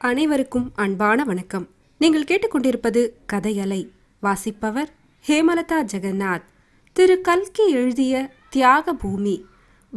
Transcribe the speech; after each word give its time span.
அனைவருக்கும் 0.00 0.72
அன்பான 0.74 1.24
வணக்கம். 1.24 1.68
நீங்கள் 1.98 2.24
கேட்டுக்கொண்டிருப்பது 2.24 3.08
கதையலை. 3.32 3.88
வாசிப்பவர் 4.20 4.88
ஹேமலதா 5.28 5.82
ஜெகநாத். 5.92 6.42
திரு. 6.92 7.20
கல்கி 7.20 7.70
எழுதிய 7.70 8.30
தியாக 8.50 8.94
பூமி 8.94 9.44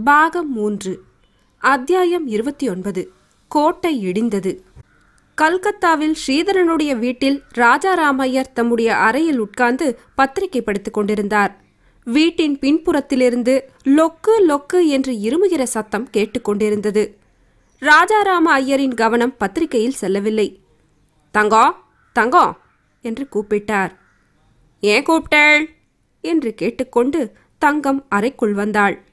பாகம் 0.03 0.53
மூன்று 0.53 1.01
அத்தியாயம் 1.57 2.27
இருபத்தி 2.27 2.69
ஒன்பது 2.69 3.11
கோட்டை 3.47 4.05
இடிந்தது. 4.05 4.59
கல்கத்தாவில் 5.35 6.15
ஸ்ரீதரனுடைய 6.27 6.97
வீட்டில் 6.97 7.43
ராஜாராமையர் 7.55 8.53
தம்முடைய 8.53 8.95
அறையில் 8.95 9.37
உட்கார்ந்து 9.37 9.99
பத்திரிகை 10.15 10.61
படித்துக் 10.61 10.93
கொண்டிருந்தார். 10.93 11.61
வீட்டின் 12.03 12.57
பின்புறத்திலிருந்து 12.57 13.61
லொக்கு 13.83 14.39
லொக்கு 14.47 14.87
என்று 14.87 15.13
இருமுகிற 15.13 15.63
சத்தம் 15.63 16.09
கேட்டுக்கொண்டிருந்தது 16.13 17.19
ராஜாராம 17.81 18.47
ஐயரின் 18.47 18.93
கவனம் 18.93 19.37
பத்திரிகையில் 19.37 19.91
செல்லவில்லை. 19.91 20.59
தங்கம் 21.31 21.85
தங்கம் 22.13 22.57
என்று 23.01 23.27
கூப்பிட்டார். 23.31 23.91
ஏன் 24.81 25.03
கூப்பிட்டாள்? 25.03 25.65
என்று 26.21 26.53
கேட்டுக்கொண்டு 26.53 27.35
தங்கம் 27.57 28.05
அறைக்குள் 28.09 28.53
வந்தாள். 28.53 29.03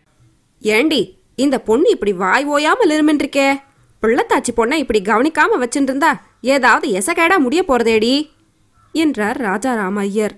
ஏண்டி 0.60 1.18
இந்த 1.34 1.60
பொண்ணு 1.60 1.90
இப்படி 1.90 2.12
வாய் 2.12 2.44
ஓயாமல் 2.44 2.90
இருமின்றிருக்கே? 2.90 3.60
பிள்ளைத்தாச்சி 4.02 4.52
பொண்ணை 4.56 4.72
இப்படி 4.72 5.02
கவனிக்காம 5.02 5.64
வச்சுருந்தா 5.64 6.20
ஏதாவது 6.40 6.88
எசகேடா 6.88 7.38
முடிய 7.38 7.64
போறதேடி? 7.68 8.30
என்றார் 8.92 9.40
ராஜாராம 9.40 9.98
ஐயர். 9.98 10.36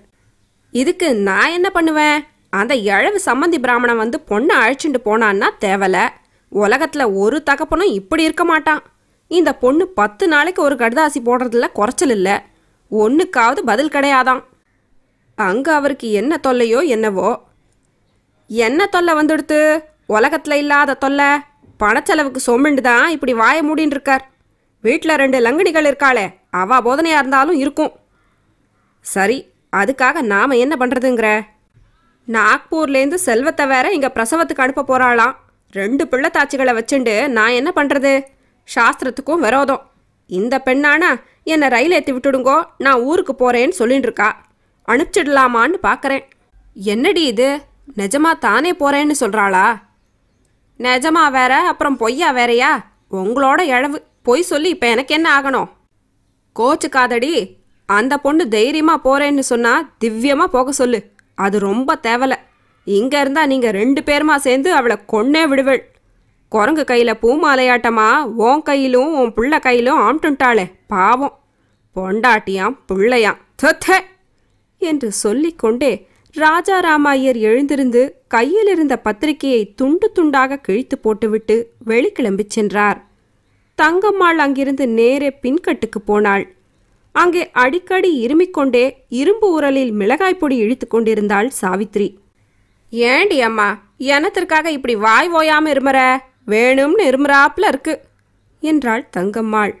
இதுக்கு 0.71 1.15
நான் 1.15 1.49
என்ன 1.49 1.69
பண்ணுவேன்? 1.69 2.23
அந்த 2.49 2.75
இழவு 2.75 3.21
சம்மந்தி 3.25 3.59
பிராமணன் 3.59 3.97
வந்து 3.97 4.23
பொண்ணை 4.27 4.53
அழைச்சிட்டு 4.63 4.99
போனான்னா 5.05 5.49
தேவலை. 5.59 6.09
உலகத்துல 6.51 7.03
ஒரு 7.23 7.37
தகப்பனும் 7.49 7.95
இப்படி 7.99 8.23
இருக்க 8.27 8.43
மாட்டான். 8.45 8.81
இந்த 9.31 9.51
பொண்ணு 9.63 9.83
பத்து 9.99 10.23
நாளைக்கு 10.27 10.61
ஒரு 10.67 10.75
கடுதாசி 10.75 11.19
போடுறதுல 11.27 11.67
குறைச்சல் 11.77 12.13
இல்லை. 12.17 12.35
ஒன்றுக்காவது 12.91 13.61
பதில் 13.69 13.93
கிடையாதான். 13.95 14.41
அங்கே 15.37 15.71
அவருக்கு 15.71 16.07
என்ன 16.21 16.39
தொல்லையோ 16.47 16.79
என்னவோ? 16.95 17.29
என்ன 18.49 18.87
தொல்லை 18.95 19.13
வந்துடுத்து? 19.19 19.59
உலகத்தில் 20.15 20.59
இல்லாத 20.63 20.97
தொல்லை. 21.03 21.29
பணச்செலவுக்கு 21.79 22.41
சொம்மிண்டு 22.47 22.81
தான் 22.89 23.05
இப்படி 23.15 23.33
வாய 23.33 23.57
மூடின்னு 23.67 23.95
இருக்கார். 23.97 24.23
வீட்டில் 24.83 25.19
ரெண்டு 25.21 25.37
லங்கடிகள் 25.45 25.87
இருக்காளே 25.89 26.25
அவா 26.61 26.77
போதனையாக 26.87 27.21
இருந்தாலும் 27.21 27.59
இருக்கும். 27.63 27.93
சரி 29.05 29.37
அதுக்காக 29.73 30.21
நாம் 30.33 30.61
என்ன 30.63 30.73
பண்ணுறதுங்கிற 30.79 31.29
நாக்பூர்லேருந்து 32.27 33.19
செல்வத்தை 33.27 33.65
வேற 33.73 33.85
இங்கே 33.95 34.09
பிரசவத்துக்கு 34.17 34.63
அனுப்ப 34.65 34.85
போகிறாளாம் 34.89 35.35
ரெண்டு 35.79 36.03
பிள்ளைத்தாச்சிகளை 36.11 36.71
வச்சுண்டு 36.77 37.27
நான் 37.27 37.57
என்ன 37.59 37.69
பண்ணுறது 37.75 38.11
சாஸ்திரத்துக்கும் 38.75 39.43
விரோதம். 39.45 39.83
இந்த 40.29 40.61
பெண்ணானா 40.65 41.09
என்னை 41.43 41.67
ரயில் 41.67 41.91
ஏற்றி 41.91 42.13
விட்டுடுங்கோ 42.13 42.57
நான் 42.77 43.03
ஊருக்கு 43.09 43.33
போகிறேன்னு 43.33 43.75
சொல்லிட்டு 43.79 44.07
இருக்கா 44.07 44.29
அனுப்பிச்சிடலாமான்னு 44.87 45.77
பார்க்குறேன் 45.87 46.23
என்னடி 46.73 47.23
இது? 47.25 47.49
நிஜமா 47.97 48.31
தானே 48.39 48.71
போகிறேன்னு 48.73 49.15
சொல்கிறாளா 49.19 49.65
நிஜமா 50.79 51.23
வேற 51.31 51.53
அப்புறம் 51.71 51.97
பொய்யா 51.97 52.29
வேறயா? 52.33 52.69
உங்களோட 53.21 53.59
இழவு. 53.73 53.97
பொய் 54.27 54.41
சொல்லி 54.41 54.69
இப்போ 54.69 54.87
எனக்கு 54.87 55.11
என்ன 55.15 55.27
ஆகணும்? 55.37 55.69
கோச்சுக்காதடி. 56.59 57.33
அந்த 57.89 58.13
பொண்ணு 58.17 58.43
தைரியமாக 58.47 59.03
போகிறேன்னு 59.05 59.43
சொன்னால் 59.51 59.85
திவ்யமாக 60.03 60.53
போக 60.55 60.71
சொல்லு. 60.71 60.99
அது 61.35 61.59
ரொம்ப 61.59 61.99
தேவலை. 62.07 62.37
இங்க 62.87 63.19
இருந்தா 63.19 63.45
நீங்க 63.45 63.71
ரெண்டு 63.71 64.01
பேருமா 64.01 64.35
சேர்ந்து 64.35 64.73
அவளை 64.73 64.97
கொன்னே 65.07 65.47
விடுவள். 65.47 65.81
குரங்கு 66.51 66.83
கையில 66.87 67.11
பூமாலையாட்டமா 67.21 68.07
ஓன் 68.37 68.61
கையிலும் 68.61 69.13
உன் 69.13 69.33
புள்ள 69.35 69.59
கையிலும் 69.59 69.99
ஆம்ட்டுன்ட்டாளே 69.99 70.65
பாவம். 70.87 71.35
பொண்டாட்டியாம் 71.95 72.75
பிள்ளையாம் 72.87 73.39
தொத்த! 73.55 73.87
என்று 74.81 75.11
சொல்லிக்கொண்டே 75.11 75.91
ராஜாராமாயர் 76.35 77.39
எழுந்திருந்து 77.39 78.01
கையில் 78.27 78.67
இருந்த 78.67 78.97
பத்திரிகையை 78.97 79.73
துண்டு 79.73 80.11
துண்டாக 80.19 80.59
கிழித்து 80.61 80.97
போட்டுவிட்டு 80.97 81.55
வெளிக்கிளம்பிச் 81.85 82.49
சென்றார். 82.49 82.99
தங்கம்மாள் 83.77 84.35
அங்கிருந்து 84.35 84.87
நேரே 84.87 85.29
பின்கட்டுக்கு 85.41 85.99
போனாள். 86.05 86.45
அங்கே 87.15 87.51
அடிக்கடி 87.53 88.27
இருமிக்கொண்டே 88.27 88.83
இரும்பு 89.09 89.59
உரலில் 89.59 89.91
மிளகாய் 89.91 90.37
பொடி 90.37 90.55
இழுத்து 90.55 90.87
கொண்டிருந்தாள் 90.87 91.51
சாவித்ரி. 91.61 92.07
ஏண்டி 92.93 93.41
அம்மா 93.41 93.67
எனத்திற்காக 93.97 94.71
இப்படி 94.71 94.95
வாய் 94.95 95.29
ஓயாம 95.29 95.69
இருமற? 95.73 95.97
வேணும்னு 96.47 97.03
இருமுறாப்புல 97.09 97.67
இருக்கு 97.67 98.01
என்றாள் 98.59 99.09
தங்கம்மாள். 99.17 99.73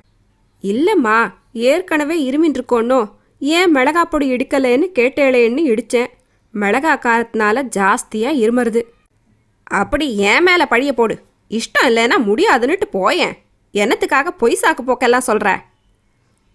இல்லம்மா 0.63 1.31
ஏற்கனவே 1.53 2.31
இருமின்றிருக்கோன்னோ 2.31 3.11
ஏன் 3.39 3.75
மிளகா 3.75 4.01
பொடி 4.01 4.31
இடிக்கலேன்னு 4.31 4.87
கேட்டேளேன்னு 4.99 5.61
இடித்தேன் 5.71 6.11
மிளகா 6.53 6.93
காரத்தினால 6.95 7.63
ஜாஸ்தியாக 7.75 8.35
இருமருது 8.35 8.81
அப்படி 9.63 10.15
ஏன் 10.15 10.43
மேலே 10.43 10.65
பழிய 10.69 10.91
போடு 10.91 11.15
இஷ்டம் 11.51 11.87
இல்லைன்னா 11.87 12.17
முடியாதுன்னுட்டு 12.25 12.87
போயேன். 12.91 13.35
என்னத்துக்காக 13.73 14.31
பொய் 14.37 14.59
சாக்கு 14.61 14.83
போக்கெல்லாம் 14.87 15.27
சொல்கிற 15.29 15.49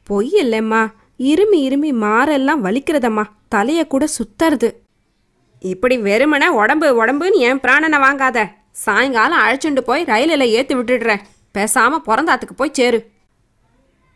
பொய் 0.03 0.33
இல்லைம்மா 0.43 0.83
இருமி 1.19 1.59
இருமி 1.69 1.93
மாறெல்லாம் 1.93 2.65
வலிக்கிறதம்மா 2.65 3.25
தலையை 3.49 3.87
கூட 3.87 4.07
சுத்தறது 4.07 4.69
இப்படி 5.73 5.97
வெறுமனே 6.07 6.49
உடம்பு 6.61 6.89
உடம்புன்னு 7.01 7.43
என் 7.49 7.63
பிராணனை 7.65 7.99
வாங்காத. 8.05 8.39
சாயங்காலம் 8.85 9.43
அழைச்சிட்டு 9.45 9.83
போய் 9.89 10.03
ரயிலில் 10.11 10.53
ஏற்றி 10.57 10.75
விட்டுடுறேன் 10.79 11.23
பேசாம 11.57 12.01
பிறந்தாத்துக்கு 12.09 12.57
போய் 12.57 12.77
சேரு. 12.79 12.99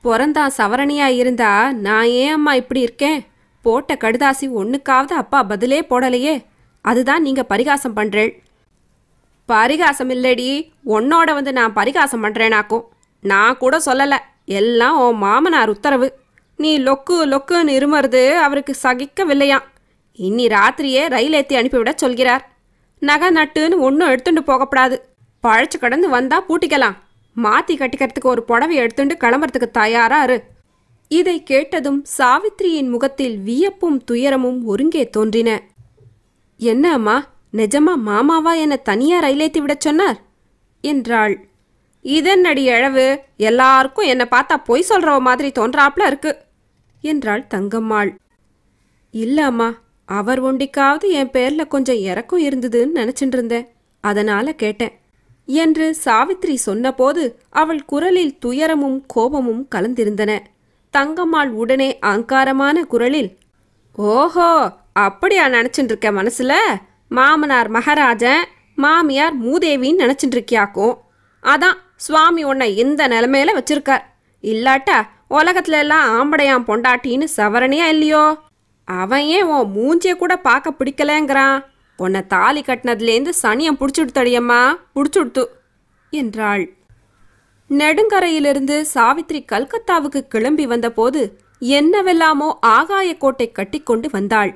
பிறந்தா 0.05 0.45
சவரணியா 0.59 1.07
இருந்தா 1.21 1.51
நான் 1.87 2.11
ஏன் 2.23 2.35
அம்மா 2.37 2.53
இப்படி 2.61 2.81
இருக்கேன்? 2.87 3.19
போட்ட 3.65 3.95
கடுதாசி 4.05 4.47
ஒன்றுக்காவது 4.61 5.15
அப்பா 5.23 5.41
பதிலே 5.51 5.81
போடலையே. 5.91 6.35
அதுதான் 6.85 7.25
நீங்க 7.27 7.43
பரிகாசம் 7.53 7.97
பண்ணுறேள் 7.99 8.33
பரிகாசம் 9.49 10.11
இல்லடி. 10.17 10.49
உன்னோட 10.97 11.29
வந்து 11.39 11.53
நான் 11.59 11.77
பரிகாசம் 11.79 12.25
பண்ணுறேனாக்கும் 12.25 12.85
நான் 13.33 13.61
கூட 13.63 13.77
சொல்லலை. 13.87 14.19
எல்லாம் 14.61 14.97
உன் 15.05 15.21
மாமனார் 15.25 15.73
உத்தரவு. 15.75 16.09
நீ 16.59 16.71
லொக்கு 16.87 17.17
லொக்குன்னு 17.33 17.77
இருமறது 17.79 18.23
அவருக்கு 18.47 18.73
சகிக்கவில்லையாம். 18.85 19.67
இன்னி 20.29 20.47
ராத்திரியே 20.55 21.03
ரயில் 21.09 21.33
ஏற்றி 21.33 21.55
அனுப்பிவிட 21.57 21.93
சொல்கிறார். 21.97 22.45
நகை 23.03 23.29
நட்டுன்னு 23.29 23.77
ஒன்றும் 23.79 24.09
எடுத்துட்டு 24.09 24.43
போகப்படாது. 24.43 24.97
பழச்சு 25.45 25.79
கடந்து 25.81 26.09
வந்தா 26.09 26.45
பூட்டிக்கலாம். 26.49 26.97
மாத்தி 27.37 27.75
கட்டிக்கிறதுக்கு 27.75 28.33
ஒரு 28.35 28.43
புடவை 28.43 28.77
எடுத்துட்டு 28.77 29.15
கிளம்புறதுக்கு 29.21 29.69
தயாரா 29.71 30.23
இரு. 30.23 30.39
இதை 31.09 31.43
கேட்டதும் 31.43 32.01
சாவித்திரியின் 32.19 32.89
முகத்தில் 32.89 33.37
வியப்பும் 33.39 33.99
துயரமும் 34.05 34.65
ஒருங்கே 34.65 35.05
தோன்றின. 35.09 35.51
என்ன 36.61 36.93
அம்மா 36.93 37.17
நிஜமா 37.53 37.95
மாமாவா 38.07 38.53
என்னை 38.57 38.79
தனியா 38.83 39.19
ரயிலேத்தி 39.23 39.61
விடச் 39.61 39.81
சொன்னார்? 39.81 40.19
என்றாள். 40.85 41.35
இதனடி 42.05 42.65
இழவு 42.75 43.07
எல்லாருக்கும் 43.37 44.05
என்னை 44.05 44.27
பார்த்தா 44.31 44.57
பொய் 44.65 44.89
சொல்றவ 44.89 45.19
மாதிரி 45.21 45.49
தோன்றாப்ல 45.59 46.07
இருக்கு 46.07 46.33
என்றாள் 47.05 47.47
தங்கம்மாள். 47.55 48.11
இல்ல 49.15 49.45
அம்மா 49.45 49.69
அவர் 50.11 50.41
ஒண்டிக்காவது 50.45 51.09
என் 51.11 51.31
பேர்ல 51.31 51.67
கொஞ்சம் 51.67 52.01
இறக்கம் 52.11 52.45
இருந்ததுன்னு 52.45 52.97
நினைச்சிட்டு 53.01 53.37
இருந்தேன் 53.37 53.67
அதனால 54.05 54.53
கேட்டேன். 54.53 54.95
என்று 55.49 55.87
சாவித்ரி 56.05 56.55
சொன்னபோது 56.55 57.23
அவள் 57.51 57.85
குரலில் 57.85 58.39
துயரமும் 58.39 59.05
கோபமும் 59.07 59.69
கலந்திருந்தன. 59.75 60.33
தங்கம்மாள் 60.95 61.51
உடனே 61.53 61.99
அங்காரமான 62.07 62.83
குரலில் 62.83 63.31
ஓஹோ 63.97 64.49
அப்படியா 64.93 65.45
நினச்சிட்டு 65.49 65.91
இருக்க 65.91 66.09
மனசுல? 66.11 66.53
மாமனார் 67.09 67.69
மகாராஜன் 67.69 68.43
மாமியார் 68.79 69.37
மூதேவின்னு 69.43 70.03
நினச்சிட்டு 70.05 70.37
இருக்கியாக்கும் 70.37 70.95
அதான் 71.43 71.79
சுவாமி 71.97 72.43
உன்னை 72.45 72.69
இந்த 72.77 73.09
நிலைமையில 73.09 73.51
வச்சிருக்கார். 73.59 74.05
இல்லாட்டா 74.43 74.99
உலகத்துல 75.31 75.79
எல்லாம் 75.79 76.07
ஆம்படையாம் 76.11 76.67
பொண்டாட்டின்னு 76.69 77.27
சவரணியா 77.37 77.87
இல்லையோ? 77.87 78.25
அவன் 78.99 79.25
ஏன் 79.27 79.43
உன் 79.43 79.73
மூஞ்சிய 79.75 80.13
கூட 80.17 80.39
பார்க்க 80.39 80.79
பிடிக்கலங்கிறான்? 80.79 81.65
உன்னை 81.97 82.27
தாலி 82.27 82.61
கட்டினதுலேருந்து 82.61 83.33
சனியம் 83.43 83.79
பிடிச்சுடுத்தடியம்மா. 83.81 84.63
பிடிச்சுடுத்து 84.95 85.45
என்றாள். 86.11 86.65
நெடுங்கரையிலிருந்து 87.71 88.77
சாவித்ரி 88.95 89.41
கல்கத்தாவுக்கு 89.53 90.21
கிளம்பி 90.29 90.67
வந்தபோது 90.67 91.21
என்னவெல்லாமோ 91.59 92.59
ஆகாய 92.61 93.17
கோட்டை 93.17 93.53
கட்டிக்கொண்டு 93.53 94.09
வந்தாள். 94.13 94.53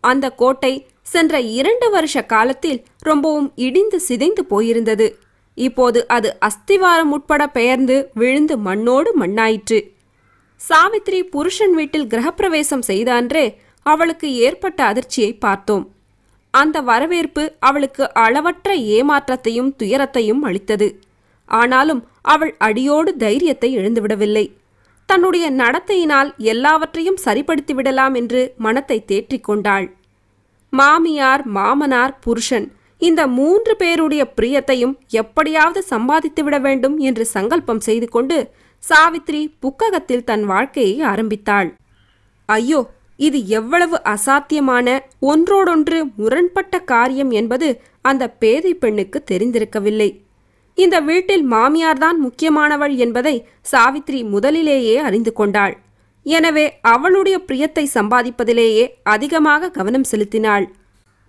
அந்த 0.00 0.26
கோட்டை 0.30 0.86
சென்ற 1.02 1.40
இரண்டு 1.40 1.90
வருஷ 1.90 2.22
காலத்தில் 2.22 2.80
ரொம்பவும் 2.98 3.52
இடிந்து 3.56 4.00
சிதைந்து 4.00 4.42
போயிருந்தது. 4.50 5.06
இப்போது 5.54 6.00
அது 6.08 6.28
அஸ்திவாரம் 6.40 7.10
உட்பட 7.10 7.46
பெயர்ந்து 7.46 7.96
விழுந்து 8.14 8.56
மண்ணோடு 8.58 9.10
மண்ணாயிற்று. 9.20 9.78
சாவித்ரி 10.60 11.20
புருஷன் 11.22 11.74
வீட்டில் 11.74 12.06
கிரகப்பிரவேசம் 12.06 12.84
செய்தான்றே 12.86 13.46
அவளுக்கு 13.92 14.28
ஏற்பட்ட 14.46 14.80
அதிர்ச்சியை 14.90 15.32
பார்த்தோம். 15.44 15.84
அந்த 16.54 16.76
வரவேற்பு 16.90 17.42
அவளுக்கு 17.68 18.04
அளவற்ற 18.24 18.68
ஏமாற்றத்தையும் 18.96 19.70
துயரத்தையும் 19.80 20.42
அளித்தது. 20.48 20.88
ஆனாலும் 21.48 22.00
அவள் 22.32 22.52
அடியோடு 22.66 23.10
தைரியத்தை 23.24 23.70
எழுந்துவிடவில்லை. 23.78 24.46
தன்னுடைய 25.08 25.46
நடத்தையினால் 25.60 26.30
எல்லாவற்றையும் 26.52 27.20
சரிப்படுத்தி 27.26 27.74
விடலாம் 27.74 28.14
என்று 28.20 28.40
மனத்தை 28.64 28.98
தேற்றிக் 29.10 29.46
கொண்டாள். 29.48 29.86
மாமியார் 30.72 31.42
மாமனார் 31.56 32.14
புருஷன் 32.24 32.66
இந்த 33.02 33.20
மூன்று 33.38 33.72
பேருடைய 33.82 34.22
பிரியத்தையும் 34.36 34.94
எப்படியாவது 35.20 35.80
சம்பாதித்து 35.92 36.42
விட 36.44 36.56
வேண்டும் 36.66 36.96
என்று 37.08 37.24
சங்கல்பம் 37.34 37.82
செய்து 37.88 38.06
கொண்டு 38.16 38.38
சாவித்ரி 38.82 39.42
புக்ககத்தில் 39.62 40.26
தன் 40.30 40.44
வாழ்க்கையை 40.44 40.96
ஆரம்பித்தாள். 41.12 41.70
ஐயோ 42.48 42.80
இது 43.18 43.38
எவ்வளவு 43.48 43.96
அசாத்தியமான 44.04 44.88
ஒன்றோடொன்று 45.20 45.98
முரண்பட்ட 46.16 46.78
காரியம் 46.92 47.30
என்பது 47.30 47.68
அந்த 48.00 48.24
பேதை 48.42 48.72
பெண்ணுக்கு 48.74 49.18
தெரிந்திருக்கவில்லை. 49.30 50.10
இந்த 50.74 50.96
வீட்டில் 51.00 51.44
மாமியார்தான் 51.50 52.18
முக்கியமானவள் 52.26 52.94
என்பதை 52.96 53.34
சாவித்ரி 53.72 54.20
முதலிலேயே 54.28 54.96
அறிந்து 54.98 55.32
கொண்டாள். 55.32 55.74
எனவே 56.26 56.66
அவளுடைய 56.92 57.36
பிரியத்தை 57.46 57.84
சம்பாதிப்பதிலேயே 57.94 58.84
அதிகமாக 59.02 59.70
கவனம் 59.70 60.04
செலுத்தினாள். 60.04 60.66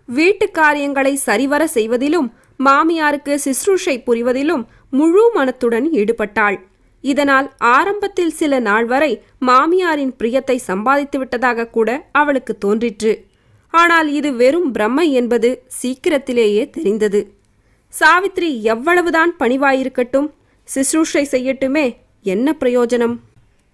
வீட்டு 0.06 0.46
காரியங்களை 0.52 1.16
சரிவர 1.16 1.62
செய்வதிலும் 1.68 2.30
மாமியாருக்கு 2.60 3.34
சிஸ்ரூஷை 3.46 3.96
புரிவதிலும் 4.08 4.64
முழு 4.90 5.24
மனத்துடன் 5.34 5.88
ஈடுபட்டாள். 5.92 6.58
இதனால் 7.04 7.48
ஆரம்பத்தில் 7.60 8.34
சில 8.40 8.60
நாள் 8.60 8.86
வரை 8.86 9.12
மாமியாரின் 9.42 10.14
பிரியத்தை 10.20 10.56
சம்பாதித்து 10.56 11.18
விட்டதாக 11.20 11.68
கூட 11.68 11.90
அவளுக்கு 12.12 12.58
தோன்றிற்று. 12.58 13.14
ஆனால் 13.70 14.08
இது 14.08 14.30
வெறும் 14.34 14.74
பிரம்மை 14.74 15.06
என்பது 15.12 15.50
சீக்கிரத்திலேயே 15.68 16.70
தெரிந்தது. 16.70 17.22
சாவித்ரி 17.94 18.50
எவ்வளவுதான் 18.62 19.32
பணிவாயிருக்கட்டும் 19.40 20.30
சிஸ்ரூஷை 20.68 21.24
செய்யட்டுமே 21.32 21.96
என்ன 22.26 22.56
பிரயோஜனம்? 22.60 23.16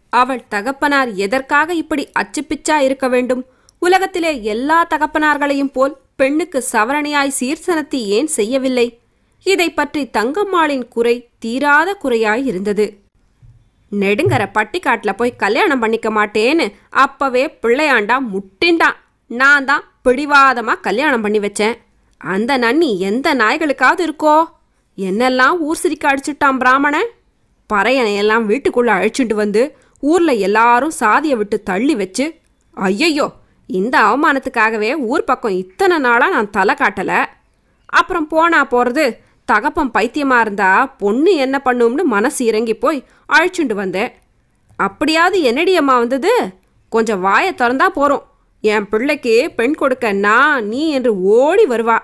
அவள் 0.10 0.44
தகப்பனார் 0.48 1.10
எதற்காக 1.16 1.74
இப்படி 1.74 2.04
அச்சுப்பிச்சா 2.20 2.78
இருக்க 2.78 3.08
வேண்டும்? 3.08 3.42
உலகத்திலே 3.82 4.44
எல்லா 4.44 4.78
தகப்பனார்களையும் 4.94 5.72
போல் 5.72 5.96
பெண்ணுக்கு 6.16 6.60
சவரணியாய் 6.72 7.38
சீர்சனத்தி 7.40 8.00
ஏன் 8.18 8.28
செய்யவில்லை? 8.28 9.00
இதை 9.46 9.70
பற்றி 9.70 10.04
தங்கம்மாளின் 10.18 10.86
குறை 10.88 11.16
தீராத 11.40 11.90
குறையாய் 12.04 12.46
இருந்தது. 12.46 12.86
நெடுங்கர 13.92 14.44
பட்டிக்காட்டில் 14.58 15.18
போய் 15.18 15.40
கல்யாணம் 15.44 15.80
பண்ணிக்க 15.80 16.10
மாட்டேன்னு 16.10 16.66
அப்பவே 16.90 17.44
பிள்ளையாண்டா 17.64 18.16
முட்டின்டான் 18.34 19.00
நான் 19.32 19.66
தான் 19.66 19.84
பிடிவாதமா 20.06 20.74
கல்யாணம் 20.88 21.22
பண்ணி 21.22 21.40
வச்சேன். 21.40 21.76
அந்த 22.22 22.52
நன்னி 22.58 22.90
எந்த 23.00 23.28
நாய்களுக்காவது 23.36 24.04
இருக்கோ? 24.08 24.36
என்னெல்லாம் 24.98 25.56
ஊர் 25.60 25.82
சிரிக்க 25.84 26.06
அடிச்சுட்டான் 26.12 26.58
பிராமணன்? 26.58 27.10
பறையனை 27.74 28.14
எல்லாம் 28.16 28.48
வீட்டுக்குள்ள 28.50 28.92
அழைச்சிட்டு 28.98 29.34
வந்து 29.34 29.62
ஊரில் 30.04 30.42
எல்லாரும் 30.48 30.98
சாதியை 31.02 31.38
விட்டு 31.38 31.58
தள்ளி 31.64 31.96
வச்சு 31.96 32.26
ஐயையோ 32.78 33.28
இந்த 33.70 33.96
அவமானத்துக்காகவே 34.00 34.92
ஊர் 35.12 35.24
பக்கம் 35.24 35.60
இத்தனை 35.64 35.98
நாளாக 35.98 36.34
நான் 36.34 36.50
தலை 36.50 36.76
காட்டலை. 36.82 37.20
அப்புறம் 38.00 38.28
போனா 38.28 38.60
போகிறது 38.66 39.06
தகப்பம் 39.46 39.92
பைத்தியமா 39.94 40.40
இருந்தா 40.40 40.86
பொண்ணு 40.86 41.36
என்ன 41.36 41.62
பண்ணும்னு 41.66 42.04
மனசு 42.04 42.46
இறங்கி 42.46 42.74
போய் 42.74 43.06
அழைச்சுண்டு 43.34 43.74
வந்தேன் 43.74 44.14
அப்படியாவது 44.76 45.42
என்னடி 45.42 45.76
அம்மா 45.76 45.98
வந்தது? 45.98 46.54
கொஞ்சம் 46.90 47.20
வாயை 47.20 47.52
திறந்தா 47.52 47.88
போகிறோம் 47.88 48.24
என் 48.62 48.90
பிள்ளைக்கு 48.90 49.52
பெண் 49.56 49.74
கொடுக்க 49.74 50.12
நான் 50.12 50.68
நீ 50.68 50.90
என்று 50.90 51.22
ஓடி 51.22 51.66
வருவா. 51.66 51.98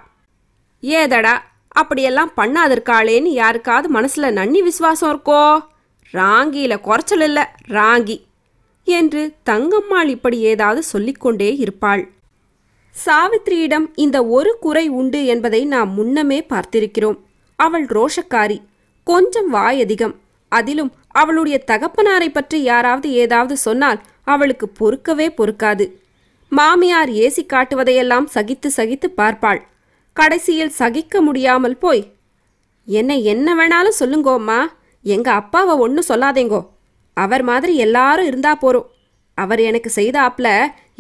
ஏதடா 0.80 1.50
அப்படியெல்லாம் 1.68 2.32
பண்ணாதிருக்காளேன்னு 2.38 3.32
யாருக்காவது 3.42 3.90
மனசில் 3.90 4.34
நன்னி 4.34 4.62
விசுவாசம் 4.62 5.12
இருக்கோ? 5.12 5.60
ராங்கியில் 6.14 6.82
குறைச்சல் 6.82 7.22
இல்லை 7.22 7.44
ராங்கி 7.68 8.18
என்று 8.84 9.36
தங்கம்மாள் 9.50 10.08
இப்படி 10.08 10.40
ஏதாவது 10.40 10.84
சொல்லிக்கொண்டே 10.84 11.56
இருப்பாள். 11.56 12.04
சாவித்ரியிடம் 13.06 13.86
இந்த 13.96 14.26
ஒரு 14.26 14.58
குறை 14.60 14.90
உண்டு 14.90 15.26
என்பதை 15.26 15.66
நாம் 15.66 15.94
முன்னமே 15.94 16.46
பார்த்திருக்கிறோம். 16.50 17.20
அவள் 17.66 17.86
ரோஷக்காரி. 17.98 18.58
கொஞ்சம் 19.08 19.50
வாய் 19.50 19.80
அதிகம். 19.82 20.16
அதிலும் 20.52 20.92
அவளுடைய 21.12 21.58
தகப்பனாரை 21.68 22.30
பற்றி 22.32 22.58
யாராவது 22.64 23.08
ஏதாவது 23.24 23.56
சொன்னால் 23.58 24.00
அவளுக்கு 24.24 24.66
பொறுக்கவே 24.80 25.28
பொறுக்காது. 25.40 25.86
மாமியார் 26.52 27.12
ஏசி 27.24 27.44
காட்டுவதையெல்லாம் 27.54 28.28
சகித்து 28.36 28.70
சகித்து 28.78 29.08
பார்ப்பாள். 29.18 29.62
கடைசியில் 30.18 30.78
சகிக்க 30.80 31.22
முடியாமல் 31.22 31.78
போய் 31.78 32.04
என்னை 32.88 33.18
என்ன 33.24 33.48
வேணாலும் 33.56 34.00
சொல்லுங்கோம்மா 34.00 34.60
எங்க 35.06 35.30
அப்பாவை 35.32 35.74
ஒன்றும் 35.76 36.10
சொல்லாதேங்கோ. 36.10 36.62
அவர் 37.18 37.44
மாதிரி 37.44 37.74
எல்லாரும் 37.86 38.26
இருந்தா 38.26 38.52
போறோம். 38.62 38.90
அவர் 39.38 39.62
எனக்கு 39.70 39.90
செய்தாப்ல 39.96 40.50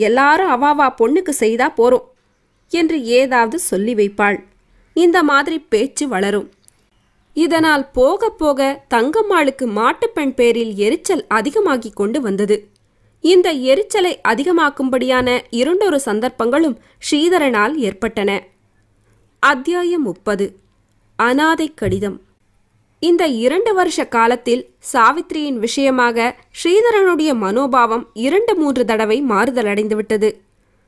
எல்லாரும் 0.07 0.51
அவாவா 0.55 0.87
பொண்ணுக்கு 0.99 1.33
செய்தா 1.43 1.67
போறோம். 1.77 2.05
என்று 2.71 2.97
ஏதாவது 3.19 3.57
சொல்லி 3.59 3.93
வைப்பாள். 3.95 4.37
இந்த 4.93 5.23
மாதிரி 5.23 5.59
பேச்சு 5.59 6.07
வளரும். 6.07 6.51
இதனால் 7.33 7.91
போக 7.91 8.29
போக 8.29 8.85
தங்கம்மாளுக்கு 8.89 9.65
மாட்டுப்பெண் 9.65 10.33
பேரில் 10.33 10.75
எரிச்சல் 10.75 11.25
அதிகமாகிக் 11.27 11.95
கொண்டு 11.95 12.21
வந்தது. 12.21 12.67
இந்த 13.21 13.51
எரிச்சலை 13.51 14.21
அதிகமாக்கும்படியான 14.27 15.41
இரண்டொரு 15.49 15.99
சந்தர்ப்பங்களும் 15.99 16.79
ஸ்ரீதரனால் 17.11 17.73
ஏற்பட்டன. 17.73 18.43
அத்தியாயம் 19.39 20.01
முப்பது. 20.01 20.55
அனாதை 21.15 21.73
கடிதம். 21.73 22.21
இந்த 22.99 23.27
இரண்டு 23.27 23.73
வருஷ 23.73 24.07
காலத்தில் 24.07 24.73
சாவித்ரியின் 24.94 25.53
விஷயமாக 25.53 26.35
ஸ்ரீதரனுடைய 26.63 27.35
மனோபாவம் 27.35 28.09
இரண்டு 28.13 28.55
மூன்று 28.55 28.85
தடவை 28.85 29.23
மாறுதலடைந்துவிட்டது. 29.23 30.33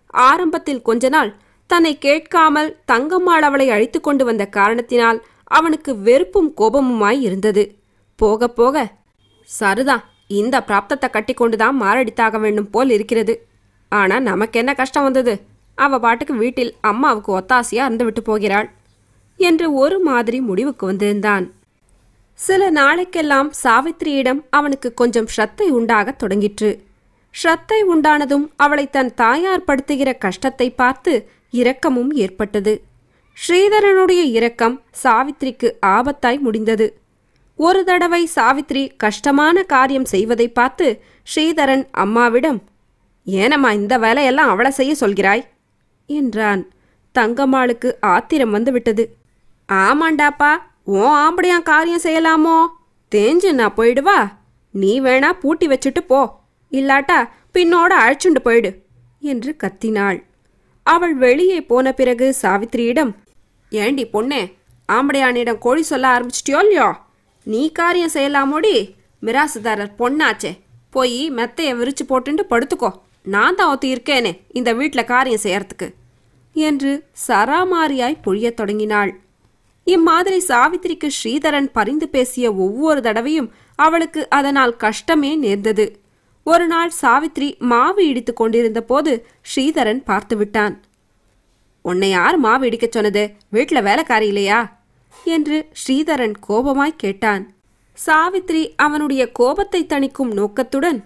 ஆரம்பத்தில் 0.07 0.81
கொஞ்ச 0.81 1.09
நாள் 1.09 1.35
தன்னை 1.73 1.91
கேட்காமல் 1.97 2.69
தங்கம்மாள் 2.91 3.45
அவளை 3.47 3.67
அழைத்து 3.69 3.99
கொண்டு 4.01 4.23
வந்த 4.25 4.43
காரணத்தினால் 4.57 5.19
அவனுக்கு 5.51 5.91
வெறுப்பும் 6.07 6.49
கோபமுமாய் 6.57 7.19
இருந்தது. 7.19 7.63
போக 8.19 8.47
போக 8.49 8.85
சரிதான் 9.49 10.03
இந்த 10.39 10.55
பிராப்தத்தை 10.67 11.07
கட்டி 11.09 11.33
கொண்டுதான் 11.33 11.75
மாரடித்தாக 11.81 12.39
வேண்டும் 12.39 12.69
போல் 12.69 12.89
இருக்கிறது. 12.89 13.33
ஆனா 13.91 14.15
நமக்கு 14.19 14.59
என்ன 14.59 14.71
கஷ்டம் 14.73 15.03
வந்தது? 15.03 15.33
அவ 15.77 15.99
பாட்டுக்கு 15.99 16.33
வீட்டில் 16.35 16.71
அம்மாவுக்கு 16.81 17.29
ஒத்தாசையா 17.39 17.83
இருந்துவிட்டு 17.87 18.21
போகிறாள் 18.23 18.67
என்று 19.39 19.67
ஒரு 19.73 19.97
மாதிரி 19.99 20.39
முடிவுக்கு 20.41 20.83
வந்திருந்தான். 20.85 21.45
சில 22.39 22.71
நாளைக்கெல்லாம் 22.71 23.49
சாவித்திரியிடம் 23.63 24.41
அவனுக்கு 24.49 24.89
கொஞ்சம் 24.93 25.29
ஸ்ரத்தை 25.33 25.67
உண்டாகத் 25.77 26.21
தொடங்கிற்று. 26.23 26.71
ஸ்ரத்தை 27.33 27.79
உண்டானதும் 27.93 28.45
அவளை 28.55 28.85
தன் 28.89 29.13
தாயார் 29.13 29.67
படுத்துகிற 29.67 30.09
கஷ்டத்தை 30.17 30.67
பார்த்து 30.73 31.13
இரக்கமும் 31.53 32.11
ஏற்பட்டது. 32.11 32.73
ஸ்ரீதரனுடைய 33.37 34.21
இரக்கம் 34.37 34.81
சாவித்ரிக்கு 35.03 35.71
ஆபத்தாய் 35.85 36.39
முடிந்தது. 36.39 36.87
ஒரு 37.55 37.83
தடவை 37.83 38.29
சாவித்ரி 38.35 38.83
கஷ்டமான 38.97 39.63
காரியம் 39.63 40.05
செய்வதை 40.05 40.47
பார்த்து 40.47 41.03
ஸ்ரீதரன் 41.35 41.87
அம்மாவிடம் 41.91 42.59
ஏனம்மா 43.25 43.71
இந்த 43.71 43.97
வேலையெல்லாம் 43.97 44.49
அவளை 44.49 44.71
செய்ய 44.71 44.95
சொல்கிறாய்? 44.99 45.43
என்றான். 46.05 46.63
தங்கம்மாளுக்கு 47.19 47.93
ஆத்திரம் 48.01 48.51
வந்துவிட்டது. 48.51 49.15
ஆமாண்டாப்பா 49.71 50.57
உன் 50.83 51.15
ஆம்படியான் 51.17 51.61
காரியம் 51.61 52.03
செய்யலாமோ? 52.03 52.57
தேஞ்சு 53.15 53.51
நான் 53.51 53.75
போயிடுவா? 53.77 54.19
நீ 54.71 55.01
வேணா 55.01 55.31
பூட்டி 55.31 55.67
வச்சுட்டு 55.67 56.01
போ. 56.07 56.39
இல்லாட்டா 56.71 57.29
பின்னோட 57.53 57.93
அழைச்சுண்டு 58.05 58.39
போயிடு 58.43 58.81
என்று 59.19 59.55
கத்தினாள். 59.63 60.23
அவள் 60.83 61.15
வெளியே 61.15 61.61
போன 61.61 61.93
பிறகு 61.93 62.35
சாவித்திரியிடம் 62.41 63.13
ஏண்டி 63.69 64.05
பொண்ணே 64.05 64.53
ஆம்படையானிடம் 64.91 65.57
கோழி 65.57 65.81
சொல்ல 65.81 66.19
ஆரம்பிச்சிட்டியோ 66.19 66.29
இல்லையோ? 66.45 66.93
நீ 67.43 67.71
காரியம் 67.71 68.09
செய்யலாமோடி? 68.13 68.93
மிராசுதாரர் 69.21 69.91
பொண்ணாச்சே. 69.99 70.59
போய் 70.89 71.31
மெத்தையை 71.31 71.73
விரிச்சு 71.75 72.03
போட்டுண்டு 72.09 72.41
படுத்துக்கோ. 72.49 72.91
நான் 73.23 73.55
தான் 73.55 73.71
ஒத்து 73.71 73.87
இருக்கேனே 73.87 74.39
இந்த 74.47 74.73
வீட்டில் 74.73 75.03
காரியம் 75.03 75.39
செய்யறதுக்கு. 75.43 75.93
என்று 76.53 77.03
சராமாரியாய் 77.27 78.21
பொழியத் 78.25 78.53
தொடங்கினாள். 78.53 79.19
இம்மாதிரி 79.83 80.43
சாவித்திரிக்கு 80.47 81.09
ஸ்ரீதரன் 81.23 81.69
பரிந்து 81.73 82.09
பேசிய 82.09 82.53
ஒவ்வொரு 82.53 83.01
தடவையும் 83.01 83.51
அவளுக்கு 83.75 84.29
அதனால் 84.29 84.75
கஷ்டமே 84.75 85.35
நேர்ந்தது. 85.35 86.02
ஒரு 86.43 86.67
நாள் 86.67 86.91
சாவித்ரி 87.01 87.59
மாவு 87.59 88.07
இடித்துக் 88.07 88.35
கொண்டிருந்த 88.35 88.81
போது 88.81 89.25
ஸ்ரீதரன் 89.41 90.03
பார்த்து 90.03 90.37
விட்டான். 90.37 90.81
உன்னை 91.81 92.09
யார் 92.09 92.37
மாவு 92.37 92.65
இடிக்கச் 92.65 92.91
சொன்னது? 92.91 93.23
வீட்டில் 93.49 93.81
வேலைக்காரி 93.81 94.27
இல்லையா? 94.27 94.59
என்று 95.23 95.67
ஸ்ரீதரன் 95.73 96.33
கோபமாய் 96.49 96.95
கேட்டான். 96.97 97.53
சாவித்ரி 98.05 98.73
அவனுடைய 98.75 99.31
கோபத்தை 99.31 99.85
தணிக்கும் 99.85 100.33
நோக்கத்துடன் 100.33 100.99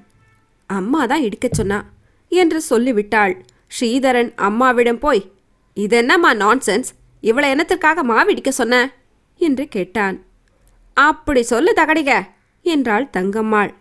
அம்மா 0.67 1.06
தான் 1.06 1.22
இடிக்கச் 1.22 1.53
சொன்னா 1.53 1.84
என்று 2.29 2.62
சொல்லிவிட்டாள். 2.62 3.46
ஸ்ரீதரன் 3.79 4.32
அம்மாவிடம் 4.36 5.00
போய் 5.00 5.32
இதென்னம்மா 5.75 6.32
நான்சென்ஸ் 6.44 6.89
இவளை 7.22 7.50
என்னத்திற்காக 7.51 8.03
மாவிடிக்க 8.03 8.50
சொன்ன? 8.50 8.94
என்று 9.38 9.67
கேட்டான். 9.67 10.24
அப்படி 10.94 11.41
சொல்லு 11.44 11.74
தகடிக 11.74 12.12
என்றாள் 12.62 13.10
தங்கம்மாள். 13.13 13.74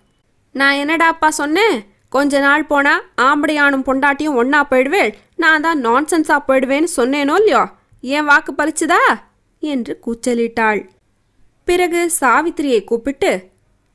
நான் 0.61 0.81
என்னடாப்பா 0.83 1.29
சொன்னேன் 1.29 1.77
கொஞ்ச 2.09 2.39
நாள் 2.39 2.67
போனால் 2.67 3.07
ஆம்படையானும் 3.17 3.87
பொண்டாட்டியும் 3.89 4.39
ஒன்றா 4.41 4.67
போயிடுவேள். 4.71 5.13
நான் 5.37 5.61
தான் 5.61 5.81
நான்சென்ஸாக 5.87 6.47
போயிடுவேன்னு 6.49 6.89
சொன்னேனோ 6.97 7.35
இல்லையோ? 7.41 7.63
என் 8.01 8.25
வாக்கு 8.25 8.53
பறிச்சுதா 8.53 9.01
என்று 9.63 9.93
கூச்சலிட்டாள். 10.05 10.81
பிறகு 11.65 12.01
சாவித்திரியை 12.21 12.81
கூப்பிட்டு 12.85 13.31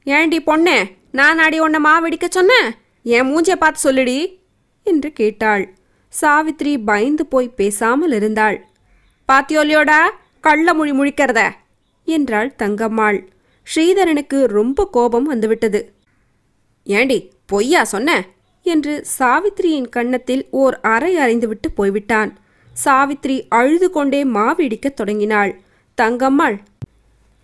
ஏண்டி 0.03 0.39
பொண்ணே 0.39 0.77
நான் 1.11 1.39
அடி 1.39 1.59
உன்னை 1.59 1.79
மாவெடிக்க 1.79 2.27
சொன்னேன். 2.29 2.69
என் 3.03 3.29
மூஞ்சியை 3.29 3.55
பார்த்து 3.55 3.85
சொல்லுடி. 3.85 4.17
என்று 4.83 5.09
கேட்டாள். 5.13 5.63
சாவித்ரி 6.13 6.73
பயந்து 6.85 7.25
போய் 7.25 7.49
பேசாமல் 7.49 8.11
இருந்தாள். 8.11 8.57
பாத்தியோலியோடா 9.29 9.99
கள்ள 10.41 10.73
மொழி 10.73 10.91
முழிக்கிறத? 10.91 11.41
என்றாள் 12.07 12.55
தங்கம்மாள். 12.59 13.19
ஸ்ரீதரனுக்கு 13.67 14.37
ரொம்ப 14.57 14.87
கோபம் 14.91 15.23
வந்துவிட்டது. 15.23 15.81
ஏண்டி 16.83 17.31
பொய்யா 17.45 17.83
சொன்ன? 17.83 18.25
என்று 18.65 19.05
சாவித்திரியின் 19.19 19.89
கன்னத்தில் 19.89 20.47
ஓர் 20.51 20.79
அறை 20.79 21.17
அறைந்துவிட்டு 21.17 21.71
போய்விட்டான். 21.75 22.37
சாவித்ரி 22.85 23.41
அழுது 23.49 23.89
கொண்டே 23.91 24.23
மாவிடிக்கத் 24.23 24.93
தொடங்கினாள். 24.93 25.59
தங்கம்மாள் 25.97 26.57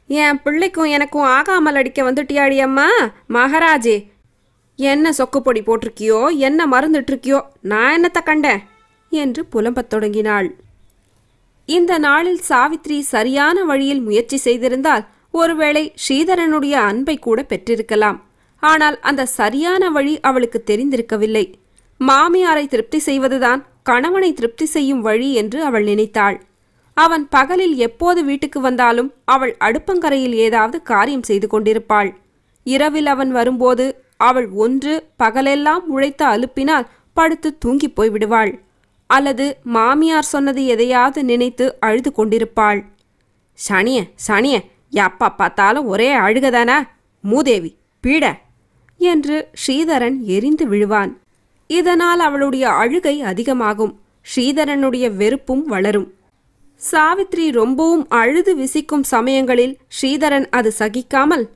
என் 0.07 0.41
பிள்ளைக்கும் 0.41 0.89
எனக்கும் 0.89 1.21
ஆகாமல் 1.21 1.75
அடிக்க 1.75 2.11
வந்துட்டியாடி 2.11 2.57
அம்மா? 2.57 2.87
மகாராஜே 3.29 3.97
என்ன 4.75 5.11
சொக்குப்பொடி 5.11 5.61
போட்டிருக்கியோ 5.61 6.37
என்ன 6.37 6.67
மருந்துட்டிருக்கியோ 6.67 7.41
நான் 7.61 7.91
என்னத்த 7.95 8.23
கண்டேன்? 8.23 8.61
என்று 9.09 9.45
புலம்பத் 9.45 9.89
தொடங்கினாள். 9.89 10.55
இந்த 11.65 11.97
நாளில் 11.97 12.41
சாவித்ரி 12.49 12.99
சரியான 12.99 13.63
வழியில் 13.63 14.01
முயற்சி 14.01 14.37
செய்திருந்தால் 14.43 15.05
ஒருவேளை 15.31 15.93
ஸ்ரீதரனுடைய 16.03 16.71
அன்பை 16.71 17.17
கூட 17.17 17.45
பெற்றிருக்கலாம். 17.49 18.19
ஆனால் 18.63 18.99
அந்த 18.99 19.25
சரியான 19.25 19.89
வழி 19.89 20.19
அவளுக்கு 20.19 20.63
தெரிந்திருக்கவில்லை. 20.65 21.45
மாமியாரை 21.99 22.67
திருப்தி 22.67 22.99
செய்வதுதான் 22.99 23.65
கணவனை 23.83 24.33
திருப்தி 24.33 24.65
செய்யும் 24.65 25.01
வழி 25.01 25.33
என்று 25.33 25.63
அவள் 25.63 25.83
நினைத்தாள். 25.83 26.37
அவன் 26.93 27.29
பகலில் 27.29 27.75
எப்போது 27.77 28.23
வீட்டுக்கு 28.23 28.59
வந்தாலும் 28.59 29.13
அவள் 29.25 29.57
அடுப்பங்கரையில் 29.57 30.33
ஏதாவது 30.33 30.81
காரியம் 30.81 31.23
செய்து 31.23 31.47
கொண்டிருப்பாள். 31.47 32.09
இரவில் 32.63 33.05
அவன் 33.05 33.31
வரும்போது 33.31 33.85
அவள் 34.17 34.47
ஒன்று 34.49 34.93
பகலெல்லாம் 35.17 35.83
உழைத்து 35.87 36.25
அலுப்பினால் 36.25 36.89
படுத்து 37.13 37.57
தூங்கிப் 37.57 37.95
போய் 37.95 38.09
விடுவாள். 38.09 38.51
அல்லது 39.09 39.45
மாமியார் 39.63 40.31
சொன்னது 40.31 40.65
எதையாவது 40.65 41.23
நினைத்து 41.23 41.65
அழுது 41.79 42.11
கொண்டிருப்பாள். 42.13 42.79
சனிய 43.59 43.99
சனிய 44.27 44.55
எப்பா 45.03 45.27
பார்த்தாலும் 45.35 45.85
ஒரே 45.85 46.09
அழுகதானா 46.15 46.77
மூதேவி 47.23 47.71
பீட 48.03 48.25
என்று 48.97 49.47
ஸ்ரீதரன் 49.61 50.17
எரிந்து 50.21 50.67
விழுவான். 50.67 51.11
இதனால் 51.67 52.19
அவளுடைய 52.19 52.69
அழுகை 52.69 53.21
அதிகமாகும். 53.21 53.99
ஸ்ரீதரனுடைய 54.35 55.15
வெறுப்பும் 55.15 55.65
வளரும். 55.65 56.13
சாவித்ரி 56.91 57.51
ரொம்பவும் 57.51 58.07
அழுது 58.09 58.55
விசிக்கும் 58.55 59.03
சமயங்களில் 59.03 59.77
ஸ்ரீதரன் 59.97 60.47
அது 60.49 60.73
சகிக்காமல் 60.79 61.49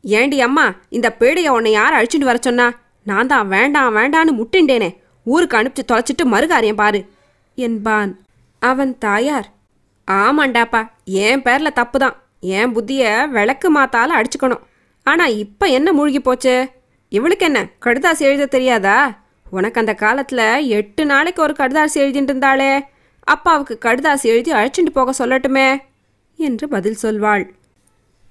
ஏண்டி 0.00 0.40
அம்மா 0.40 0.74
இந்த 0.88 1.12
பேடைய 1.12 1.48
உன்னை 1.48 1.72
யார் 1.72 1.96
அழிச்சுட்டு 1.98 2.24
வர 2.24 2.38
சொன்னா? 2.40 2.72
நான் 3.04 3.26
தான் 3.26 3.48
வேண்டாம் 3.48 3.96
வேண்டான்னு 3.96 4.32
முட்டிண்டேனே. 4.40 4.96
ஊருக்கு 5.24 5.56
அனுப்பிச்சு 5.56 5.90
தொலைச்சிட்டு 5.92 6.24
மறுகாரியம் 6.24 6.80
பாரு 6.82 7.04
என்பான். 7.54 8.20
அவன் 8.58 8.98
தாயார். 8.98 9.48
ஆமாண்டாப்பா 10.10 10.88
என் 11.04 11.42
பேர்ல 11.42 11.72
தப்பு 11.72 11.98
தான் 11.98 12.16
என் 12.40 12.72
புத்திய 12.72 13.26
விளக்கு 13.26 13.68
மாத்தால 13.76 14.10
அடிச்சுக்கணும். 14.18 14.62
ஆனா 15.02 15.26
இப்ப 15.26 15.66
என்ன 15.66 15.92
மூழ்கி 15.92 16.20
போச்சு? 16.20 16.68
இவளுக்கு 17.16 17.44
என்ன 17.44 17.60
கடுதாசி 17.84 18.18
எழுத 18.18 18.46
தெரியாதா? 18.46 19.22
உனக்கு 19.50 19.80
அந்த 19.80 19.94
காலத்தில் 19.94 20.68
எட்டு 20.68 21.06
நாளைக்கு 21.06 21.42
ஒரு 21.42 21.54
கடுதாசி 21.58 21.96
எழுதிட்டு 22.02 22.30
இருந்தாளே 22.32 22.80
அப்பாவுக்கு 23.24 23.78
கடுதாசி 23.84 24.22
எழுதி 24.22 24.52
அழைச்சிட்டு 24.52 24.92
போக 24.92 25.12
சொல்லட்டுமே 25.18 25.76
என்று 26.36 26.68
பதில் 26.68 26.96
சொல்வாள். 27.02 27.44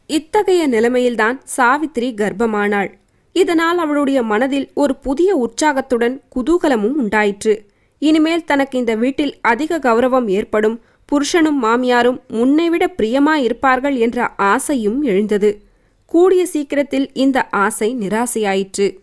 இத்தகைய 0.05 0.67
நிலைமையில்தான் 0.67 1.37
சாவித்திரி 1.43 2.13
கர்ப்பமானாள். 2.17 2.89
இதனால் 3.33 3.77
அவளுடைய 3.77 4.23
மனதில் 4.23 4.71
ஒரு 4.73 4.95
புதிய 4.95 5.35
உற்சாகத்துடன் 5.35 6.21
குதூகலமும் 6.35 6.97
உண்டாயிற்று. 7.03 7.65
இனிமேல் 7.99 8.43
தனக்கு 8.43 8.77
இந்த 8.77 8.95
வீட்டில் 8.95 9.33
அதிக 9.41 9.79
கௌரவம் 9.79 10.27
ஏற்படும் 10.27 10.81
புருஷனும் 11.09 11.59
மாமியாரும் 11.63 12.21
முன்னைவிட 12.27 12.85
பிரியமாயிருப்பார்கள் 12.97 13.97
என்ற 13.97 14.27
ஆசையும் 14.51 15.01
எழுந்தது. 15.01 15.51
கூடிய 16.13 16.45
சீக்கிரத்தில் 16.45 17.13
இந்த 17.13 17.47
ஆசை 17.49 17.95
நிராசையாயிற்று. 17.99 18.97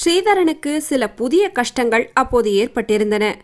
ஸ்ரீதரனுக்கு 0.00 0.76
சில 0.76 1.10
புதிய 1.10 1.48
கஷ்டங்கள் 1.48 2.10
அப்போது 2.12 2.50
ஏற்பட்டிருந்தன. 2.50 3.34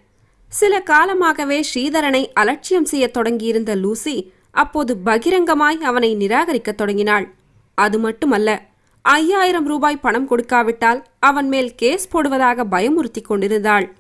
சில 0.49 0.82
காலமாகவே 0.82 1.64
ஸ்ரீதரனை 1.75 2.26
அலட்சியம் 2.35 2.85
செய்யத் 2.85 3.12
தொடங்கியிருந்த 3.12 3.75
லூசி 3.75 4.32
அப்போது 4.50 4.97
பகிரங்கமாய் 5.04 5.80
அவனை 5.80 6.16
நிராகரிக்கத் 6.16 6.75
தொடங்கினாள். 6.75 7.35
அது 7.75 7.99
மட்டுமல்ல 7.99 8.62
ஐயாயிரம் 9.02 9.66
ரூபாய் 9.66 9.97
பணம் 9.97 10.30
கொடுக்காவிட்டால் 10.30 11.04
அவன் 11.18 11.49
மேல் 11.49 11.75
கேஸ் 11.75 12.16
போடுவதாக 12.16 12.64
பயமுறுத்திக் 12.71 13.28
கொண்டிருந்தாள். 13.28 13.92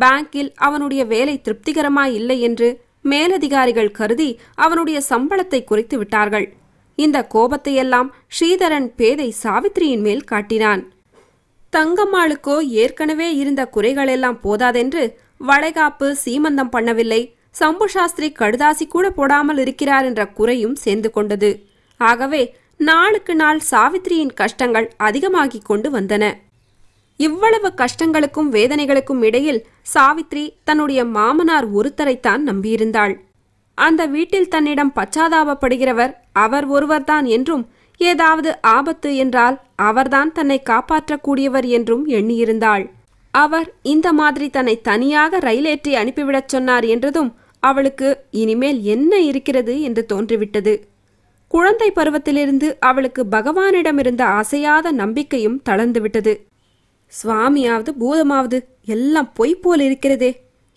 பேங்கில் 0.00 0.52
அவனுடைய 0.54 1.04
வேலை 1.04 1.42
திருப்திகரமாய் 1.44 2.12
இல்லை 2.12 2.40
என்று 2.40 2.80
மேலதிகாரிகள் 3.02 3.90
கருதி 3.90 4.40
அவனுடைய 4.54 5.02
சம்பளத்தை 5.08 5.64
குறைத்து 5.64 5.98
விட்டார்கள். 5.98 6.56
இந்த 6.98 7.18
கோபத்தையெல்லாம் 7.34 8.08
ஸ்ரீதரன் 8.36 8.88
பேதை 8.96 9.34
சாவித்திரியின் 9.42 10.04
மேல் 10.06 10.24
காட்டினான். 10.24 10.82
தங்கம்மாளுக்கோ 11.72 12.56
ஏற்கனவே 12.82 13.28
இருந்த 13.36 13.62
குறைகளெல்லாம் 13.74 14.38
போதாதென்று 14.42 15.02
வளைகாப்பு 15.36 16.16
சீமந்தம் 16.24 16.72
பண்ணவில்லை. 16.76 17.20
சம்பு 17.50 17.88
சாஸ்திரி 17.88 18.28
கடுதாசி 18.38 18.86
கூட 18.88 19.10
போடாமல் 19.10 19.58
இருக்கிறார் 19.58 20.04
என்ற 20.04 20.22
குறையும் 20.28 20.74
சேர்ந்து 20.74 21.10
கொண்டது. 21.10 21.50
ஆகவே 22.00 22.42
நாளுக்கு 22.76 23.34
நாள் 23.34 23.60
சாவித்திரியின் 23.70 24.34
கஷ்டங்கள் 24.34 24.86
அதிகமாகிக் 24.96 25.64
கொண்டு 25.64 25.90
வந்தன. 25.90 26.24
இவ்வளவு 27.16 27.68
கஷ்டங்களுக்கும் 27.76 28.50
வேதனைகளுக்கும் 28.56 29.22
இடையில் 29.22 29.64
சாவித்ரி 29.94 30.44
தன்னுடைய 30.64 31.00
மாமனார் 31.04 31.66
ஒருத்தரைத்தான் 31.74 32.42
நம்பியிருந்தாள். 32.50 33.14
அந்த 33.78 34.02
வீட்டில் 34.06 34.48
தன்னிடம் 34.48 34.92
பச்சாதாபப்படுகிறவர் 34.94 36.12
அவர் 36.44 36.66
ஒருவர்தான் 36.66 37.26
என்றும் 37.36 37.64
ஏதாவது 38.00 38.50
ஆபத்து 38.70 39.10
என்றால் 39.16 39.56
அவர்தான் 39.88 40.30
தன்னை 40.32 40.58
காப்பாற்றக்கூடியவர் 40.70 41.66
என்றும் 41.68 42.04
எண்ணியிருந்தாள். 42.08 42.84
அவர் 43.34 43.68
இந்த 43.82 44.08
மாதிரி 44.12 44.46
தன்னை 44.50 44.74
தனியாக 44.80 45.38
ரயிலேற்றி 45.38 45.92
அனுப்பிவிடச் 45.94 46.52
சொன்னார் 46.54 46.84
என்றதும் 46.84 47.30
அவளுக்கு 47.62 48.08
இனிமேல் 48.42 48.80
என்ன 48.94 49.12
இருக்கிறது 49.20 49.74
என்று 49.80 50.02
தோன்றிவிட்டது. 50.06 50.74
குழந்தை 51.50 51.88
பருவத்திலிருந்து 51.90 52.68
அவளுக்கு 52.80 53.22
பகவானிடமிருந்த 53.30 54.22
அசையாத 54.40 54.92
நம்பிக்கையும் 54.92 55.60
தளர்ந்துவிட்டது. 55.68 56.34
சுவாமியாவது 57.12 57.90
பூதமாவது 58.00 58.58
எல்லாம் 58.86 59.30
பொய் 59.32 59.60
போல் 59.62 59.80
இருக்கிறதே 59.80 60.30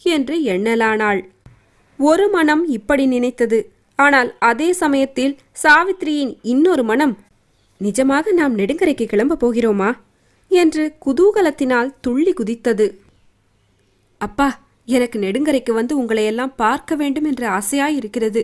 என்று 0.05 0.35
எண்ணலானாள். 0.53 1.21
ஒரு 2.01 2.25
மனம் 2.29 2.63
இப்படி 2.67 3.05
நினைத்தது. 3.05 3.59
ஆனால் 3.99 4.29
அதே 4.39 4.69
சமயத்தில் 4.73 5.33
சாவித்திரியின் 5.63 6.33
இன்னொரு 6.41 6.83
மனம் 6.83 7.13
நிஜமாக 7.81 8.31
நாம் 8.31 8.57
நெடுங்கரைக்கு 8.57 9.05
கிளம்பப் 9.05 9.41
போகிறோமா? 9.43 9.89
என்று 10.51 10.83
குதூகலத்தினால் 11.05 11.89
துள்ளி 12.01 12.33
குதித்தது. 12.33 12.87
அப்பா 14.21 14.47
எனக்கு 14.87 15.17
நெடுங்கரைக்கு 15.19 15.71
வந்து 15.71 15.93
உங்களையெல்லாம் 16.01 16.53
பார்க்க 16.55 16.95
வேண்டும் 16.95 17.23
என்ற 17.23 17.43
ஆசையாயிருக்கிறது 17.59 18.41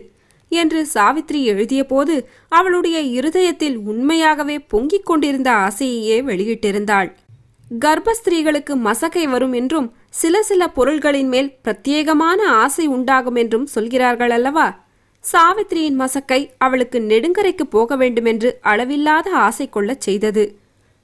என்று 0.52 0.80
சாவித்ரி 0.94 1.40
எழுதியபோது 1.52 2.14
அவளுடைய 2.48 2.98
இருதயத்தில் 3.18 3.76
உண்மையாகவே 3.90 4.56
பொங்கிக் 4.72 5.08
கொண்டிருந்த 5.08 5.50
ஆசையையே 5.66 6.18
வெளியிட்டிருந்தாள். 6.28 7.10
கர்ப்பஸ்திரீகளுக்கு 7.84 8.74
மசக்கை 8.84 9.24
வரும் 9.28 9.52
என்றும் 9.52 9.88
சில 10.14 10.42
சில 10.42 10.68
பொருள்களின் 10.68 11.28
மேல் 11.28 11.50
பிரத்யேகமான 11.64 12.40
ஆசை 12.62 12.86
உண்டாகும் 12.86 13.34
என்றும் 13.34 13.66
சொல்கிறார்கள் 13.66 14.30
அல்லவா 14.30 14.68
சாவித்திரியின் 15.24 15.98
மசக்கை 15.98 16.50
அவளுக்கு 16.58 16.98
நெடுங்கரைக்கு 17.00 17.64
போக 17.70 17.96
வேண்டுமென்று 17.96 18.58
அளவில்லாத 18.60 19.30
ஆசை 19.30 19.68
கொள்ளச் 19.68 20.00
செய்தது. 20.00 20.44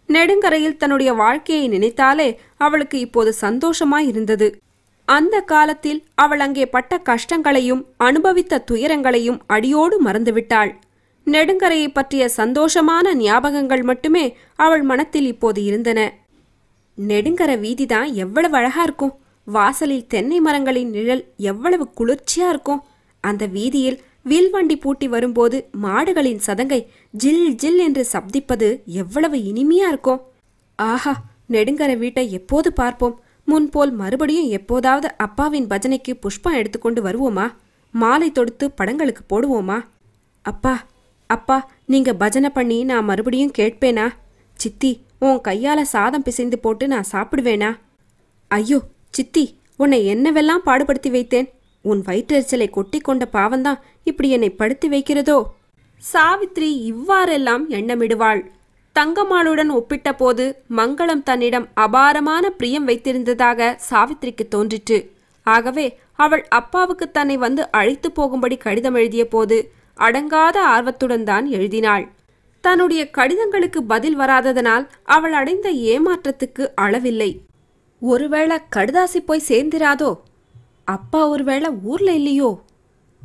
நெடுங்கரையில் 0.08 0.76
தன்னுடைய 0.76 1.12
வாழ்க்கையை 1.12 1.68
நினைத்தாலே 1.68 2.28
அவளுக்கு 2.56 2.98
இப்போது 2.98 3.32
சந்தோஷமாய் 3.32 4.06
இருந்தது 4.06 4.48
அந்த 5.08 5.36
காலத்தில் 5.40 6.00
அவள் 6.14 6.40
அங்கே 6.40 6.66
பட்ட 6.66 6.98
கஷ்டங்களையும் 6.98 7.82
அனுபவித்த 7.96 8.62
துயரங்களையும் 8.70 9.40
அடியோடு 9.46 9.96
மறந்துவிட்டாள். 10.04 10.72
நெடுங்கரையை 11.26 11.88
பற்றிய 11.92 12.24
சந்தோஷமான 12.36 13.14
ஞாபகங்கள் 13.14 13.82
மட்டுமே 13.82 14.24
அவள் 14.56 14.82
மனத்தில் 14.82 15.26
இப்போது 15.26 15.60
இருந்தன. 15.64 16.00
நெடுங்கர 16.98 17.52
வீதிதான் 17.56 18.12
எவ்வளவு 18.12 18.56
அழகா 18.56 18.82
இருக்கும். 18.82 19.14
வாசலில் 19.44 20.06
தென்னை 20.06 20.40
மரங்களின் 20.40 20.90
நிழல் 20.90 21.24
எவ்வளவு 21.36 21.88
குளிர்ச்சியா 21.98 22.48
இருக்கும். 22.48 22.82
அந்த 23.20 23.46
வீதியில் 23.46 24.00
வில்வண்டி 24.22 24.76
பூட்டி 24.76 25.08
வரும்போது 25.08 25.68
மாடுகளின் 25.82 26.40
சதங்கை 26.46 26.86
ஜில் 27.10 27.54
ஜில் 27.54 27.78
என்று 27.78 28.06
சப்திப்பது 28.12 28.68
எவ்வளவு 28.84 29.36
இனிமையா 29.36 29.88
இருக்கும். 29.88 30.20
ஆஹா 30.76 31.22
நெடுங்கரை 31.50 31.96
வீட்டை 31.96 32.32
எப்போது 32.32 32.72
பார்ப்போம்? 32.72 33.20
முன்போல் 33.44 33.92
மறுபடியும் 33.92 34.48
எப்போதாவது 34.48 35.08
அப்பாவின் 35.16 35.66
பஜனைக்கு 35.66 36.12
புஷ்பம் 36.20 36.54
எடுத்துக்கொண்டு 36.54 37.02
வருவோமா? 37.02 37.46
மாலை 37.94 38.32
தொடுத்து 38.32 38.70
படங்களுக்கு 38.70 39.22
போடுவோமா? 39.30 39.78
அப்பா 40.42 40.74
அப்பா 41.26 41.70
நீங்க 41.86 42.14
பஜனை 42.14 42.50
பண்ணி 42.50 42.84
நான் 42.84 43.04
மறுபடியும் 43.04 43.52
கேட்பேனா? 43.58 44.06
சித்தி 44.54 45.00
உன் 45.26 45.40
கையால 45.48 45.80
சாதம் 45.94 46.22
பிசைந்து 46.22 46.56
போட்டு 46.58 46.84
நான் 46.88 47.10
சாப்பிடுவேனா? 47.12 47.68
ஐயோ 48.50 48.78
சித்தி 49.10 49.44
உன்னை 49.76 49.98
என்னவெல்லாம் 50.14 50.64
பாடுபடுத்தி 50.66 51.10
வைத்தேன்? 51.16 51.48
உன் 51.84 52.00
வயிற்றெரிச்சலை 52.06 52.66
கொட்டி 52.70 52.98
கொண்ட 53.00 53.24
பாவம்தான் 53.32 53.80
இப்படி 54.04 54.28
என்னை 54.30 54.50
படுத்தி 54.50 54.88
வைக்கிறதோ? 54.88 55.38
சாவித்ரி 56.02 56.68
இவ்வாறெல்லாம் 56.90 57.64
எண்ணமிடுவாள். 57.70 58.42
தங்கம்மாளுடன் 58.96 59.70
ஒப்பிட்ட 59.78 60.08
போது 60.14 60.44
மங்களம் 60.78 61.22
தன்னிடம் 61.22 61.66
அபாரமான 61.84 62.50
பிரியம் 62.50 62.88
வைத்திருந்ததாக 62.88 63.70
சாவித்ரிக்கு 63.90 64.46
தோன்றிற்று. 64.48 64.98
ஆகவே 65.46 65.86
அவள் 66.24 66.44
அப்பாவுக்கு 66.58 67.06
தன்னை 67.10 67.36
வந்து 67.36 67.62
அழைத்து 67.70 68.10
போகும்படி 68.12 68.56
கடிதம் 68.56 68.94
எழுதிய 68.94 69.24
போது 69.28 69.56
அடங்காத 69.98 70.56
ஆர்வத்துடன் 70.74 71.26
தான் 71.30 71.46
எழுதினாள். 71.56 72.04
தன்னுடைய 72.64 73.02
கடிதங்களுக்கு 73.16 73.80
பதில் 73.86 74.18
வராததனால் 74.18 74.84
அவள் 75.04 75.32
அடைந்த 75.32 75.70
ஏமாற்றத்துக்கு 75.70 76.64
அளவில்லை. 76.80 77.30
ஒருவேளை 78.00 78.56
கடுதாசி 78.76 79.18
போய் 79.26 79.48
சேர்ந்திராதோ? 79.48 80.10
அப்பா 80.84 81.28
ஒருவேளை 81.28 81.70
ஊர்ல 81.82 82.12
இல்லையோ? 82.12 82.50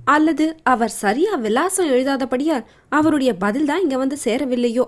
அல்லது 0.05 0.45
அவர் 0.63 0.93
சரியா 1.03 1.35
விலாசம் 1.35 1.89
எழுதாதபடியால் 1.89 2.65
அவருடைய 2.89 3.33
பதில் 3.33 3.65
தான் 3.65 3.81
இங்க 3.81 3.97
வந்து 3.97 4.17
சேரவில்லையோ? 4.23 4.85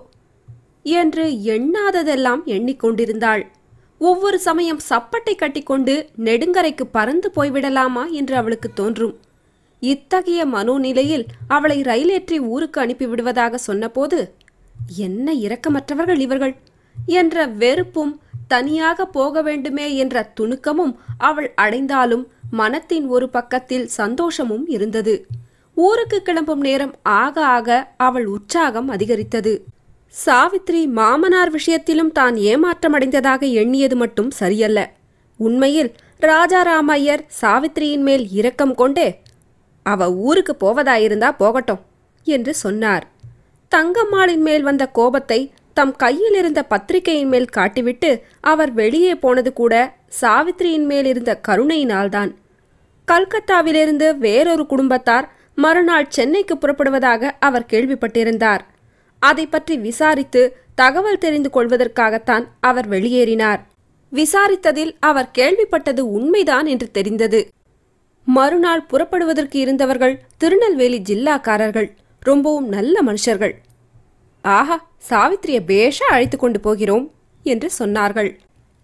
என்று 0.84 1.26
எண்ணாததெல்லாம் 1.30 2.44
எண்ணிக்கொண்டிருந்தாள். 2.46 3.44
ஒவ்வொரு 4.00 4.40
சமயம் 4.40 4.86
சப்பட்டை 4.90 5.36
கட்டிக்கொண்டு 5.36 6.10
நெடுங்கரைக்கு 6.18 6.86
பறந்து 6.92 7.32
போய்விடலாமா 7.36 8.10
என்று 8.10 8.36
அவளுக்கு 8.36 8.70
தோன்றும். 8.74 9.16
இத்தகைய 9.82 10.42
மனோநிலையில் 10.46 11.26
அவளை 11.48 11.82
ரயிலேற்றி 11.82 12.38
ஊருக்கு 12.38 12.82
அனுப்பிவிடுவதாக 12.82 13.56
சொன்னபோது 13.56 14.20
என்ன 14.98 15.34
இரக்கமற்றவர்கள் 15.34 16.20
இவர்கள்? 16.20 16.54
என்ற 17.16 17.46
வெறுப்பும் 17.62 18.14
தனியாக 18.48 19.06
போக 19.06 19.42
வேண்டுமே 19.42 19.96
என்ற 19.96 20.34
துணுக்கமும் 20.40 20.94
அவள் 21.18 21.50
அடைந்தாலும் 21.56 22.24
மனத்தின் 22.52 23.06
ஒரு 23.08 23.30
பக்கத்தில் 23.30 23.88
சந்தோஷமும் 23.88 24.66
இருந்தது. 24.68 25.14
ஊருக்கு 25.78 26.22
கிளம்பும் 26.22 26.60
நேரம் 26.60 26.94
ஆக 27.02 27.46
ஆக 27.46 27.70
அவள் 27.98 28.26
உற்சாகம் 28.26 28.90
அதிகரித்தது. 28.90 29.54
சாவித்ரி 30.26 30.82
மாமனார் 30.92 31.50
விஷயத்திலும் 31.50 32.12
தான் 32.12 32.36
ஏமாற்றமடைந்ததாக 32.36 33.42
எண்ணியது 33.54 33.96
மட்டும் 33.96 34.32
சரியல்ல. 34.32 34.80
உண்மையில் 35.40 35.92
ராஜாராமையர் 36.20 37.24
சாவித்ரியின் 37.42 38.06
மேல் 38.08 38.26
இரக்கம் 38.30 38.76
கொண்டே 38.76 39.08
அவ 39.86 40.12
ஊருக்கு 40.12 40.56
போவதாயிருந்தா 40.60 41.30
போகட்டும் 41.38 41.82
என்று 42.28 42.54
சொன்னார். 42.54 43.06
தங்கம்மாளின் 43.72 44.44
மேல் 44.48 44.64
வந்த 44.64 44.86
கோபத்தை 44.88 45.40
தம் 45.74 45.96
கையில் 45.96 46.34
இருந்த 46.34 46.64
பத்திரிகையின் 46.64 47.28
மேல் 47.28 47.54
காட்டிவிட்டு 47.56 48.10
அவர் 48.42 48.72
வெளியே 48.74 49.16
போனது 49.16 49.54
கூட 49.54 49.74
சாவித்திரியின் 50.22 50.86
மேல் 50.86 51.06
இருந்த 51.06 51.42
கருணையினால்தான். 51.48 52.32
கல்கத்தாவிலிருந்து 53.08 54.18
வேறொரு 54.18 54.66
குடும்பத்தார் 54.66 55.28
மறுநாள் 55.56 56.08
சென்னைக்கு 56.10 56.56
புறப்படுவதாக 56.56 57.32
அவர் 57.40 57.70
கேள்விப்பட்டிருந்தார். 57.72 58.62
அதை 59.20 59.46
பற்றி 59.48 59.78
விசாரித்து 59.78 60.42
தகவல் 60.76 61.18
தெரிந்து 61.18 61.50
கொள்வதற்காகத்தான் 61.54 62.46
அவர் 62.60 62.90
வெளியேறினார். 62.90 63.60
விசாரித்ததில் 64.12 64.94
அவர் 65.00 65.34
கேள்விப்பட்டது 65.38 66.00
உண்மைதான் 66.00 66.66
என்று 66.66 66.92
தெரிந்தது. 66.92 67.42
மறுநாள் 68.26 68.86
புறப்படுவதற்கு 68.86 69.60
இருந்தவர்கள் 69.60 70.22
திருநெல்வேலி 70.38 71.02
ஜில்லாக்காரர்கள். 71.02 71.90
ரொம்பவும் 72.20 72.68
நல்ல 72.68 73.02
மனுஷர்கள். 73.02 73.54
ஆஹா 74.42 74.90
சாவித்திரியை 75.10 75.60
பேஷா 75.68 76.04
அழைத்து 76.04 76.38
கொண்டு 76.38 76.60
போகிறோம் 76.60 77.12
என்று 77.44 77.70
சொன்னார்கள். 77.80 78.38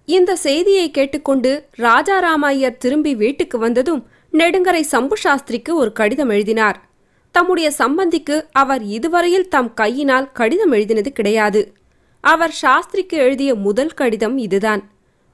இந்த 0.05 0.35
செய்தியை 0.35 0.91
கேட்டுக்கொண்டு 0.91 1.69
ராஜாராமையர் 1.77 2.77
திரும்பி 2.77 3.15
வீட்டுக்கு 3.15 3.57
வந்ததும் 3.57 4.07
நெடுங்கரை 4.31 4.81
சம்பு 4.81 5.15
சாஸ்திரிக்கு 5.23 5.73
ஒரு 5.73 5.91
கடிதம் 5.91 6.29
எழுதினார். 6.29 6.89
தம்முடைய 7.31 7.71
சம்பந்திக்கு 7.77 8.45
அவர் 8.51 8.83
இதுவரையில் 8.83 9.47
தம் 9.47 9.73
கையினால் 9.73 10.31
கடிதம் 10.31 10.71
எழுதினது 10.71 11.09
கிடையாது. 11.09 11.73
அவர் 12.21 12.51
சாஸ்திரிக்கு 12.51 13.17
எழுதிய 13.17 13.55
முதல் 13.55 13.93
கடிதம் 13.93 14.37
இதுதான். 14.37 14.89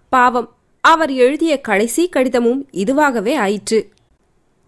பாவம் 0.10 0.56
அவர் 0.82 1.12
எழுதிய 1.12 1.62
கடைசி 1.62 2.10
கடிதமும் 2.10 2.68
இதுவாகவே 2.72 3.36
ஆயிற்று. 3.36 3.93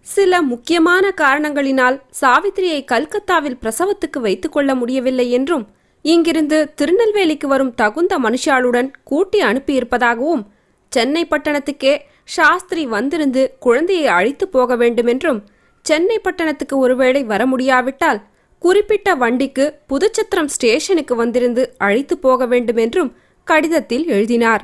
சில 0.05 0.41
முக்கியமான 0.41 1.13
காரணங்களினால் 1.17 2.01
சாவித்திரியை 2.21 2.83
கல்கத்தாவில் 2.85 3.57
பிரசவத்துக்கு 3.61 4.19
வைத்துக்கொள்ள 4.19 4.75
முடியவில்லை 4.75 5.31
என்றும் 5.31 5.67
இங்கிருந்து 6.01 6.73
திருநெல்வேலிக்கு 6.75 7.47
வரும் 7.47 7.73
தகுந்த 7.73 8.19
மனுஷாளுடன் 8.19 8.89
கூட்டி 9.03 9.39
அனுப்பியிருப்பதாகவும் 9.39 10.43
சென்னை 10.89 11.27
பட்டணத்துக்கே 11.29 11.99
சாஸ்திரி 12.23 12.85
வந்திருந்து 12.85 13.55
குழந்தையை 13.59 14.07
அழைத்து 14.07 14.47
போக 14.47 14.75
வேண்டுமென்றும் 14.75 15.43
சென்னை 15.81 16.19
பட்டணத்துக்கு 16.19 16.77
ஒருவேளை 16.77 17.23
வர 17.23 17.45
முடியாவிட்டால் 17.45 18.21
குறிப்பிட்ட 18.59 19.15
வண்டிக்கு 19.15 19.65
புதுச்சத்திரம் 19.89 20.45
ஸ்டேஷனுக்கு 20.45 21.15
வந்திருந்து 21.15 21.73
அழைத்து 21.77 22.17
போக 22.17 22.45
வேண்டுமென்றும் 22.45 23.11
கடிதத்தில் 23.43 24.05
எழுதினார். 24.07 24.63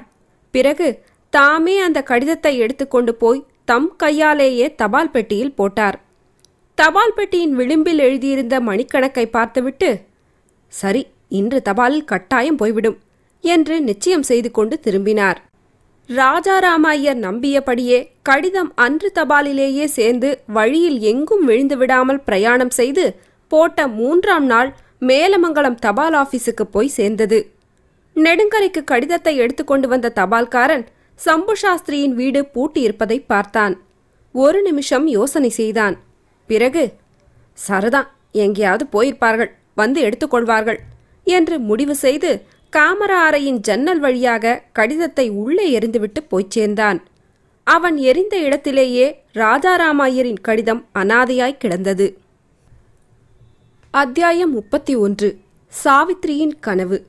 பிறகு 0.51 0.87
தாமே 1.29 1.79
அந்த 1.79 2.03
கடிதத்தை 2.03 2.57
எடுத்துக்கொண்டு 2.57 3.15
போய் 3.15 3.45
தம் 3.67 3.89
கையாலேயே 3.97 4.67
தபால் 4.75 5.11
பெட்டியில் 5.11 5.55
போட்டார். 5.59 5.97
தபால் 6.77 7.15
பெட்டியின் 7.17 7.53
விளிம்பில் 7.59 8.01
எழுதியிருந்த 8.07 8.55
மணிக்கணக்கை 8.59 9.25
பார்த்துவிட்டு 9.35 9.89
சரி 10.73 11.01
இன்று 11.39 11.59
தபாலில் 11.69 12.09
கட்டாயம் 12.11 12.59
போய்விடும் 12.61 12.97
என்று 13.43 13.75
நிச்சயம் 13.89 14.25
செய்து 14.29 14.49
கொண்டு 14.51 14.75
திரும்பினார். 14.79 15.39
ராஜாராம 16.09 16.85
ஐயர் 16.95 17.19
நம்பியபடியே 17.25 17.99
கடிதம் 18.29 18.71
அன்று 18.85 19.09
தபாலிலேயே 19.19 19.85
சேர்ந்து 19.97 20.29
வழியில் 20.57 20.99
எங்கும் 21.11 21.43
விழுந்து 21.49 21.75
விடாமல் 21.81 22.23
பிரயாணம் 22.27 22.73
செய்து 22.79 23.05
போட்ட 23.51 23.87
மூன்றாம் 23.99 24.47
நாள் 24.53 24.69
மேலமங்கலம் 25.09 25.81
தபால் 25.85 26.15
ஆபீஸுக்கு 26.23 26.65
போய் 26.75 26.95
சேர்ந்தது. 26.97 27.39
நெடுங்கரைக்கு 28.15 28.81
கடிதத்தை 28.83 29.33
எடுத்துக்கொண்டு 29.43 29.87
வந்த 29.87 30.13
தபால்காரன் 30.19 30.85
சம்பு 31.21 31.55
சாஸ்திரியின் 31.61 32.13
வீடு 32.13 32.47
பூட்டியிருப்பதை 32.53 33.23
பார்த்தான். 33.27 33.81
ஒரு 34.31 34.61
நிமிஷம் 34.61 35.07
யோசனை 35.07 35.49
செய்தான். 35.49 35.99
பிறகு 36.47 36.93
சரதான் 37.67 38.07
எங்கேயாவது 38.31 38.85
போயிருப்பார்கள். 38.91 39.51
வந்து 39.75 40.09
எடுத்துக்கொள்வார்கள் 40.09 40.77
என்று 41.23 41.59
முடிவு 41.59 41.95
செய்து 41.95 42.45
காமரா 42.71 43.17
அறையின் 43.29 43.57
ஜன்னல் 43.57 43.99
வழியாக 43.99 44.63
கடிதத்தை 44.71 45.29
உள்ளே 45.29 45.77
எறிந்துவிட்டு 45.77 46.21
போய்ச் 46.29 46.51
சேர்ந்தான். 46.51 47.03
அவன் 47.63 47.97
எரிந்த 47.97 48.37
இடத்திலேயே 48.37 49.23
ராஜாராமாயரின் 49.33 50.41
கடிதம் 50.41 50.85
அனாதையாய் 50.95 51.57
கிடந்தது. 51.57 52.17
அத்தியாயம் 53.91 54.51
முப்பத்தி 54.51 54.95
ஒன்று. 54.95 55.39
சாவித்ரியின் 55.83 56.59
கனவு. 56.59 57.05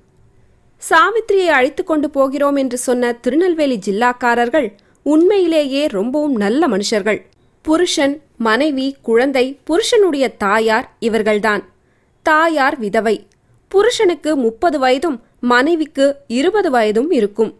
சாவித்திரியை 0.90 1.46
அழைத்து 1.46 1.84
கொண்டு 1.84 2.10
போகிறோம் 2.10 2.56
என்று 2.56 2.78
சொன்ன 2.78 3.12
திருநெல்வேலி 3.12 3.78
ஜில்லாக்காரர்கள் 3.86 4.68
உண்மையிலேயே 5.02 5.86
ரொம்பவும் 5.86 6.36
நல்ல 6.36 6.68
மனுஷர்கள். 6.68 7.20
புருஷன் 7.62 8.20
மனைவி 8.36 8.96
குழந்தை 9.02 9.58
புருஷனுடைய 9.64 10.36
தாயார் 10.36 10.96
இவர்கள்தான். 11.00 11.62
தாயார் 12.22 12.78
விதவை. 12.78 13.26
புருஷனுக்கு 13.68 14.36
முப்பது 14.36 14.78
வயதும் 14.78 15.20
மனைவிக்கு 15.40 16.16
இருபது 16.26 16.70
வயதும் 16.70 17.10
இருக்கும். 17.10 17.58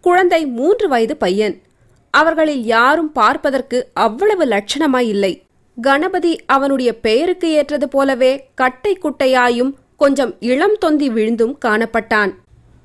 குழந்தை 0.00 0.46
மூன்று 0.46 0.88
வயது 0.88 1.16
பையன். 1.16 1.62
அவர்களில் 2.10 2.64
யாரும் 2.64 3.12
பார்ப்பதற்கு 3.12 3.88
அவ்வளவு 3.94 4.44
லட்சணமாய் 4.44 5.08
இல்லை. 5.08 5.42
கணபதி 5.82 6.40
அவனுடைய 6.46 6.98
பெயருக்கு 6.98 7.50
ஏற்றது 7.50 7.88
போலவே 7.88 8.48
கட்டை 8.54 8.98
குட்டையாயும் 8.98 9.72
கொஞ்சம் 9.96 10.34
இளம் 10.40 10.76
தொந்தி 10.78 11.10
விழுந்தும் 11.10 11.58
காணப்பட்டான். 11.64 12.34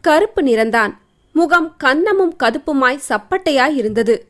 கருப்பு 0.01 0.41
நிறந்தான். 0.41 0.93
முகம் 1.33 1.75
கன்னமும் 1.83 2.33
கதுப்புமாய் 2.43 3.05
சப்பட்டையாய் 3.09 3.75
இருந்தது. 3.75 4.27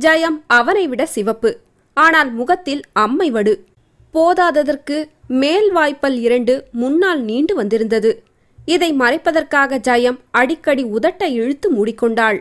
ஜெயம் 0.00 0.38
அவனை 0.46 0.88
விட 0.88 1.06
சிவப்பு. 1.06 1.58
ஆனால் 1.92 2.32
முகத்தில் 2.32 2.82
அம்மை 2.92 3.30
வடு. 3.30 3.64
போதாததற்கு 4.14 5.08
மேல் 5.26 5.70
வாய்ப்பல் 5.72 6.18
இரண்டு 6.18 6.68
முன்னால் 6.72 7.20
நீண்டு 7.20 7.54
வந்திருந்தது. 7.54 8.22
இதை 8.66 8.92
மறைப்பதற்காக 8.92 9.78
ஜெயம் 9.78 10.18
அடிக்கடி 10.30 10.84
உதட்டை 10.84 11.30
இழுத்து 11.32 11.68
மூடிக்கொண்டாள். 11.72 12.38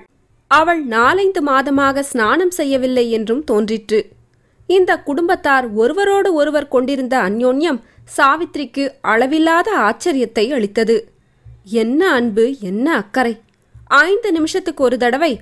அவள் 0.48 0.86
நாலைந்து 0.86 1.42
மாதமாக 1.44 2.00
ஸ்நானம் 2.00 2.50
செய்யவில்லை 2.50 3.12
என்றும் 3.12 3.44
தோன்றிற்று. 3.44 4.12
இந்த 4.66 4.98
குடும்பத்தார் 4.98 5.74
ஒருவரோடு 5.74 6.34
ஒருவர் 6.34 6.68
கொண்டிருந்த 6.68 7.18
அந்யோன்யம் 7.18 7.80
சாவித்திரிக்கு 8.18 8.94
அளவில்லாத 9.02 9.70
ஆச்சரியத்தை 9.78 10.52
அளித்தது. 10.52 11.11
என்ன 11.66 12.12
அன்பு 12.12 12.60
என்ன 12.60 12.96
அக்கறை? 12.96 13.42
ஐந்து 13.88 14.32
நிமிஷத்துக்கு 14.32 14.84
ஒரு 14.84 14.98
தடவை 14.98 15.40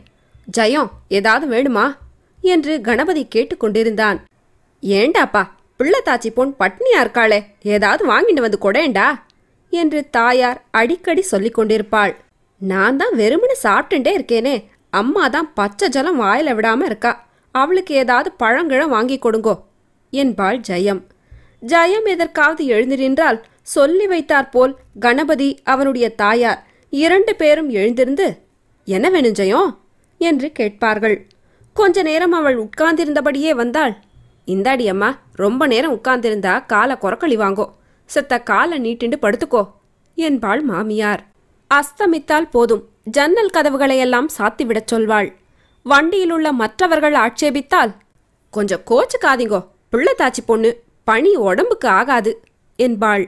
ஜெயம் 0.58 0.89
ஏதாவது 1.08 1.45
வேணுமா? 1.53 1.95
என்று 2.41 2.82
கணபதி 2.82 3.27
கேட்டுக்கொண்டிருந்தான் 3.36 4.17
ஏண்டாப்பா 4.84 5.43
பிள்ளைத்தாச்சி 5.79 6.29
பொன் 6.34 6.55
பட்னியா 6.60 6.99
இருக்காளே 6.99 7.39
ஏதாவது 7.62 8.03
வாங்கிட்டு 8.12 8.41
வந்து 8.41 8.60
கொடேண்டா? 8.62 9.08
என்று 9.69 10.10
தாயார் 10.10 10.63
அடிக்கடி 10.71 11.21
சொல்லிக் 11.21 11.53
கொண்டிருப்பாள். 11.53 12.15
நான் 12.58 12.97
தான் 12.97 13.15
வெறுமனு 13.15 13.55
சாப்பிட்டுட்டே 13.63 14.12
இருக்கேனே 14.17 14.65
அம்மா 14.89 15.27
தான் 15.27 15.53
பச்சை 15.53 15.89
ஜலம் 15.89 16.21
வாயில 16.21 16.53
விடாம 16.55 16.84
இருக்கா 16.84 17.27
அவளுக்கு 17.51 17.95
ஏதாவது 17.95 18.32
பழங்கிழம் 18.43 18.88
வாங்கி 18.88 19.19
கொடுங்கோ 19.19 19.55
என்பாள் 20.13 20.60
ஜெயம். 20.67 21.01
ஜெயம் 21.67 22.05
எதற்காவது 22.05 22.65
எழுந்து 22.65 22.97
நின்றால் 22.97 23.39
சொல்லி 23.73 24.05
வைத்தாற்போல் 24.08 24.73
கணபதி 24.99 25.49
அவனுடைய 25.63 26.05
தாயார் 26.21 26.62
இரண்டு 26.93 27.36
பேரும் 27.36 27.69
எழுந்திருந்து 27.69 28.27
என்ன 28.88 29.10
வேணும் 29.10 29.38
ஜெயம் 29.39 29.71
என்று 30.17 30.51
கேட்பார்கள். 30.51 31.17
கொஞ்ச 31.73 32.01
நேரம் 32.01 32.32
அவள் 32.32 32.58
உட்கார்ந்திருந்தபடியே 32.63 33.51
வந்தாள். 33.62 33.93
இந்தாடி 34.47 34.86
அம்மா 34.89 35.10
ரொம்ப 35.34 35.67
நேரம் 35.67 35.95
உட்கார்ந்திருந்தா 35.95 36.53
காலை 36.65 36.95
குறக்களி 37.01 37.36
வாங்கோ. 37.43 37.65
செத்த 38.10 38.39
காலை 38.39 38.77
நீட்டிண்டு 38.86 39.17
படுத்துக்கோ 39.21 39.63
என்பாள் 40.17 40.62
மாமியார். 40.62 41.21
அஸ்தமித்தால் 41.71 42.49
போதும். 42.51 42.84
ஜன்னல் 43.17 43.53
கதவுகளையெல்லாம் 43.53 44.29
சாத்திவிடச் 44.38 44.91
சொல்வாள். 44.93 45.29
வண்டியிலுள்ள 45.86 46.47
மற்றவர்கள் 46.62 47.17
ஆட்சேபித்தால் 47.25 47.93
கொஞ்சம் 48.53 48.86
கோச்சுக்காதீங்கோ. 48.89 49.62
பிள்ளைத்தாச்சி 49.91 50.41
பொண்ணு 50.45 50.71
பணி 51.03 51.32
உடம்புக்கு 51.49 51.88
ஆகாது 51.99 52.32
என்பாள். 52.79 53.25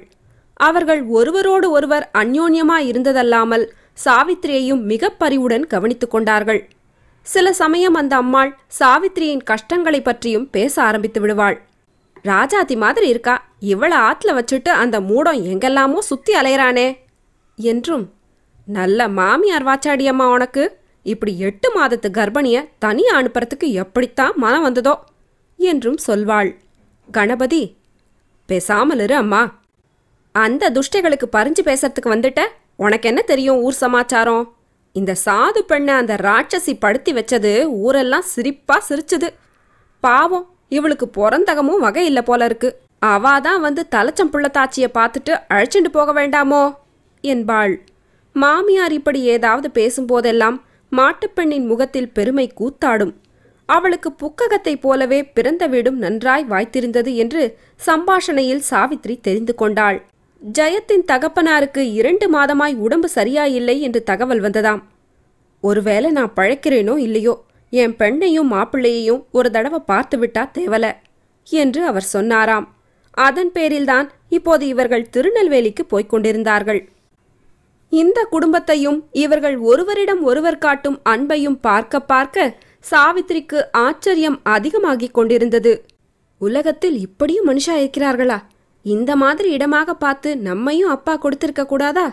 அவர்கள் 0.61 1.03
ஒருவரோடு 1.03 1.71
ஒருவர் 1.71 2.09
அந்யோன்யமாய் 2.13 2.89
இருந்ததல்லாமல் 2.89 3.67
சாவித்திரியையும் 4.05 4.81
மிக 4.81 5.09
பரிவுடன் 5.09 5.67
கவனித்துக் 5.67 6.11
கொண்டார்கள். 6.11 6.69
சில 7.21 7.53
சமயம் 7.53 7.93
அந்த 7.93 8.15
அம்மாள் 8.15 8.57
சாவித்திரியின் 8.79 9.43
கஷ்டங்களைப் 9.43 10.03
பற்றியும் 10.03 10.49
பேச 10.49 10.83
ஆரம்பித்து 10.83 11.21
விடுவாள். 11.21 11.61
ராஜாத்தி 12.23 12.77
மாதிரி 12.77 13.07
இருக்கா? 13.07 13.45
இவள 13.61 13.95
ஆத்துல 13.95 14.25
வச்சுட்டு 14.25 14.69
அந்த 14.69 14.99
மூடம் 14.99 15.43
எங்கெல்லாமோ 15.43 16.01
சுத்தி 16.01 16.33
அலையிறானே. 16.33 16.97
என்றும் 17.55 18.13
நல்ல 18.65 19.07
மாமியார் 19.07 19.65
வாச்சாடியம்மா 19.65 20.31
உனக்கு. 20.31 20.77
இப்படி 21.03 21.39
எட்டு 21.39 21.81
மாதத்து 21.81 22.09
கர்ப்பிணிய 22.11 22.69
தனியா 22.79 23.21
அனுப்புறதுக்கு 23.21 23.71
எப்படித்தான் 23.71 24.33
மனம் 24.35 24.61
வந்ததோ? 24.61 24.99
என்றும் 25.57 25.97
சொல்வாள். 26.07 26.55
கணபதி 27.11 27.75
பேசாமல் 28.45 28.99
இரு 28.99 29.15
அம்மா. 29.15 29.59
அந்த 30.31 30.69
துஷ்டைகளுக்கு 30.69 31.25
பறிஞ்சு 31.31 31.59
பேசுறதுக்கு 31.63 32.05
வந்துட்ட? 32.05 32.41
உனக்கு 32.75 33.07
என்ன 33.07 33.21
தெரியும் 33.21 33.57
ஊர் 33.57 33.73
சமாச்சாரம்? 33.73 34.53
இந்த 34.91 35.15
சாது 35.25 35.59
பெண்ணை 35.59 35.93
அந்த 35.93 36.15
ராட்சசி 36.15 36.77
படுத்தி 36.79 37.13
வச்சது 37.13 37.63
ஊரெல்லாம் 37.63 38.21
சிரிப்பா 38.21 38.83
சிரிச்சுது. 38.89 39.27
பாவம் 39.99 40.49
இவளுக்கு 40.69 41.09
பொறந்தகமும் 41.17 41.79
வகை 41.79 42.05
இல்லை 42.05 42.21
போல 42.21 42.45
இருக்கு. 42.45 42.79
அவாதான் 43.05 43.59
வந்து 43.59 43.87
தலைச்சம் 43.95 44.29
புள்ளத்தாச்சியை 44.31 44.89
பார்த்துட்டு 44.93 45.39
அழைச்சிட்டு 45.53 45.89
போக 45.91 46.13
வேண்டாமோ? 46.13 46.73
என்பாள். 47.21 47.83
மாமியார் 48.33 48.93
இப்படி 48.93 49.21
ஏதாவது 49.21 49.71
பேசும்போதெல்லாம் 49.71 50.63
மாட்டுப்பெண்ணின் 50.91 51.65
முகத்தில் 51.65 52.13
பெருமை 52.13 52.53
கூத்தாடும். 52.59 53.13
அவளுக்கு 53.65 54.11
புக்ககத்தைப் 54.11 54.81
போலவே 54.81 55.23
பிறந்த 55.23 55.67
வீடும் 55.67 55.97
நன்றாய் 55.97 56.45
வாய்த்திருந்தது 56.49 57.15
என்று 57.15 57.57
சம்பாஷணையில் 57.85 58.63
சாவித்ரி 58.69 59.21
தெரிந்து 59.21 59.55
கொண்டாள். 59.55 60.09
ஜெயத்தின் 60.41 61.03
தகப்பனாருக்கு 61.07 61.81
இரண்டு 61.93 62.25
மாதமாய் 62.33 62.75
உடம்பு 62.75 63.09
சரியாயில்லை 63.09 63.81
என்று 63.81 64.03
தகவல் 64.03 64.41
வந்ததாம். 64.41 64.81
ஒருவேளை 65.63 66.11
நான் 66.11 66.33
பழைக்கிறேனோ 66.35 66.97
இல்லையோ 66.97 67.33
என் 67.69 67.93
பெண்ணையும் 67.99 68.49
மாப்பிள்ளையையும் 68.51 69.21
ஒரு 69.31 69.51
தடவை 69.51 69.79
பார்த்து 69.79 70.17
விட்டா 70.17 70.43
தேவல 70.57 70.85
என்று 71.49 71.85
அவர் 71.85 72.07
சொன்னாராம். 72.13 72.65
அதன் 73.11 73.51
பேரில்தான் 73.53 74.07
இப்போது 74.29 74.67
இவர்கள் 74.67 75.09
திருநெல்வேலிக்கு 75.09 75.85
போய்க் 75.87 76.09
கொண்டிருந்தார்கள். 76.09 76.89
இந்த 77.89 78.19
குடும்பத்தையும் 78.23 78.99
இவர்கள் 79.11 79.57
ஒருவரிடம் 79.57 80.21
ஒருவர் 80.21 80.57
காட்டும் 80.57 80.99
அன்பையும் 81.09 81.57
பார்க்க 81.61 81.99
பார்க்க 81.99 82.55
சாவித்திரிக்கு 82.91 83.61
ஆச்சரியம் 83.71 84.39
அதிகமாகிக் 84.43 85.13
கொண்டிருந்தது. 85.13 85.85
உலகத்தில் 86.37 86.99
இப்படியும் 86.99 87.47
மனுஷா 87.47 87.75
இருக்கிறார்களா? 87.81 88.39
இந்த 88.85 89.11
மாதிரி 89.15 89.47
இடமாக 89.51 89.93
பார்த்து 89.93 90.29
நம்மையும் 90.47 90.93
அப்பா 90.95 91.13
கொடுத்திருக்க 91.15 91.63
கூடாதா? 91.65 92.07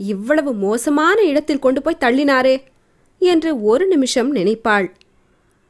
இவ்வளவு 0.00 0.50
மோசமான 0.64 1.18
இடத்தில் 1.22 1.64
கொண்டு 1.66 1.80
போய் 1.82 2.02
தள்ளினாரே 2.04 2.56
என்று 3.20 3.50
ஒரு 3.62 3.84
நிமிஷம் 3.86 4.30
நினைப்பாள். 4.30 4.88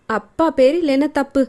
அப்பா 0.08 0.46
பேரில் 0.50 0.88
என்ன 0.88 1.06
தப்பு? 1.08 1.42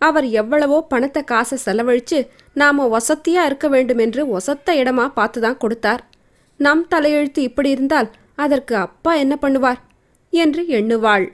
அவர் 0.00 0.26
எவ்வளவோ 0.30 0.78
பணத்தை 0.88 1.22
காசை 1.24 1.56
செலவழித்து 1.64 2.18
நாம 2.52 2.86
வசத்தியா 2.88 3.42
இருக்க 3.44 3.66
வேண்டும் 3.68 3.98
என்று 3.98 4.22
ஒசத்த 4.36 4.74
இடமா 4.82 5.06
பார்த்து 5.08 5.40
தான் 5.40 5.58
கொடுத்தார். 5.58 6.02
நம் 6.60 6.84
தலையெழுத்து 6.94 7.40
இப்படி 7.42 7.70
இருந்தால் 7.70 8.08
அதற்கு 8.34 8.74
அப்பா 8.76 9.12
என்ன 9.14 9.34
பண்ணுவார்? 9.42 9.80
என்று 10.32 10.62
எண்ணுவாள். 10.78 11.26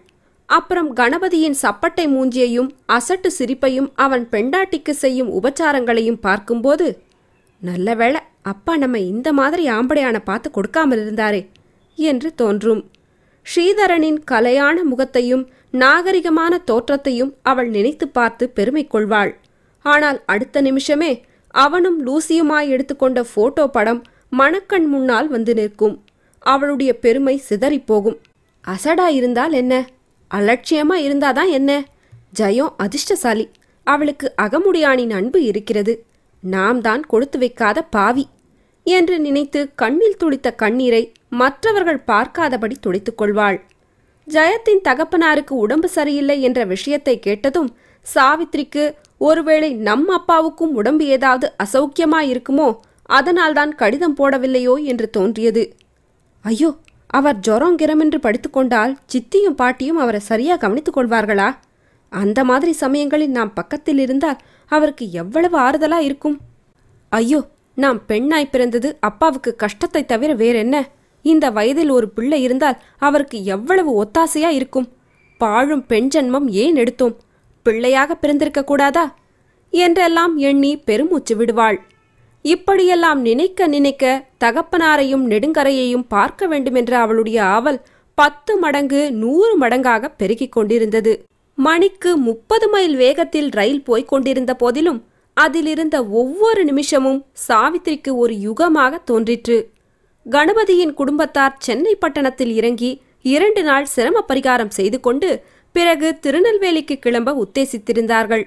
அப்புறம் 0.48 0.90
கணபதியின் 0.94 1.56
சப்பட்டை 1.62 2.04
மூஞ்சியையும் 2.06 2.70
அசட்டு 2.86 3.28
சிரிப்பையும் 3.38 3.88
அவன் 3.94 4.24
பெண்டாட்டிக்கு 4.28 4.92
செய்யும் 4.94 5.30
உபச்சாரங்களையும் 5.38 6.20
பார்க்கும்போது 6.20 6.86
நல்ல 7.62 7.94
வேளை 7.94 8.20
அப்பா 8.42 8.76
நம்ம 8.76 8.98
இந்த 8.98 9.32
மாதிரி 9.32 9.70
ஆம்படையான 9.70 10.18
பார்த்து 10.24 10.50
கொடுக்காமல் 10.50 11.00
இருந்தாரே 11.02 11.46
என்று 11.94 12.34
தோன்றும். 12.34 12.90
ஸ்ரீதரனின் 13.46 14.18
கலையான 14.30 14.82
முகத்தையும் 14.82 15.44
நாகரிகமான 15.72 16.58
தோற்றத்தையும் 16.64 17.34
அவள் 17.42 17.68
நினைத்து 17.68 18.08
பார்த்து 18.08 18.48
பெருமை 18.48 18.86
கொள்வாள். 18.86 19.32
ஆனால் 19.84 20.22
அடுத்த 20.26 20.60
நிமிஷமே 20.60 21.12
அவனும் 21.54 21.98
லூசியுமாய் 22.06 22.68
எடுத்துக்கொண்ட 22.68 23.24
போட்டோ 23.34 23.66
படம் 23.66 24.02
மணக்கண் 24.28 24.86
முன்னால் 24.86 25.28
வந்து 25.28 25.54
நிற்கும். 25.54 26.04
அவளுடைய 26.38 26.92
பெருமை 26.98 27.42
சிதறிப் 27.48 27.86
போகும் 27.86 28.18
அசடா 28.64 29.06
இருந்தால் 29.08 29.52
என்ன? 29.52 29.74
அலட்சியமா 30.30 30.96
இருந்தாதான் 31.06 31.50
என்ன? 31.50 31.70
ஜெயம் 32.38 32.72
அதிர்ஷ்டசாலி. 32.76 33.46
அவளுக்கு 33.86 34.26
அகமுடியானின் 34.42 35.10
அன்பு 35.10 35.38
இருக்கிறது. 35.44 35.94
நாம் 36.42 36.80
தான் 36.80 37.02
கொடுத்து 37.02 37.38
வைக்காத 37.38 37.82
பாவி 37.82 38.24
என்று 38.86 39.18
நினைத்து 39.18 39.60
கண்ணில் 39.74 40.20
துளித்த 40.24 40.54
கண்ணீரை 40.54 41.02
மற்றவர்கள் 41.28 42.00
பார்க்காதபடி 42.06 42.76
துடைத்துக் 42.80 43.18
கொள்வாள். 43.18 43.58
ஜெயத்தின் 44.28 44.82
தகப்பனாருக்கு 44.88 45.54
உடம்பு 45.64 45.88
சரியில்லை 45.88 46.42
என்ற 46.42 46.64
விஷயத்தை 46.64 47.18
கேட்டதும் 47.18 47.70
சாவித்ரிக்கு 48.14 48.84
ஒருவேளை 49.18 49.70
நம் 49.74 50.08
அப்பாவுக்கும் 50.08 50.72
உடம்பு 50.74 51.04
ஏதாவது 51.06 51.52
அசௌக்கியமா 51.64 52.20
இருக்குமோ 52.32 52.68
அதனால்தான் 53.08 53.72
கடிதம் 53.74 54.16
போடவில்லையோ? 54.16 54.74
என்று 54.82 55.10
தோன்றியது. 55.10 55.62
ஐயோ 56.44 56.70
அவர் 57.06 57.38
ஜொரம் 57.48 57.76
கிரமென்று 57.82 58.18
படித்துக்கொண்டால் 58.22 58.92
சித்தியும் 59.12 59.56
பாட்டியும் 59.56 59.96
அவரை 59.96 60.20
சரியா 60.20 60.56
கவனித்துக் 60.56 60.96
கொள்வார்களா? 60.96 61.48
அந்த 62.12 62.44
மாதிரி 62.44 62.72
சமயங்களில் 62.72 63.30
நாம் 63.30 63.52
பக்கத்தில் 63.52 63.98
இருந்தால் 63.98 64.40
அவருக்கு 64.76 65.04
எவ்வளவு 65.22 65.56
ஆறுதலா 65.58 65.98
இருக்கும்? 66.08 66.36
ஐயோ 67.12 67.40
நாம் 67.76 67.98
பெண்ணாய் 68.06 68.52
பிறந்தது 68.52 68.88
அப்பாவுக்கு 69.08 69.50
கஷ்டத்தை 69.62 70.02
தவிர 70.04 70.30
வேறென்ன? 70.34 70.76
இந்த 71.24 71.46
வயதில் 71.50 71.92
ஒரு 71.96 72.06
பிள்ளை 72.16 72.38
இருந்தால் 72.42 72.80
அவருக்கு 73.06 73.38
எவ்வளவு 73.54 73.90
ஒத்தாசையா 74.02 74.50
இருக்கும்? 74.58 74.88
பாழும் 75.40 75.84
பெண் 75.86 76.10
ஜன்மம் 76.14 76.48
ஏன் 76.62 76.76
எடுத்தோம்? 76.76 77.14
பிள்ளையாக 77.66 78.14
பிறந்திருக்க 78.14 78.62
கூடாதா? 78.64 79.04
என்றெல்லாம் 79.72 80.34
எண்ணி 80.48 80.70
பெருமூச்சு 80.88 81.34
விடுவாள். 81.36 81.78
இப்படியெல்லாம் 82.44 83.20
நினைக்க 83.20 83.66
நினைக்க 83.66 84.04
தகப்பனாரையும் 84.44 85.24
நெடுங்கரையையும் 85.32 86.08
பார்க்க 86.08 86.46
வேண்டுமென்ற 86.46 86.92
அவளுடைய 86.98 87.38
ஆவல் 87.56 87.78
பத்து 88.18 88.52
மடங்கு 88.56 89.02
நூறு 89.12 89.52
மடங்காக 89.60 90.10
பெருகிக் 90.20 90.54
கொண்டிருந்தது. 90.56 91.12
மணிக்கு 91.58 92.16
முப்பது 92.16 92.68
மைல் 92.68 92.96
வேகத்தில் 92.96 93.48
ரயில் 93.48 93.82
போய்க் 93.82 94.08
கொண்டிருந்த 94.08 94.54
போதிலும் 94.54 95.00
அதிலிருந்த 95.34 96.06
ஒவ்வொரு 96.06 96.64
நிமிஷமும் 96.64 97.24
சாவித்திரிக்கு 97.48 98.14
ஒரு 98.14 98.34
யுகமாக 98.34 98.98
தோன்றிற்று. 99.04 99.72
கணபதியின் 100.26 100.94
குடும்பத்தார் 100.94 101.56
சென்னை 101.58 101.94
பட்டணத்தில் 101.94 102.52
இறங்கி 102.54 103.02
இரண்டு 103.22 103.62
நாள் 103.62 103.84
சிரம 103.84 104.24
பரிகாரம் 104.28 104.68
செய்து 104.68 105.00
கொண்டு 105.00 105.42
பிறகு 105.72 106.18
திருநெல்வேலிக்கு 106.20 106.98
கிளம்ப 106.98 107.34
உத்தேசித்திருந்தார்கள். 107.44 108.44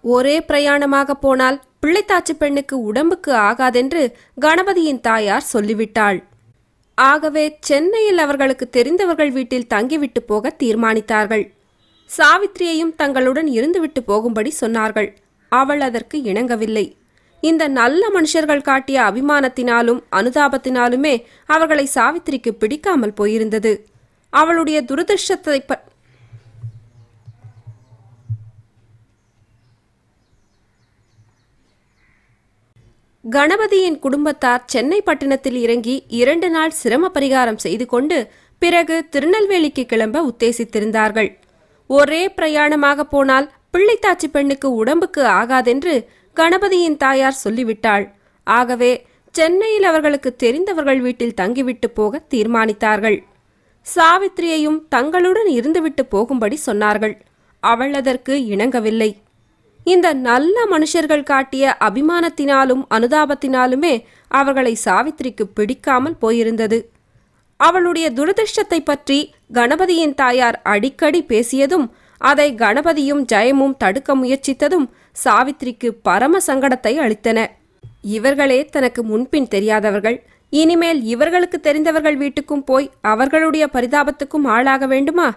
ஒரே 0.00 0.36
பிரயாணமாக 0.48 1.10
போனால் 1.10 1.60
பிள்ளைத்தாச்சி 1.82 2.34
பெண்ணுக்கு 2.38 2.82
உடம்புக்கு 2.82 3.32
ஆகாதென்று 3.32 4.02
கணபதியின் 4.40 5.00
தாயார் 5.00 5.50
சொல்லிவிட்டாள். 5.52 6.18
ஆகவே 6.94 7.58
சென்னையில் 7.60 8.18
அவர்களுக்கு 8.18 8.70
தெரிந்தவர்கள் 8.70 9.30
வீட்டில் 9.30 9.66
தங்கிவிட்டு 9.66 10.22
போக 10.22 10.54
தீர்மானித்தார்கள். 10.62 11.44
சாவித்திரியையும் 12.10 12.94
தங்களுடன் 12.94 13.46
இருந்துவிட்டு 13.46 14.00
போகும்படி 14.04 14.52
சொன்னார்கள். 14.60 15.08
அவள் 15.48 15.80
அதற்கு 15.80 16.22
இணங்கவில்லை. 16.22 16.96
இந்த 17.40 17.68
நல்ல 17.68 18.08
மனுஷர்கள் 18.14 18.66
காட்டிய 18.68 19.02
அபிமானத்தினாலும் 19.02 20.00
அனுதாபத்தினாலுமே 20.12 21.14
அவர்களை 21.46 21.88
சாவித்திரிக்கு 21.94 22.48
பிடிக்காமல் 22.48 23.18
போயிருந்தது. 23.20 23.72
அவளுடைய 24.30 24.78
துரதிருஷ்டத்தை 24.82 25.58
ப 25.66 25.82
கணபதியின் 33.24 33.98
குடும்பத்தார் 33.98 34.66
சென்னை 34.66 35.00
பட்டணத்தில் 35.00 35.56
இறங்கி 35.62 35.94
இரண்டு 36.08 36.50
நாள் 36.50 36.70
சிரம 36.70 37.10
பரிகாரம் 37.14 37.62
செய்து 37.64 37.86
கொண்டு 37.86 38.18
பிறகு 38.58 38.96
திருநெல்வேலிக்கு 39.08 39.84
கிளம்ப 39.86 40.22
உத்தேசித்திருந்தார்கள். 40.30 41.30
ஒரே 41.90 42.22
பிரயாணமாக 42.36 43.00
போனால் 43.00 43.50
பிள்ளைத்தாச்சி 43.72 44.28
பெண்ணுக்கு 44.32 44.74
உடம்புக்கு 44.74 45.22
ஆகாதென்று 45.40 45.94
கணபதியின் 46.36 46.96
தாயார் 46.96 47.42
சொல்லிவிட்டாள். 47.44 48.04
ஆகவே 48.46 49.06
சென்னையில் 49.34 49.82
அவர்களுக்கு 49.82 50.30
தெரிந்தவர்கள் 50.36 51.00
வீட்டில் 51.00 51.34
தங்கிவிட்டு 51.34 51.90
போக 51.90 52.22
தீர்மானித்தார்கள். 52.34 53.18
சாவித்திரியையும் 53.86 54.78
தங்களுடன் 54.88 55.50
இருந்துவிட்டு 55.58 56.02
போகும்படி 56.08 56.56
சொன்னார்கள். 56.66 57.14
அவள் 57.60 57.92
அதற்கு 57.92 58.34
இணங்கவில்லை. 58.46 59.10
இந்த 59.86 60.12
நல்ல 60.12 60.56
மனுஷர்கள் 60.66 61.22
காட்டிய 61.22 61.76
அபிமானத்தினாலும் 61.80 62.82
அனுதாபத்தினாலுமே 62.90 63.94
அவர்களை 64.30 64.76
சாவித்திரிக்கு 64.84 65.44
பிடிக்காமல் 65.54 66.20
போயிருந்தது. 66.20 66.78
அவளுடைய 67.60 68.06
துரதிருஷ்டத்தை 68.10 68.80
பற்றி 68.84 69.18
கணபதியின் 69.50 70.14
தாயார் 70.14 70.62
அடிக்கடி 70.62 71.24
பேசியதும் 71.28 71.86
அதை 72.18 72.54
கணபதியும் 72.54 73.22
ஜெயமும் 73.32 73.76
தடுக்க 73.76 74.16
முயற்சித்ததும் 74.16 74.86
சாவித்திரிக்கு 75.24 75.88
பரம 76.02 76.38
சங்கடத்தை 76.46 76.92
அளித்தன. 76.98 77.46
இவர்களே 78.02 78.64
தனக்கு 78.64 79.02
முன்பின் 79.02 79.48
தெரியாதவர்கள். 79.48 80.18
இனிமேல் 80.50 81.02
இவர்களுக்கு 81.02 81.60
தெரிந்தவர்கள் 81.60 82.18
வீட்டுக்கும் 82.18 82.64
போய் 82.64 82.90
அவர்களுடைய 83.00 83.68
பரிதாபத்துக்கும் 83.72 84.46
ஆளாக 84.46 84.86
வேண்டுமா? 84.86 85.28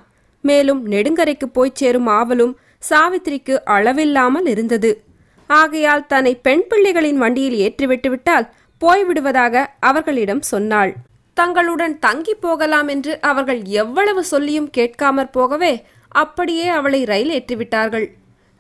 மேலும் 0.42 0.88
நெடுங்கரைக்கு 0.88 1.48
போய்ச் 1.54 1.76
சேரும் 1.76 2.08
ஆவலும் 2.08 2.54
சாவித்திரிக்கு 2.90 3.56
அளவில்லாமல் 3.64 4.46
இருந்தது. 4.46 5.04
ஆகையால் 5.48 6.08
தன்னை 6.08 6.36
பெண் 6.36 6.64
பிள்ளைகளின் 6.70 7.16
வண்டியில் 7.16 7.58
ஏற்றிவிட்டு 7.58 8.10
விட்டால் 8.10 8.54
போய்விடுவதாக 8.82 9.66
அவர்களிடம் 9.80 10.42
சொன்னாள். 10.42 10.94
தங்களுடன் 11.40 11.96
தங்கி 12.00 12.34
போகலாம் 12.34 12.88
என்று 12.88 13.14
அவர்கள் 13.22 13.62
எவ்வளவு 13.82 14.22
சொல்லியும் 14.24 14.70
கேட்காமற் 14.78 15.32
போகவே 15.32 15.74
அப்படியே 16.22 16.68
அவளை 16.78 17.02
ரயில் 17.04 17.34
ஏற்றிவிட்டார்கள். 17.38 18.08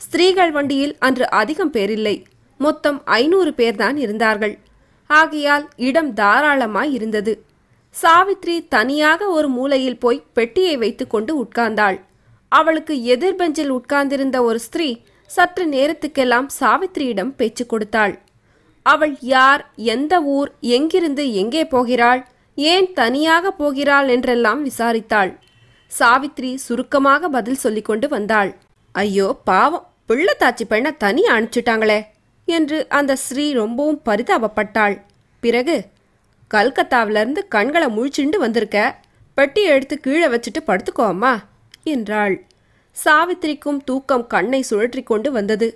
ஸ்திரீகள் 0.01 0.51
வண்டியில் 0.51 0.93
அன்று 0.99 1.25
அதிகம் 1.39 1.73
பேரில்லை. 1.73 2.15
மொத்தம் 2.59 2.99
ஐநூறு 3.19 3.51
பேர்தான் 3.57 3.97
இருந்தார்கள். 3.97 4.55
ஆகையால் 5.09 5.65
இடம் 5.87 6.11
தாராளமாய் 6.13 6.91
இருந்தது. 6.97 7.33
சாவித்ரி 7.95 8.55
தனியாக 8.69 9.27
ஒரு 9.37 9.47
மூலையில் 9.49 10.01
போய் 10.03 10.25
பெட்டியை 10.33 10.75
வைத்துக்கொண்டு 10.77 11.33
உட்கார்ந்தாள். 11.43 11.97
அவளுக்கு 12.51 12.95
எதிர் 13.13 13.37
பெஞ்சில் 13.39 13.71
உட்கார்ந்திருந்த 13.77 14.37
ஒரு 14.43 14.59
ஸ்திரீ 14.59 14.89
சற்று 15.29 15.63
நேரத்துக்கெல்லாம் 15.75 16.47
சாவித்திரியிடம் 16.59 17.31
பேச்சு 17.39 17.65
கொடுத்தாள். 17.65 18.13
அவள் 18.85 19.15
யார்? 19.35 19.61
எந்த 19.93 20.13
ஊர்? 20.35 20.49
எங்கிருந்து? 20.77 21.23
எங்கே 21.41 21.63
போகிறாள்? 21.73 22.21
ஏன் 22.71 22.87
தனியாக 22.93 23.51
போகிறாள் 23.51 24.07
என்றெல்லாம் 24.07 24.61
விசாரித்தாள். 24.69 25.31
சாவித்ரி 25.91 26.51
சுருக்கமாக 26.65 27.29
பதில் 27.29 27.61
சொல்லிக் 27.63 27.89
கொண்டு 27.89 28.07
வந்தாள். 28.07 28.51
ஐயோ 28.95 29.27
பாவம் 29.43 29.85
பிள்ளைத்தாச்சி 30.09 30.65
பெண்ணை 30.65 30.91
தனி 30.97 31.23
அனுப்பிச்சிட்டாங்களே 31.33 31.99
என்று 32.47 32.77
அந்த 32.89 33.11
ஸ்ரீ 33.15 33.45
ரொம்பவும் 33.53 34.01
பரிதாபப்பட்டாள். 34.05 34.95
பிறகு 35.43 35.75
கல்கத்தாவிலிருந்து 36.51 37.41
கண்களை 37.47 37.87
முழிச்சுண்டு 37.95 38.37
வந்திருக்க 38.37 38.77
பெட்டியை 39.37 39.69
எடுத்து 39.73 39.95
கீழே 39.99 40.27
வச்சுட்டு 40.27 40.61
படுத்துக்கோ 40.67 41.03
அம்மா 41.05 41.33
என்றாள். 41.83 42.35
சாவித்திரிக்கும் 42.97 43.79
தூக்கம் 43.83 44.25
கண்ணை 44.27 44.61
சுழற்றி 44.69 45.01
கொண்டு 45.03 45.29
வந்தது. 45.31 45.67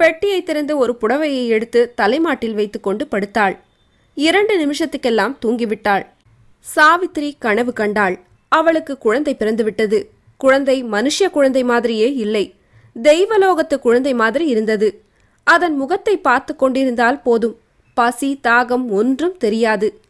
பெட்டியை 0.00 0.38
திறந்து 0.42 0.74
ஒரு 0.78 0.92
புடவையை 1.00 1.44
எடுத்து 1.46 1.80
தலைமாட்டில் 1.94 2.56
வைத்துக்கொண்டு 2.60 3.04
படுத்தாள். 3.06 3.56
இரண்டு 4.16 4.54
நிமிஷத்துக்கெல்லாம் 4.62 5.34
தூங்கிவிட்டாள். 5.42 6.04
சாவித்திரி 6.62 7.36
கனவு 7.38 7.72
கண்டாள். 7.72 8.20
அவளுக்கு 8.48 8.98
குழந்தை 8.98 9.36
பிறந்துவிட்டது. 9.38 10.06
குழந்தை 10.36 10.84
மனுஷ 10.84 11.30
குழந்தை 11.30 11.64
மாதிரியே 11.64 12.14
இல்லை. 12.14 12.54
தெய்வலோகத்து 13.02 13.78
குழந்தை 13.78 14.14
மாதிரி 14.14 14.46
இருந்தது. 14.46 15.02
அதன் 15.44 15.76
முகத்தை 15.76 16.16
பார்த்து 16.16 16.56
கொண்டிருந்தால் 16.56 17.22
போதும். 17.22 17.56
பசி 17.94 18.40
தாகம் 18.42 18.88
ஒன்றும் 18.88 19.36
தெரியாது. 19.36 20.00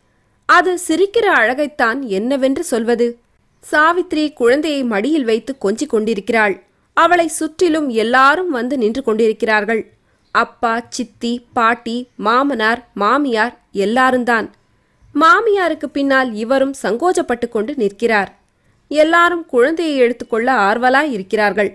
அது 0.46 0.78
சிரிக்கிற 0.88 1.26
அழகைத்தான் 1.34 2.00
என்னவென்று 2.00 2.64
சொல்வது? 2.64 3.18
சாவித்ரி 3.70 4.32
குழந்தையை 4.32 4.84
மடியில் 4.84 5.24
வைத்து 5.24 5.58
கொஞ்சிக் 5.58 5.88
கொண்டிருக்கிறாள். 5.88 6.62
அவளை 6.94 7.28
சுற்றிலும் 7.28 7.88
எல்லாரும் 7.88 8.50
வந்து 8.50 8.78
நின்று 8.78 9.02
கொண்டிருக்கிறார்கள். 9.02 9.92
அப்பா 10.30 10.86
சித்தி 10.88 11.46
பாட்டி 11.52 12.08
மாமனார் 12.16 12.88
மாமியார் 12.94 13.60
எல்லாரும்தான் 13.74 14.48
மாமியாருக்கு 15.14 15.88
பின்னால் 15.96 16.31
இவரும் 16.42 16.75
சங்கோஜப்பட்டு 16.83 17.46
கொண்டு 17.48 17.72
நிற்கிறார். 17.83 18.31
எல்லாரும் 18.90 19.44
குழந்தையை 19.46 19.96
எடுத்துக்கொள்ள 20.05 20.48
ஆர்வலாய் 20.68 21.11
இருக்கிறார்கள். 21.16 21.70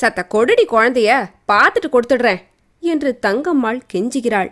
சத்த 0.00 0.20
கொடுடி 0.34 0.64
குழந்தைய 0.72 1.10
பார்த்துட்டு 1.50 1.88
கொடுத்துடுறேன் 1.94 2.42
என்று 2.82 3.10
தங்கம்மாள் 3.26 3.80
கெஞ்சுகிறாள். 3.92 4.50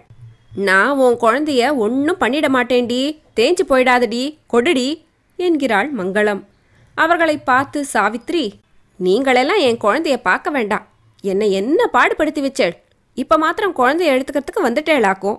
நான் 0.68 0.98
உன் 1.04 1.16
குழந்தைய 1.24 1.62
ஒன்றும் 1.84 2.20
பண்ணிட 2.22 2.46
மாட்டேன்டி 2.56 3.00
தேஞ்சு 3.38 3.64
போயிடாதடி 3.70 4.22
கொடுடி 4.54 4.88
என்கிறாள் 5.38 5.90
மங்களம். 6.00 6.42
அவர்களை 6.94 7.36
பார்த்து 7.50 7.80
சாவித்ரி 7.92 8.44
நீங்களெல்லாம் 9.00 9.62
என் 9.68 9.82
குழந்தைய 9.84 10.16
பார்க்க 10.28 10.50
வேண்டாம். 10.56 10.84
என்னை 11.24 11.46
என்ன 11.60 11.80
பாடுபடுத்தி 11.92 12.40
வச்சேள்? 12.46 12.74
இப்போ 13.22 13.36
மாத்திரம் 13.44 13.78
குழந்தைய 13.78 14.14
எடுத்துக்கிறதுக்கு 14.14 14.66
வந்துட்டேளாக்கும். 14.66 15.38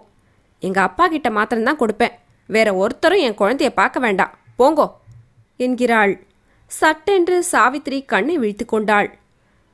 எங்கள் 0.60 0.88
அப்பா 0.88 1.06
கிட்ட 1.08 1.30
மாத்திரம்தான் 1.38 1.82
கொடுப்பேன். 1.82 2.16
வேற 2.56 2.70
ஒருத்தரும் 2.76 3.24
என் 3.28 3.40
குழந்தைய 3.42 3.70
பார்க்க 3.70 4.00
வேண்டாம். 4.00 4.34
போங்கோ 4.60 4.88
என்கிறாள். 5.60 6.14
சட்டென்று 6.72 7.38
சாவித்ரி 7.52 8.00
கண்ணை 8.06 8.36
விழித்து 8.38 8.66
கொண்டாள். 8.66 9.10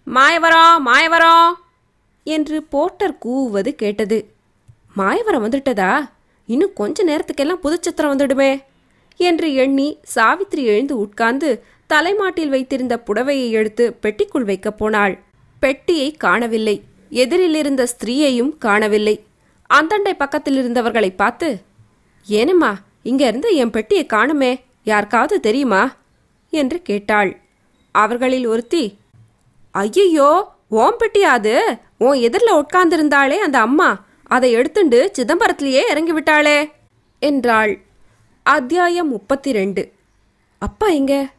மாயவரம் 0.07 0.81
மாயவரம் 0.87 1.53
என்று 2.27 2.57
போர்ட்டர் 2.63 3.19
கூவுவது 3.25 3.71
கேட்டது. 3.75 4.17
மாயவரம் 4.93 5.45
வந்துட்டதா? 5.45 5.93
இன்னும் 6.49 6.73
கொஞ்ச 6.73 7.05
நேரத்துக்கெல்லாம் 7.05 7.63
புதுச்சத்திரம் 7.63 8.13
வந்துடுமே 8.13 8.51
என்று 9.19 9.47
எண்ணி 9.53 9.87
சாவித்ரி 10.15 10.63
எழுந்து 10.73 10.95
உட்கார்ந்து 10.97 11.49
தலைமாட்டில் 11.89 12.49
வைத்திருந்த 12.49 12.95
புடவையை 13.07 13.49
எடுத்து 13.49 13.85
பெட்டிக்குள் 14.01 14.47
வைக்கப் 14.49 14.77
போனாள். 14.77 15.15
பெட்டியை 15.63 16.09
காணவில்லை. 16.11 16.75
எதிரில் 17.21 17.57
இருந்த 17.61 17.83
ஸ்திரீயையும் 17.93 18.53
காணவில்லை. 18.57 19.15
அந்தண்டை 19.73 20.13
பக்கத்தில் 20.17 20.57
இருந்தவர்களை 20.61 21.09
பார்த்து 21.15 21.49
ஏனம்மா 22.27 22.77
இங்க 23.03 23.27
இருந்து 23.27 23.55
என் 23.55 23.69
பெட்டியை 23.69 24.05
காணுமே 24.09 24.61
யாருக்காவது 24.83 25.39
தெரியுமா? 25.39 25.95
என்று 26.49 26.81
கேட்டாள். 26.81 27.41
அவர்களில் 27.91 28.45
ஒருத்தி 28.45 28.97
ஐயையோ 29.71 30.49
ஓம் 30.69 30.97
பெட்டியாது 30.99 31.77
உன் 31.97 32.19
எதிரில் 32.19 32.53
உட்கார்ந்திருந்தாளே 32.53 33.37
அந்த 33.37 33.59
அம்மா. 33.59 34.03
அதை 34.23 34.55
எடுத்துண்டு 34.55 35.09
சிதம்பரத்திலேயே 35.17 35.83
இறங்கி 35.89 36.13
விட்டாளே 36.13 36.71
என்றாள். 37.19 37.81
அத்தியாயம் 38.43 39.07
முப்பத்தி 39.07 39.51
ரெண்டு 39.51 39.91
அப்பா 40.59 40.87
எங்க? 40.87 41.29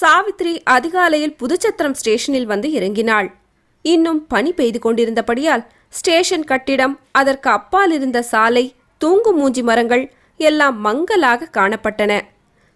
சாவித்ரி 0.00 0.60
அதிகாலையில் 0.64 1.36
புதுச்சத்திரம் 1.40 1.94
ஸ்டேஷனில் 1.94 2.46
வந்து 2.46 2.68
இறங்கினாள். 2.68 3.32
இன்னும் 3.82 4.26
பனி 4.26 4.52
பெய்து 4.52 4.78
கொண்டிருந்தபடியால் 4.78 5.64
ஸ்டேஷன் 5.88 6.44
கட்டிடம் 6.44 6.98
அதற்கு 7.10 7.50
அப்பால் 7.50 7.90
இருந்த 7.90 8.22
சாலை 8.22 8.74
தூங்கு 9.00 9.30
மூஞ்சி 9.32 9.62
மரங்கள் 9.62 10.04
எல்லாம் 10.40 10.76
மங்கலாக 10.80 11.48
காணப்பட்டன. 11.56 12.12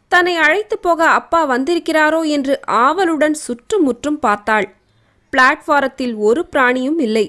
தன்னை 0.08 0.34
அழைத்து 0.36 0.76
போக 0.78 1.00
அப்பா 1.18 1.40
வந்திருக்கிறாரோ 1.50 2.20
என்று 2.26 2.54
ஆவலுடன் 2.66 3.36
சுற்றுமுற்றும் 3.44 4.18
பார்த்தாள். 4.18 4.66
பிளாட்ஃபாரத்தில் 5.32 6.14
ஒரு 6.28 6.42
பிராணியும் 6.52 6.98
இல்லை. 6.98 7.26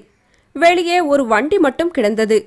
வெளியே 0.56 0.98
ஒரு 1.02 1.24
வண்டி 1.26 1.58
மட்டும் 1.60 1.92
கிடந்தது. 1.92 2.38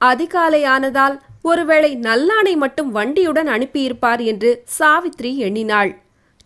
அதிகாலையானதால் 0.00 1.16
ஒருவேளை 1.42 1.90
நல்லானை 1.96 2.54
மட்டும் 2.56 2.90
வண்டியுடன் 2.90 3.46
அனுப்பியிருப்பார் 3.46 4.22
என்று 4.24 4.50
சாவித்ரி 4.78 5.30
எண்ணினாள். 5.36 5.92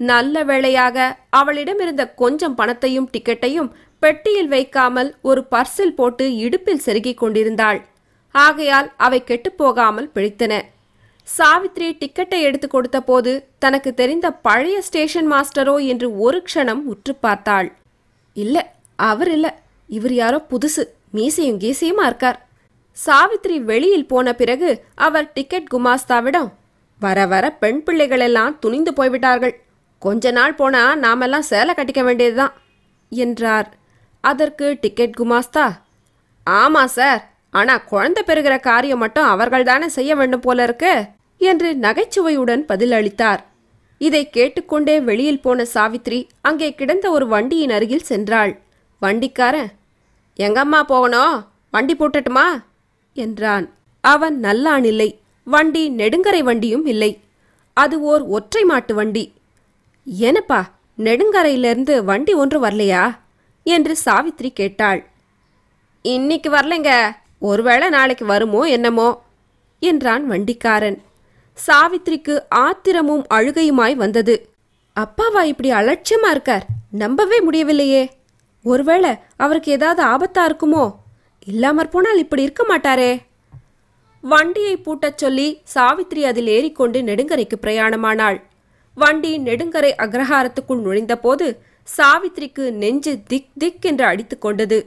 நல்ல 0.00 0.42
வேளையாக 0.44 0.96
அவளிடமிருந்த 1.30 2.04
கொஞ்சம் 2.14 2.54
பணத்தையும் 2.54 3.08
டிக்கெட்டையும் 3.12 3.70
பெட்டியில் 4.02 4.48
வைக்காமல் 4.48 5.10
ஒரு 5.22 5.40
பர்சில் 5.50 5.96
போட்டு 5.96 6.26
இடுப்பில் 6.36 6.84
செருகிக் 6.86 7.18
கொண்டிருந்தாள். 7.18 7.80
ஆகையால் 8.30 8.92
அவை 8.96 9.22
கெட்டுப்போகாமல் 9.26 10.10
பிழைத்தன. 10.14 10.62
சாவித்ரி 11.38 11.88
டிக்கெட்டை 12.00 12.40
எடுத்து 12.40 12.68
கொடுத்தபோது 12.68 13.44
தனக்கு 13.58 13.94
தெரிந்த 13.94 14.32
பழைய 14.32 14.82
ஸ்டேஷன் 14.82 15.32
மாஸ்டரோ 15.32 15.86
என்று 15.86 16.18
ஒரு 16.18 16.44
க்ஷணம் 16.54 16.82
உற்று 16.84 17.14
பார்த்தாள். 17.14 17.72
இல்ல 18.32 18.74
அவர் 18.96 19.30
இல்ல. 19.30 19.62
இவர் 19.86 20.12
யாரோ 20.12 20.46
புதுசு. 20.50 20.84
மீசையும் 21.12 21.58
கீசையுமா 21.58 22.04
இருக்கார்? 22.06 22.48
சாவித்ரி 23.06 23.56
வெளியில் 23.58 24.06
போன 24.06 24.34
பிறகு 24.34 24.84
அவர் 24.94 25.32
டிக்கெட் 25.32 25.68
குமாஸ்தாவிடம் 25.74 26.52
வர 27.00 27.26
வர 27.26 27.50
பெண் 27.50 27.82
பிள்ளைகளெல்லாம் 27.86 28.58
துணிந்து 28.58 28.92
போய்விட்டார்கள். 28.92 29.60
கொஞ்ச 29.98 30.30
நாள் 30.30 30.54
போனா 30.54 30.94
நாமெல்லாம் 30.94 31.42
சேலை 31.42 31.74
கட்டிக்க 31.74 32.02
வேண்டியதுதான் 32.04 32.52
என்றார். 33.08 33.68
அதற்கு 34.20 34.78
டிக்கெட் 34.80 35.14
குமாஸ்தா 35.18 35.72
ஆமா 36.46 36.84
சார். 36.84 37.29
ஆனா 37.50 37.78
குழந்தை 37.78 38.22
பெறுகிற 38.22 38.58
காரியம் 38.58 38.98
மட்டும் 38.98 39.24
அவர்கள் 39.24 39.64
தானே 39.64 39.88
செய்ய 39.88 40.16
வேண்டும் 40.16 40.40
போல 40.40 40.62
இருக்கு? 40.62 41.04
என்று 41.38 41.72
நகைச்சுவையுடன் 41.80 42.64
பதிலளித்தார். 42.68 43.38
இதை 43.98 44.30
கேட்டுக்கொண்டே 44.30 45.00
வெளியில் 45.00 45.40
போன 45.40 45.66
சாவித்ரி 45.74 46.28
அங்கே 46.40 46.74
கிடந்த 46.74 47.10
ஒரு 47.10 47.26
வண்டியின் 47.26 47.70
அருகில் 47.70 48.08
சென்றாள். 48.08 48.58
வண்டிக்காரன் 49.00 49.70
எங்கம்மா 50.36 50.82
போகணும்? 50.82 51.46
வண்டி 51.70 51.94
போட்டட்டுமா? 51.94 52.64
என்றான். 53.14 53.74
அவன் 54.00 54.40
நல்லான் 54.42 54.84
இல்லை. 54.84 55.20
வண்டி 55.44 55.90
நெடுங்கரை 55.90 56.42
வண்டியும் 56.42 56.86
இல்லை. 56.86 57.20
அது 57.72 58.00
ஓர் 58.00 58.22
ஒற்றை 58.22 58.64
மாட்டு 58.64 58.94
வண்டி. 58.94 59.32
ஏனப்பா 60.20 60.62
நெடுங்கரையிலிருந்து 60.98 62.04
வண்டி 62.04 62.32
ஒன்று 62.32 62.66
வரலையா? 62.66 63.16
என்று 63.62 63.96
சாவித்ரி 64.04 64.52
கேட்டாள். 64.52 65.06
இன்னைக்கு 66.02 66.50
வரலைங்க. 66.50 67.10
ஒருவேளை 67.40 67.88
நாளைக்கு 67.88 68.24
வருமோ 68.26 68.62
என்னமோ 68.68 69.08
என்றான் 69.82 70.24
வண்டிக்காரன். 70.26 70.98
சாவித்ரிக்கு 71.66 72.34
ஆத்திரமும் 72.48 73.24
அழுகையுமாய் 73.30 73.94
வந்தது. 73.94 74.34
அப்பாவா 74.96 75.42
இப்படி 75.42 75.70
அலட்சியமா 75.70 76.30
இருக்கார்? 76.30 76.66
நம்பவே 76.90 77.40
முடியவில்லையே. 77.40 78.10
ஒருவேளை 78.64 79.10
அவருக்கு 79.36 79.72
ஏதாவது 79.72 80.02
ஆபத்தா 80.04 80.44
இருக்குமோ? 80.44 80.84
இல்லாமற் 81.46 81.90
போனால் 81.90 82.18
இப்படி 82.18 82.42
இருக்க 82.42 82.64
மாட்டாரே. 82.68 83.12
வண்டியை 84.20 84.76
பூட்டச் 84.76 85.16
சொல்லி 85.16 85.62
சாவித்ரி 85.74 86.22
அதில் 86.22 86.46
ஏறிக்கொண்டு 86.46 87.00
நெடுங்கரைக்கு 87.00 87.56
பிரயாணமானாள். 87.60 88.38
வண்டி 88.94 89.38
நெடுங்கரை 89.38 89.92
அக்ரஹாரத்துக்குள் 89.98 90.82
நுழைந்தபோது 90.84 91.46
சாவித்ரிக்கு 91.96 92.70
நெஞ்சு 92.70 93.18
திக் 93.26 93.52
திக் 93.58 93.82
என்று 93.82 94.04
அடித்துக்கொண்டது 94.04 94.78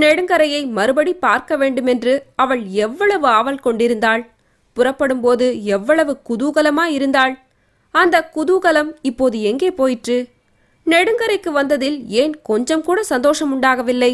நெடுங்கரையை 0.00 0.62
மறுபடி 0.70 1.12
பார்க்க 1.14 1.56
வேண்டுமென்று 1.56 2.14
அவள் 2.34 2.62
எவ்வளவு 2.66 3.26
ஆவல் 3.28 3.60
கொண்டிருந்தாள்? 3.60 4.22
புறப்படும்போது 4.76 5.64
எவ்வளவு 5.64 6.12
குதூகலமா 6.28 6.84
இருந்தாள்? 6.96 7.34
அந்த 7.94 8.30
குதூகலம் 8.36 8.90
இப்போது 9.02 9.36
எங்கே 9.42 9.70
போயிற்று? 9.70 10.18
நெடுங்கரைக்கு 10.86 11.50
வந்ததில் 11.50 11.98
ஏன் 12.20 12.34
கொஞ்சம் 12.42 12.82
கூட 12.82 13.02
சந்தோஷம் 13.02 13.52
உண்டாகவில்லை? 13.52 14.12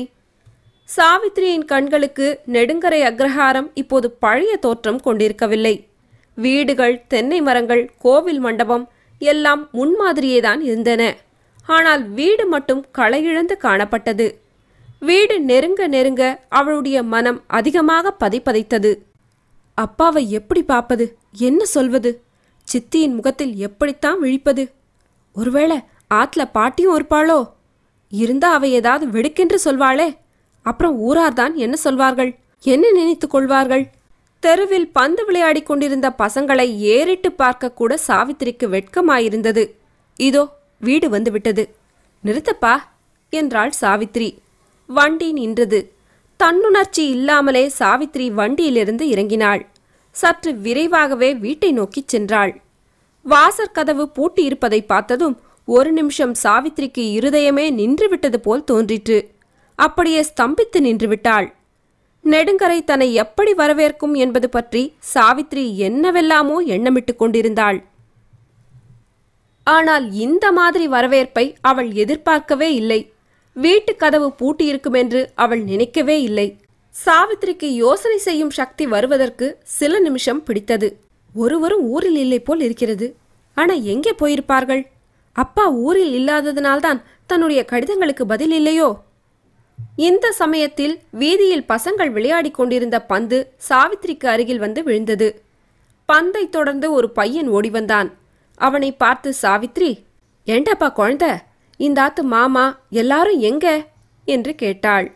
சாவித்ரியின் 0.88 1.64
கண்களுக்கு 1.64 2.26
நெடுங்கரை 2.52 3.00
அக்ரஹாரம் 3.10 3.68
இப்போது 3.74 4.10
பழைய 4.10 4.56
தோற்றம் 4.56 5.00
கொண்டிருக்கவில்லை. 5.00 5.74
வீடுகள் 6.34 6.96
தென்னை 7.08 7.40
மரங்கள் 7.40 7.84
கோவில் 7.98 8.40
மண்டபம் 8.40 8.84
எல்லாம் 9.18 9.62
முன்மாதிரியேதான் 9.72 10.60
இருந்தன. 10.60 11.02
ஆனால் 11.68 12.02
வீடு 12.08 12.46
மட்டும் 12.46 12.82
களையிழந்து 12.98 13.54
காணப்பட்டது. 13.62 14.26
வீடு 15.06 15.40
நெருங்க 15.40 15.88
நெருங்க 15.88 16.22
அவளுடைய 16.48 17.02
மனம் 17.02 17.42
அதிகமாக 17.46 18.12
பதைப்பதைத்தது 18.20 18.92
அப்பாவை 19.74 20.30
எப்படி 20.30 20.62
பார்ப்பது? 20.62 21.04
என்ன 21.38 21.64
சொல்வது? 21.64 22.10
சித்தியின் 22.68 23.14
முகத்தில் 23.14 23.54
எப்படித்தான் 23.56 24.18
விழிப்பது? 24.18 24.64
ஒருவேளை 25.32 25.78
ஆத்துல 26.14 26.42
பாட்டியும் 26.52 26.94
இருப்பாளோ? 26.96 27.38
இருந்தா 28.12 28.52
அவ 28.52 28.68
ஏதாவது 28.68 29.06
வெடுக்கென்று 29.06 29.58
சொல்வாளே? 29.64 30.16
அப்புறம் 30.62 30.98
ஊரார்தான் 30.98 31.54
என்ன 31.54 31.76
சொல்வார்கள்? 31.76 32.30
என்ன 32.64 32.90
நினைத்துக் 32.90 33.30
கொள்வார்கள்? 33.30 33.84
தெருவில் 34.40 34.88
பந்து 34.92 35.24
விளையாடி 35.24 35.62
கொண்டிருந்த 35.62 36.14
பசங்களை 36.18 36.66
ஏறிட்டு 36.94 37.32
பார்க்க 37.32 37.72
கூட 37.72 37.98
சாவித்திரிக்கு 38.06 38.66
வெட்கமாயிருந்தது. 38.76 39.64
இதோ 40.16 40.44
வீடு 40.80 41.08
வந்துவிட்டது. 41.08 41.64
நிறுத்தப்பா 42.24 42.74
என்றாள் 43.32 43.72
சாவித்ரி 43.80 44.28
வண்டி 44.86 45.32
நின்றது. 45.32 45.92
தன்னுணர்ச்சி 46.40 47.04
இல்லாமலே 47.08 47.72
சாவித்ரி 47.78 48.30
வண்டியிலிருந்து 48.30 49.06
இறங்கினாள். 49.06 49.66
சற்று 50.10 50.54
விரைவாகவே 50.54 51.34
வீட்டை 51.34 51.72
நோக்கிச் 51.72 52.16
சென்றாள். 52.16 52.62
வாசற்கதவு 53.26 54.04
பூட்டியிருப்பதை 54.16 54.84
பார்த்ததும் 54.86 55.40
ஒரு 55.64 55.92
நிமிஷம் 55.92 56.34
சாவித்ரிக்கு 56.42 57.04
இருதயமே 57.18 57.66
நின்றுவிட்டது 57.70 58.36
போல் 58.36 58.64
தோன்றிற்று. 58.64 59.30
அப்படியே 59.74 60.20
ஸ்தம்பித்து 60.20 60.78
நின்றுவிட்டாள். 60.78 61.52
நெடுங்கரை 62.24 62.84
தன்னை 62.84 63.14
எப்படி 63.14 63.52
வரவேற்கும் 63.52 64.14
என்பது 64.14 64.48
பற்றி 64.48 64.94
சாவித்ரி 65.14 65.74
என்னவெல்லாமோ 65.74 66.62
எண்ணமிட்டுக் 66.62 67.16
கொண்டிருந்தாள். 67.16 67.84
ஆனால் 69.64 70.12
இந்த 70.12 70.52
மாதிரி 70.52 70.88
வரவேற்பை 70.88 71.56
அவள் 71.60 71.92
எதிர்பார்க்கவே 71.92 72.74
இல்லை. 72.74 73.13
வீட்டுக் 73.54 73.98
கதவு 73.98 74.34
பூட்டியிருக்கும் 74.40 74.96
என்று 74.96 75.30
அவள் 75.34 75.62
நினைக்கவே 75.62 76.22
இல்லை. 76.22 76.56
சாவித்திரிக்கு 77.04 77.64
யோசனை 77.64 78.18
செய்யும் 78.18 78.50
சக்தி 78.50 78.86
வருவதற்கு 78.86 79.58
சில 79.62 79.98
நிமிஷம் 79.98 80.42
பிடித்தது. 80.42 80.98
ஒருவரும் 81.34 81.82
ஊரில் 81.82 82.16
இல்லை 82.16 82.40
போல் 82.40 82.60
இருக்கிறது. 82.60 83.16
ஆனா 83.54 83.74
எங்கே 83.74 84.12
போயிருப்பார்கள்? 84.12 84.86
அப்பா 85.32 85.70
ஊரில் 85.70 86.12
இல்லாததினால்தான் 86.18 87.02
தன்னுடைய 87.26 87.64
கடிதங்களுக்கு 87.72 88.22
பதில் 88.22 88.50
இல்லையோ? 88.50 89.00
இந்த 89.96 90.32
சமயத்தில் 90.32 91.00
வீதியில் 91.10 91.64
பசங்கள் 91.68 92.10
விளையாடிக் 92.10 92.54
கொண்டிருந்த 92.54 93.02
பந்து 93.02 93.52
சாவித்திரிக்கு 93.68 94.26
அருகில் 94.26 94.58
வந்து 94.58 94.82
விழுந்தது. 94.82 95.42
பந்தை 96.06 96.48
தொடர்ந்து 96.48 96.92
ஒரு 96.92 97.10
பையன் 97.10 97.48
ஓடி 97.48 97.70
வந்தான் 97.70 98.14
அவனை 98.54 98.92
பார்த்து 98.92 99.34
சாவித்ரி 99.42 100.04
ஏண்டாப்பா 100.46 100.92
குழந்தை? 100.92 101.28
இந்த 101.76 102.02
ஆத்து 102.02 102.22
மாமா 102.22 102.64
எல்லாரும் 102.90 103.40
எங்க? 103.40 103.66
என்று 104.24 104.54
கேட்டாள். 104.54 105.06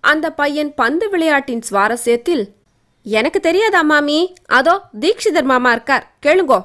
அந்த 0.00 0.26
பையன் 0.32 0.74
பந்து 0.74 1.08
விளையாட்டின் 1.10 1.62
சுவாரஸ்யத்தில் 1.70 2.44
எனக்கு 3.02 3.40
தெரியாதா 3.40 3.82
மாமி? 3.82 4.34
அதோ 4.46 4.74
தீக்ஷிதர் 5.00 5.42
மாமா 5.42 5.70
இருக்கார் 5.72 6.06
கேளுங்கோ 6.26 6.60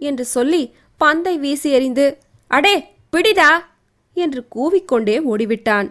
என்று 0.00 0.24
சொல்லி 0.24 0.74
பந்தை 0.96 1.38
வீசி 1.38 1.70
எறிந்து 1.70 2.18
அடே 2.50 2.74
பிடிடா 3.16 3.50
என்று 4.14 4.44
கூவிக்கொண்டே 4.54 5.16
ஓடிவிட்டான். 5.32 5.88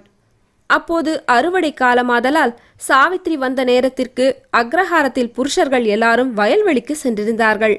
அப்போது 0.68 1.12
அறுவடை 1.26 1.74
காலமாதலால் 1.82 2.54
சாவித்ரி 2.88 3.34
வந்த 3.34 3.64
நேரத்திற்கு 3.64 4.26
அக்ரஹாரத்தில் 4.58 5.34
புருஷர்கள் 5.34 5.86
எல்லாரும் 5.86 6.38
வயல்வெளிக்கு 6.38 6.96
சென்றிருந்தார்கள். 7.04 7.76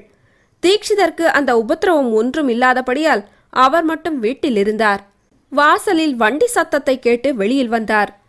தீக்ஷிதர்க்கு 0.62 1.26
அந்த 1.38 1.50
உபத்திரவம் 1.58 2.12
ஒன்றும் 2.12 2.48
இல்லாதபடியால் 2.48 3.24
அவர் 3.56 3.84
மட்டும் 3.84 4.18
வீட்டில் 4.18 4.56
இருந்தார் 4.56 5.06
வாசலில் 5.50 6.16
வண்டி 6.16 6.46
சத்தத்தை 6.46 6.98
கேட்டு 6.98 7.34
வெளியில் 7.34 7.68
வந்தார். 7.68 8.20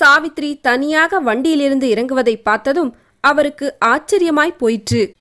சாவித்ரி 0.00 0.60
தனியாக 0.60 1.18
வண்டியிலிருந்து 1.18 1.88
இறங்குவதை 1.88 2.42
பார்த்ததும் 2.42 2.96
அவருக்கு 3.20 3.74
ஆச்சரியமாய் 3.84 4.58
போயிற்று. 4.58 5.14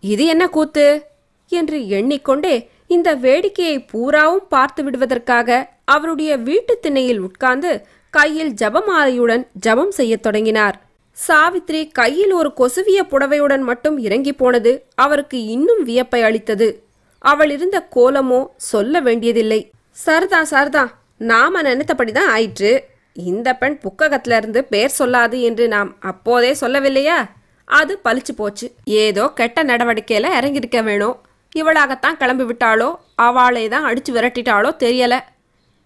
இது 0.00 0.26
என்ன 0.26 0.48
கூத்து? 0.48 1.04
என்று 1.48 1.88
எண்ணிக்கொண்டே 1.88 2.70
இந்த 2.86 3.16
வேடிக்கையை 3.16 3.86
பூராவும் 3.88 4.48
பார்த்து 4.48 4.84
விடுவதற்காக 4.84 5.68
அவருடைய 5.84 6.36
வீட்டுத் 6.36 6.82
திண்ணையில் 6.82 7.18
உட்கார்ந்து 7.18 7.86
கையில் 8.10 8.54
ஜபமாலையுடன் 8.54 9.46
ஜபம் 9.52 9.90
செய்யத் 9.90 10.22
தொடங்கினார். 10.22 10.86
சாவித்ரி 11.28 11.92
கையில் 11.92 12.32
ஒரு 12.32 12.52
கொசுவிய 12.56 13.02
புடவையுடன் 13.02 13.60
மட்டும் 13.60 13.98
இறங்கி 13.98 14.32
போனது 14.32 14.86
அவருக்கு 14.94 15.44
இன்னும் 15.44 15.82
வியப்பை 15.82 16.22
அளித்தது. 16.22 16.87
அவள் 17.18 17.50
இருந்த 17.50 17.88
கோலமோ 17.96 18.40
சொல்ல 18.56 19.00
வேண்டியதில்லை. 19.00 19.60
சரதா 20.06 20.40
சரதா 20.50 20.84
நாம 21.16 21.62
நினைத்தபடிதான் 21.62 22.30
ஆயிற்று. 22.34 22.72
இந்த 23.16 23.54
பெண் 23.54 23.78
புக்ககத்திலிருந்து 23.84 24.60
பேர் 24.62 24.96
சொல்லாது 24.98 25.40
என்று 25.40 25.68
நாம் 25.68 25.96
அப்போதே 26.00 26.52
சொல்லவில்லையா? 26.60 27.16
அது 27.64 28.00
பலிச்சு 28.04 28.32
போச்சு. 28.36 28.66
ஏதோ 28.84 29.24
கெட்ட 29.28 29.64
நடவடிக்கையில 29.64 30.28
இறங்கியிருக்க 30.40 30.80
வேணும். 30.82 31.16
இவளாகத்தான் 31.56 32.16
கிளம்பி 32.16 32.44
விட்டாளோ 32.44 32.88
அவளை 33.14 33.68
தான் 33.68 33.84
அடிச்சு 33.84 34.12
விரட்டிட்டாளோ 34.12 34.70
தெரியல. 34.84 35.16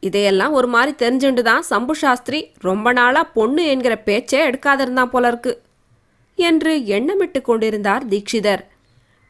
இதையெல்லாம் 0.01 0.53
ஒரு 0.53 0.69
மாதிரி 0.69 0.93
தெரிஞ்சுண்டு 1.03 1.43
தான் 1.43 1.63
சம்பு 1.63 1.95
சாஸ்திரி 1.95 2.39
ரொம்ப 2.61 2.93
நாளா 2.93 3.25
பொண்ணு 3.25 3.65
என்கிற 3.67 3.97
பேச்சே 3.97 4.51
எடுக்காதிருந்தான் 4.51 5.13
போல 5.15 5.29
இருக்கு 5.29 5.63
என்று 6.39 6.73
எண்ணமிட்டு 6.97 7.41
கொண்டிருந்தார் 7.43 8.05
தீக்ஷிதர் 8.09 8.63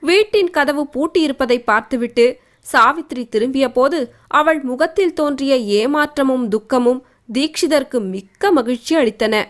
வீட்டின் 0.03 0.51
கதவு 0.51 0.87
பூட்டியிருப்பதை 0.95 1.63
பார்த்துவிட்டு 1.65 2.41
சாவித்ரி 2.73 3.29
திரும்பிய 3.29 3.73
போது 3.73 4.15
அவள் 4.29 4.61
முகத்தில் 4.61 5.13
தோன்றிய 5.13 5.55
ஏமாற்றமும் 5.81 6.49
துக்கமும் 6.49 7.05
தீக்ஷிதருக்கு 7.33 7.99
மிக்க 8.01 8.53
மகிழ்ச்சி 8.53 8.97
அளித்தன. 8.97 9.45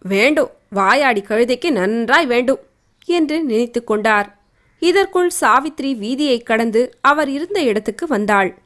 வேண்டும் 0.00 0.50
வாயாடி 0.70 1.24
கழுதைக்கு 1.28 1.70
நன்றாய் 1.70 2.26
வேண்டும் 2.26 2.58
என்று 3.04 3.44
நினைத்து 3.44 3.84
கொண்டார். 3.84 4.38
இதற்குள் 4.78 5.30
சாவித்ரி 5.40 5.90
வீதியை 5.98 6.42
கடந்து 6.42 6.98
அவர் 7.00 7.28
இருந்த 7.28 7.62
இடத்துக்கு 7.62 8.06
வந்தாள். 8.06 8.58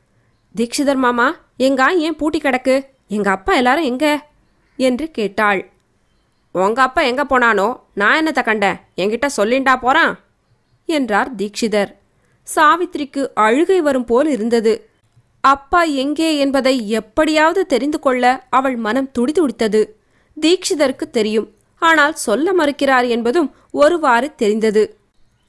தீக்ஷிதர் 0.56 0.96
மாமா 0.96 1.36
எங்கா 1.58 1.88
ஏன் 1.96 2.16
பூட்டி 2.16 2.38
கிடக்கு? 2.38 2.86
எங்க 3.08 3.30
அப்பா 3.30 3.54
எல்லாரும் 3.54 3.84
எங்க? 3.84 4.26
என்று 4.76 5.10
கேட்டாள். 5.10 5.70
உங்க 6.52 6.82
அப்பா 6.82 7.02
எங்க 7.02 7.24
போனானோ? 7.24 7.80
நான் 7.94 8.26
என்னத்த 8.26 8.42
கண்டேன்? 8.44 8.80
என்கிட்ட 8.96 9.26
சொல்லிண்டா 9.36 9.76
போறான்? 9.76 10.18
என்றார் 10.88 11.30
தீக்ஷிதர் 11.34 11.90
சாவித்ரிக்கு 12.48 13.22
அழுகை 13.34 13.80
வரும் 13.80 14.04
போல் 14.04 14.28
இருந்தது. 14.28 14.72
அப்பா 15.44 15.82
எங்கே 16.02 16.28
என்பதை 16.38 16.74
எப்படியாவது 16.90 17.62
தெரிந்து 17.66 17.98
கொள்ள 17.98 18.24
அவள் 18.50 18.76
மனம் 18.76 19.10
துடிதுடித்தது 19.18 19.80
தீக்ஷிதருக்கு 20.36 21.06
தெரியும். 21.10 21.48
ஆனால் 21.82 22.14
சொல்ல 22.18 22.52
மறுக்கிறார் 22.52 23.06
என்பதும் 23.08 23.48
ஒருவாறு 23.72 24.28
தெரிந்தது. 24.34 24.82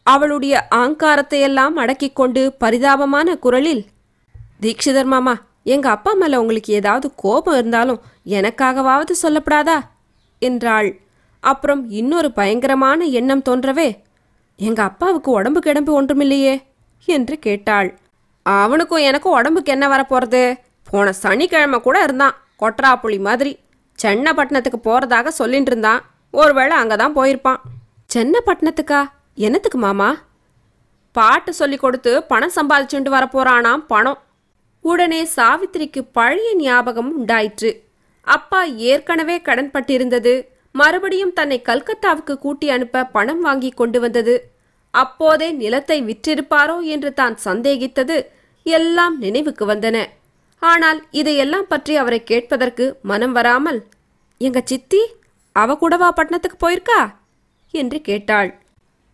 அவளுடைய 0.03 0.55
ஆங்காரத்தையெல்லாம் 0.75 1.75
அடக்கிக் 1.75 2.15
கொண்டு 2.15 2.41
பரிதாபமான 2.59 3.37
குரலில் 3.37 3.83
தீக்ஷிதர் 4.61 5.05
மாமா 5.05 5.35
எங்க 5.63 5.87
அப்பா 5.89 6.11
மேல 6.13 6.39
உங்களுக்கு 6.41 6.71
ஏதாவது 6.73 7.07
கோபம் 7.15 7.53
இருந்தாலும் 7.53 7.99
எனக்காகவாவது 8.29 9.13
சொல்லப்படாதா? 9.23 9.77
என்றாள். 10.41 10.89
அப்புறம் 11.43 11.81
இன்னொரு 11.89 12.29
பயங்கரமான 12.31 13.05
எண்ணம் 13.05 13.45
தோன்றவே 13.49 13.89
எங்க 14.59 14.83
அப்பாவுக்கு 14.83 15.31
உடம்பு 15.31 15.59
கிடம்பு 15.59 16.01
ஒன்றுமில்லையே 16.01 16.61
என்று 17.05 17.39
கேட்டாள். 17.39 17.89
அவனுக்கும் 18.45 19.05
எனக்கும் 19.09 19.31
உடம்புக்கு 19.31 19.71
என்ன 19.71 19.85
வரப்போறது 19.87 20.59
போன 20.91 21.11
சனிக்கிழமை 21.11 21.79
கூட 21.79 22.03
இருந்தான் 22.03 22.37
கொட்ராப்புளி 22.59 23.19
மாதிரி. 23.19 23.59
சென்னப்பட்டினத்துக்கு 23.99 24.79
போறதாக 24.83 25.27
சொல்லிட்டு 25.27 25.71
இருந்தான். 25.71 26.01
ஒருவேளை 26.31 26.77
அங்கே 26.77 26.95
தான் 26.95 27.15
போயிருப்பான். 27.15 27.59
சென்னப்பட்டினத்துக்கா? 28.13 29.01
என்னத்துக்கு 29.35 29.77
மாமா? 29.77 30.09
பாட்டு 31.11 31.53
சொல்லி 31.53 31.77
கொடுத்து 31.77 32.23
பணம் 32.23 32.55
சம்பாதிச்சுட்டு 32.55 33.11
வரப்போறானாம் 33.15 33.83
பணம். 33.87 34.19
உடனே 34.81 35.27
சாவித்திரிக்கு 35.35 36.01
பழைய 36.11 36.55
ஞாபகம் 36.55 37.17
உண்டாயிற்று. 37.17 37.71
அப்பா 38.27 38.63
ஏற்கனவே 38.63 39.37
கடன்பட்டிருந்தது. 39.37 40.33
மறுபடியும் 40.75 41.33
தன்னை 41.33 41.61
கல்கத்தாவுக்கு 41.61 42.33
கூட்டி 42.37 42.69
அனுப்ப 42.69 43.03
பணம் 43.03 43.41
வாங்கி 43.41 43.69
கொண்டு 43.69 43.99
வந்தது. 43.99 44.35
அப்போதே 44.91 45.51
நிலத்தை 45.51 45.97
விற்றிருப்பாரோ 46.01 46.81
என்று 46.81 47.13
தான் 47.13 47.35
சந்தேகித்தது 47.45 48.17
எல்லாம் 48.63 49.17
நினைவுக்கு 49.17 49.65
வந்தன. 49.65 49.97
ஆனால் 50.61 50.99
இதையெல்லாம் 51.11 51.67
பற்றி 51.67 51.95
அவரை 51.95 52.23
கேட்பதற்கு 52.23 52.99
மனம் 53.01 53.31
வராமல் 53.31 53.79
எங்க 54.37 54.61
சித்தி 54.65 55.01
அவ 55.51 55.75
கூடவா 55.75 56.11
பட்டணத்துக்கு 56.11 56.57
போயிருக்கா? 56.65 57.01
என்று 57.73 58.01
கேட்டாள். 58.01 58.49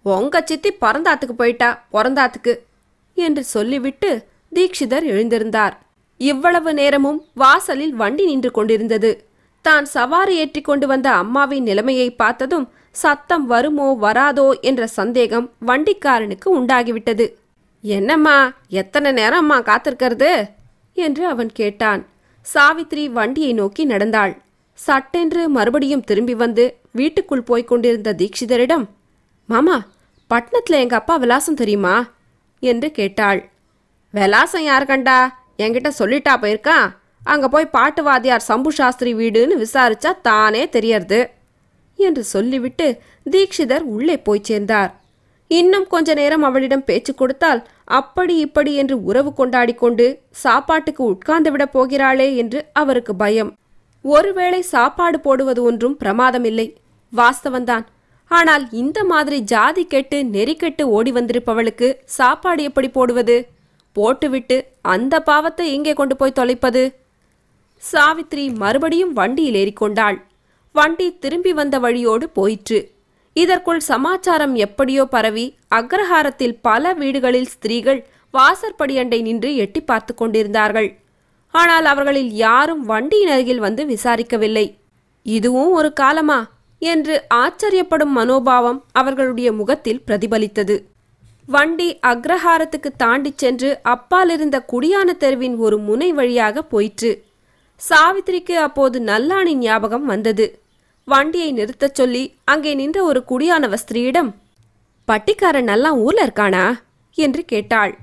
உங்க 0.01 0.41
சித்தி 0.41 0.71
பறந்தாத்துக்கு 0.81 1.35
போயிட்டா 1.37 1.69
பிறந்தாத்துக்கு 1.91 2.53
என்று 3.17 3.43
சொல்லிவிட்டு 3.43 4.09
தீக்ஷிதர் 4.55 5.05
எழுந்திருந்தார். 5.05 5.75
இவ்வளவு 6.19 6.73
நேரமும் 6.73 7.19
வாசலில் 7.33 7.93
வண்டி 7.93 8.25
நின்று 8.25 8.51
கொண்டிருந்தது. 8.51 9.11
தான் 9.67 9.85
சவாரி 9.95 10.33
ஏற்றிக் 10.43 10.67
கொண்டு 10.69 10.85
வந்த 10.87 11.07
அம்மாவின் 11.21 11.67
நிலைமையை 11.69 12.09
பார்த்ததும் 12.21 12.65
சத்தம் 13.01 13.45
வருமோ 13.47 13.87
வராதோ 14.01 14.47
என்ற 14.69 14.83
சந்தேகம் 14.99 15.47
வண்டிக்காரனுக்கு 15.67 16.47
உண்டாகிவிட்டது. 16.59 17.25
என்னம்மா 17.83 18.37
எத்தனை 18.81 19.09
நேரம் 19.11 19.43
அம்மா 19.43 19.57
காத்திருக்கிறது? 19.61 20.31
என்று 20.97 21.23
அவன் 21.33 21.51
கேட்டான். 21.59 22.01
சாவித்ரி 22.45 23.05
வண்டியை 23.17 23.51
நோக்கி 23.53 23.83
நடந்தாள். 23.85 24.33
சட்டென்று 24.79 25.41
மறுபடியும் 25.49 26.05
திரும்பி 26.09 26.35
வந்து 26.43 26.63
வீட்டுக்குள் 26.91 27.47
போய்க் 27.49 27.69
கொண்டிருந்த 27.69 28.09
தீக்ஷிதரிடம் 28.21 28.85
மாமா 29.49 29.77
பட்டணத்தில் 30.31 30.81
எங்க 30.83 30.95
அப்பா 30.95 31.15
விலாசம் 31.23 31.59
தெரியுமா? 31.61 31.95
என்று 32.63 32.87
கேட்டாள். 32.99 33.39
விலாசம் 34.13 34.65
யார் 34.69 34.89
கண்டா? 34.91 35.17
என்கிட்ட 35.63 35.89
சொல்லிட்டா 35.99 36.33
போயிருக்கான் 36.43 36.87
அங்கே 37.25 37.47
போய் 37.47 37.73
பாட்டு 37.75 38.01
வாத்தியார் 38.03 38.47
சம்பு 38.49 38.71
சாஸ்திரி 38.71 39.13
வீடுன்னு 39.13 39.55
விசாரிச்சா 39.63 40.11
தானே 40.21 40.63
தெரியறது 40.75 41.19
என்று 41.99 42.23
சொல்லிவிட்டு 42.33 42.87
தீக்ஷிதர் 43.33 43.85
உள்ளே 43.95 44.17
போய் 44.17 44.47
சேர்ந்தார். 44.49 44.91
இன்னும் 45.51 45.87
கொஞ்ச 45.87 46.13
நேரம் 46.13 46.45
அவளிடம் 46.49 46.83
பேச்சு 46.83 47.11
கொடுத்தால் 47.13 47.61
அப்படி 47.99 48.35
இப்படி 48.45 48.71
என்று 48.81 48.95
உறவு 49.03 49.31
கொண்டாடி 49.33 49.73
கொண்டு 49.73 50.05
சாப்பாட்டுக்கு 50.43 51.03
உட்கார்ந்து 51.03 51.51
விடப் 51.51 51.73
போகிறாளே 51.75 52.27
என்று 52.35 52.59
அவருக்கு 52.81 53.15
பயம். 53.15 53.51
ஒருவேளை 54.05 54.61
சாப்பாடு 54.73 55.17
போடுவது 55.19 55.61
ஒன்றும் 55.63 55.97
பிரமாதமில்லை. 55.97 56.67
வாஸ்தவன்தான் 57.13 57.85
ஆனால் 58.31 58.63
இந்த 58.81 58.99
மாதிரி 59.03 59.37
ஜாதி 59.53 59.83
கெட்டு 59.85 60.17
நெறி 60.35 60.55
கெட்டு 60.55 60.83
ஓடி 60.89 61.11
வந்திருப்பவளுக்கு 61.11 61.87
சாப்பாடு 62.17 62.61
எப்படி 62.63 62.89
போடுவது? 62.89 63.37
போட்டுவிட்டு 63.95 64.57
அந்த 64.93 65.15
பாவத்தை 65.29 65.65
எங்கே 65.73 65.93
கொண்டு 65.93 66.15
போய் 66.15 66.37
தொலைப்பது? 66.39 66.83
சாவித்ரி 67.83 68.55
மறுபடியும் 68.55 69.13
வண்டியில் 69.13 69.57
ஏறிக்கொண்டாள். 69.61 70.21
வண்டி 70.71 71.17
திரும்பி 71.17 71.53
வந்த 71.53 71.79
வழியோடு 71.79 72.29
போயிற்று. 72.29 72.91
இதற்குள் 73.33 73.79
சமாச்சாரம் 73.79 74.55
எப்படியோ 74.55 75.05
பரவி 75.05 75.55
அக்ரஹாரத்தில் 75.75 76.57
பல 76.61 76.93
வீடுகளில் 76.93 77.45
ஸ்திரீகள் 77.45 78.07
வாசற்படியண்டை 78.33 79.21
நின்று 79.21 79.55
எட்டி 79.55 79.81
பார்த்து 79.81 80.15
கொண்டிருந்தார்கள். 80.15 80.97
ஆனால் 81.51 81.85
அவர்களில் 81.85 82.31
யாரும் 82.31 82.85
வண்டியின் 82.85 83.29
அருகில் 83.29 83.59
வந்து 83.59 83.85
விசாரிக்கவில்லை. 83.85 84.75
இதுவும் 85.23 85.71
ஒரு 85.71 85.93
காலமா? 85.93 86.53
என்று 86.79 87.23
ஆச்சரியப்படும் 87.33 88.15
மனோபாவம் 88.15 88.83
அவர்களுடைய 88.91 89.51
முகத்தில் 89.51 90.01
பிரதிபலித்தது. 90.07 90.83
வண்டி 91.45 91.99
அக்ரஹாரத்துக்கு 92.07 92.89
தாண்டிச் 92.97 93.37
சென்று 93.37 93.79
அப்பாலிருந்த 93.83 94.65
குடியான 94.73 95.17
தெருவின் 95.17 95.57
ஒரு 95.57 95.77
முனை 95.77 96.13
வழியாக 96.13 96.61
போயிற்று. 96.61 97.24
சாவித்திரிக்கு 97.89 98.51
அப்போது 98.51 98.99
நல்லானின் 98.99 99.57
ஞாபகம் 99.57 100.05
வந்தது. 100.05 100.63
வண்டியை 101.03 101.53
நிறுத்தச் 101.53 101.93
சொல்லி 101.93 102.35
அங்கே 102.45 102.73
நின்ற 102.73 103.03
ஒரு 103.03 103.23
குடியானவ 103.29 103.73
ஸ்திரீயிடம் 103.73 104.33
பட்டிக்காரன் 105.05 105.63
நல்லா 105.63 105.93
ஊர்ல 105.93 106.25
இருக்கானா? 106.25 106.79
என்று 107.13 107.45
கேட்டாள். 107.45 107.97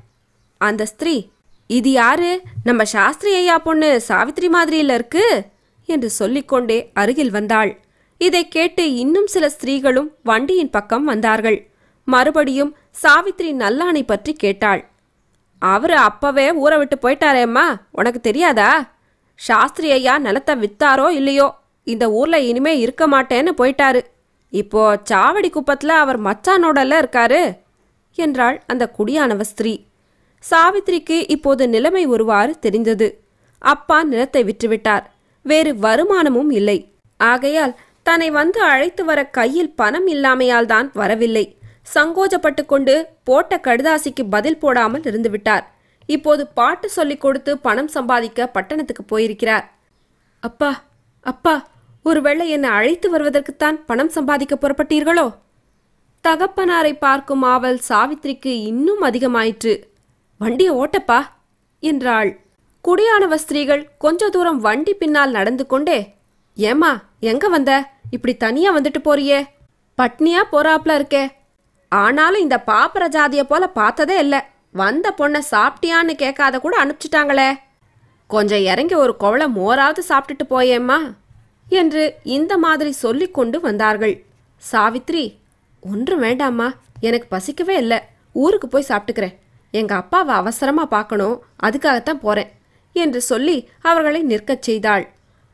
அந்த 0.59 0.87
ஸ்திரீ 0.87 1.29
இது 1.67 1.91
யாரு? 1.91 2.41
நம்ம 2.65 2.85
சாஸ்திரி 2.85 3.35
ஐயா 3.35 3.59
பொண்ணு 3.59 4.01
சாவித்திரி 4.01 4.49
மாதிரியில 4.49 4.95
இருக்கு? 4.95 5.43
என்று 5.85 6.11
சொல்லிக்கொண்டே 6.11 6.91
அருகில் 6.95 7.31
வந்தாள். 7.31 7.81
இதை 8.19 8.49
கேட்டு 8.49 8.95
இன்னும் 8.95 9.27
சில 9.27 9.49
ஸ்திரீகளும் 9.49 10.11
வண்டியின் 10.23 10.71
பக்கம் 10.71 11.05
வந்தார்கள். 11.05 11.71
மறுபடியும் 12.05 12.77
சாவித்திரி 12.91 13.55
நல்லானை 13.55 14.03
பற்றி 14.07 14.33
கேட்டாள். 14.33 14.91
அவரு 15.59 15.97
அப்பவே 15.97 16.53
ஊரை 16.53 16.79
விட்டு 16.79 16.97
போயிட்டாரேம்மா 17.03 17.81
உனக்கு 17.91 18.21
தெரியாதா? 18.21 18.92
சாஸ்திரி 19.47 19.89
ஐயா 19.97 20.15
நிலத்தை 20.27 20.55
வித்தாரோ 20.63 21.07
இல்லையோ 21.19 21.49
இந்த 21.87 22.05
ஊர்ல 22.19 22.37
இனிமே 22.49 22.73
இருக்க 22.83 23.05
மாட்டேன்னு 23.15 23.53
போயிட்டாரு. 23.61 24.01
இப்போ 24.53 24.83
சாவடி 25.11 25.49
குப்பத்தில் 25.51 25.95
அவர் 26.03 26.19
மச்சானோடல 26.27 26.99
இருக்காரு 27.03 27.41
என்றாள் 28.19 28.57
அந்த 28.73 28.85
குடியானவ 28.99 29.45
ஸ்திரீ. 29.51 29.73
சாவித்திரிக்கு 30.45 31.17
இப்போது 31.35 31.65
நிலைமை 31.75 32.05
ஒருவாறு 32.15 32.53
தெரிந்தது. 32.65 33.09
அப்பா 33.63 33.99
நிலத்தை 34.13 34.43
விற்றுவிட்டார். 34.45 35.05
வேறு 35.45 35.73
வருமானமும் 35.87 36.53
இல்லை. 36.59 36.79
ஆகையால் 37.21 37.75
தன்னை 38.09 38.29
வந்து 38.39 38.61
அழைத்து 38.71 39.03
வர 39.11 39.21
கையில் 39.39 39.75
பணம் 39.81 40.09
இல்லாமையால் 40.15 40.71
தான் 40.75 40.89
வரவில்லை. 41.01 41.45
சங்கோஜப்பட்டு 41.95 42.63
கொண்டு 42.73 42.95
போட்ட 43.29 43.61
கடுதாசிக்கு 43.67 44.25
பதில் 44.35 44.61
போடாமல் 44.63 45.07
இருந்துவிட்டார். 45.11 45.65
இப்போது 46.13 46.43
பாட்டு 46.59 46.89
சொல்லிக் 46.91 47.21
கொடுத்து 47.21 47.59
பணம் 47.59 47.89
சம்பாதிக்க 47.89 48.47
பட்டணத்துக்கு 48.47 49.05
போயிருக்கிறார். 49.05 49.67
அப்பா 50.41 50.71
அப்பா 51.21 51.55
ஒருவேளை 52.03 52.45
என்னை 52.49 52.71
அழைத்து 52.71 53.07
வருவதற்குத்தான் 53.13 53.77
பணம் 53.87 54.09
சம்பாதிக்க 54.09 54.55
புறப்பட்டீர்களோ? 54.61 55.27
தகப்பனாரை 56.29 56.93
பார்க்கும் 56.99 57.43
ஆவல் 57.43 57.81
சாவித்திரிக்கு 57.89 58.53
இன்னும் 58.71 59.03
அதிகமாயிற்று. 59.03 59.75
வண்டியை 60.39 60.73
ஓட்டப்பா 60.75 61.21
என்றாள். 61.81 62.31
குடியானவ 62.85 63.35
ஸ்திரீகள் 63.35 63.89
கொஞ்ச 63.99 64.29
தூரம் 64.29 64.61
வண்டி 64.61 64.95
பின்னால் 64.95 65.31
நடந்து 65.31 65.67
கொண்டே 65.67 65.99
ஏம்மா 66.57 66.93
எங்க 67.21 67.49
வந்த? 67.49 67.73
இப்படி 68.11 68.35
தனியா 68.37 68.71
வந்துட்டு 68.77 69.01
போறியே. 69.05 69.41
பட்னியா 69.99 70.43
போறாப்ல 70.53 70.93
இருக்கே. 70.99 71.25
ஆனாலும் 71.89 72.41
இந்த 72.41 72.57
பாப்பர 72.67 73.09
ஜாதியை 73.09 73.45
போல 73.45 73.65
பார்த்ததே 73.69 74.19
இல்லை. 74.19 74.41
வந்த 74.73 75.15
பொண்ணை 75.19 75.41
சாப்பிட்டியான்னு 75.51 76.15
கேட்காத 76.15 76.59
கூட 76.59 76.75
அனுப்பிச்சிட்டாங்களே. 76.85 77.51
கொஞ்சம் 78.27 78.63
இறங்கி 78.63 78.95
ஒரு 78.95 79.17
குவளை 79.17 79.47
மோராவது 79.57 80.03
சாப்பிட்டுட்டு 80.09 80.45
போயேம்மா 80.51 81.17
என்று 81.69 82.15
இந்த 82.23 82.59
மாதிரி 82.59 82.91
சொல்லி 82.91 83.31
கொண்டு 83.31 83.61
வந்தார்கள். 83.61 84.25
சாவித்ரி 84.73 85.35
ஒன்றும் 85.81 86.23
வேண்டாம்மா 86.23 86.73
எனக்கு 87.01 87.27
பசிக்கவே 87.37 87.69
இல்லை 87.69 87.99
ஊருக்கு 88.33 88.69
போய் 88.69 88.89
சாப்பிட்டுக்கிறேன். 88.89 89.37
எங்கள் 89.71 89.97
அப்பாவை 89.97 90.35
அவசரமாக 90.35 90.89
பார்க்கணும் 90.89 91.43
அதுக்காகத்தான் 91.63 92.25
போகிறேன் 92.25 92.51
என்று 92.93 93.21
சொல்லி 93.21 93.69
அவர்களை 93.81 94.23
நிற்கச் 94.23 94.63
செய்தாள். 94.63 95.05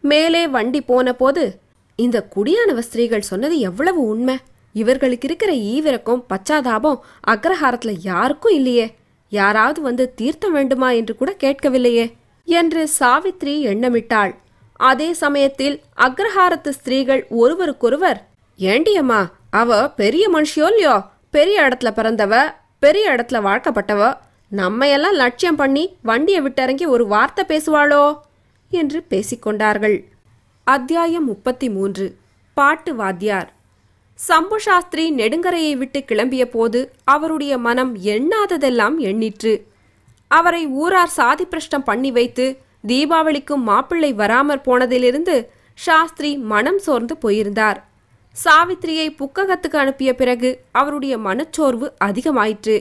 மேலே 0.00 0.46
வண்டி 0.46 0.80
போன 0.80 1.12
போது 1.12 1.60
இந்த 1.96 2.28
குடியானவ 2.36 2.78
ஸ்திரீகள் 2.78 3.20
சொன்னது 3.20 3.58
எவ்வளவு 3.58 4.00
உண்மை? 4.02 4.36
இவர்களுக்கு 4.72 5.26
இருக்கிற 5.28 5.52
ஈவிரக்கம் 5.52 6.22
பச்சாதாபம் 6.32 6.98
அக்ரஹாரத்தில் 7.28 7.96
யாருக்கும் 8.00 8.54
இல்லையே. 8.54 8.97
யாராவது 9.29 9.81
வந்து 9.81 10.14
தீர்த்தம் 10.14 10.53
வேண்டுமா 10.53 10.91
என்று 10.91 11.16
கூட 11.16 11.37
கேட்கவில்லையே 11.41 12.16
என்று 12.45 12.89
சாவித்ரி 12.99 13.64
எண்ணமிட்டாள். 13.66 14.35
அதே 14.72 15.12
சமயத்தில் 15.12 15.83
அக்ரஹாரத்து 15.97 16.68
ஸ்திரீகள் 16.68 17.26
ஒருவருக்கொருவர் 17.29 18.29
ஏண்டியம்மா 18.59 19.31
அவ 19.51 19.91
பெரிய 19.91 20.31
மனுஷியோ 20.31 20.66
இல்லையோ? 20.66 21.03
பெரிய 21.31 21.62
இடத்துல 21.62 21.85
பிறந்தவ 21.85 22.55
பெரிய 22.79 23.11
இடத்துல 23.11 23.33
வாழ்க்கப்பட்டவ 23.33 24.16
நம்மையெல்லாம் 24.53 25.12
லட்சியம் 25.12 25.57
பண்ணி 25.57 25.97
வண்டியை 26.03 26.43
விட்டிறங்கி 26.43 26.87
ஒரு 26.87 27.07
வார்த்தை 27.07 27.45
பேசுவாளோ? 27.49 28.16
என்று 28.70 29.05
பேசிக்கொண்டார்கள். 29.11 30.05
அத்தியாயம் 30.64 31.24
முப்பத்தி 31.24 31.70
மூன்று. 31.70 32.16
பாட்டு 32.55 32.95
வாத்தியார். 32.95 33.53
சம்பு 34.18 34.60
சாஸ்திரி 34.60 35.12
நெடுங்கரையை 35.12 35.76
விட்டு 35.76 36.04
கிளம்பிய 36.06 36.44
போது 36.44 36.92
அவருடைய 37.04 37.58
மனம் 37.58 37.96
எண்ணாததெல்லாம் 37.96 38.96
எண்ணிற்று. 38.98 39.52
அவரை 40.28 40.66
ஊரார் 40.66 41.08
சாதி 41.08 41.44
பிரஷ்டம் 41.44 41.84
பண்ணி 41.84 42.10
வைத்து 42.12 42.46
தீபாவளிக்கும் 42.86 43.62
மாப்பிள்ளை 43.68 44.12
வராமற் 44.12 44.64
போனதிலிருந்து 44.64 45.46
சாஸ்திரி 45.74 46.36
மனம் 46.36 46.78
சோர்ந்து 46.78 47.16
போயிருந்தார். 47.16 47.78
சாவித்திரியை 48.36 49.06
புக்ககத்துக்கு 49.20 49.76
அனுப்பிய 49.76 50.14
பிறகு 50.14 50.50
அவருடைய 50.72 51.18
மனச்சோர்வு 51.18 51.92
அதிகமாயிற்று. 52.04 52.76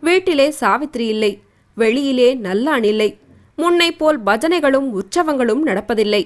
வீட்டிலே 0.00 0.50
சாவித்திரி 0.50 1.06
இல்லை 1.06 1.42
வெளியிலே 1.74 2.34
நல்லான் 2.34 2.84
இல்லை 2.84 3.18
முன்னை 3.56 3.90
போல் 3.92 4.22
பஜனைகளும் 4.22 4.88
உற்சவங்களும் 4.92 5.62
நடப்பதில்லை. 5.66 6.22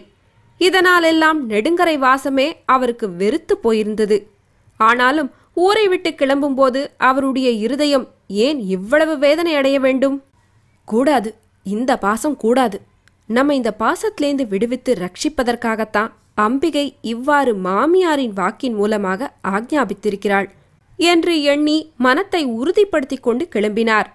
இதனாலெல்லாம் 0.60 1.40
நெடுங்கரை 1.48 1.98
வாசமே 1.98 2.52
அவருக்கு 2.66 3.08
வெறுத்து 3.12 3.56
போயிருந்தது. 3.58 4.18
ஆனாலும் 4.76 5.32
ஊரை 5.54 5.88
விட்டு 5.88 6.10
கிளம்பும்போது 6.10 6.86
அவருடைய 6.96 7.50
இருதயம் 7.50 8.08
ஏன் 8.26 8.60
இவ்வளவு 8.60 9.18
வேதனை 9.18 9.54
அடைய 9.54 9.80
வேண்டும்? 9.80 10.24
கூடாது. 10.84 11.34
இந்த 11.64 11.96
பாசம் 11.96 12.36
கூடாது. 12.36 12.80
நம்ம 13.26 13.54
இந்த 13.54 13.76
பாசத்திலேந்து 13.78 14.48
விடுவித்து 14.48 14.96
ரட்சிப்பதற்காகத்தான் 15.00 16.10
அம்பிகை 16.34 16.96
இவ்வாறு 17.00 17.54
மாமியாரின் 17.54 18.32
வாக்கின் 18.34 18.74
மூலமாக 18.74 19.32
ஆக்ஞாபித்திருக்கிறாள் 19.44 20.48
என்று 20.96 21.42
எண்ணி 21.42 21.92
மனத்தை 21.96 22.44
உறுதிப்படுத்திக் 22.44 23.22
கொண்டு 23.22 23.48
கிளம்பினார். 23.54 24.06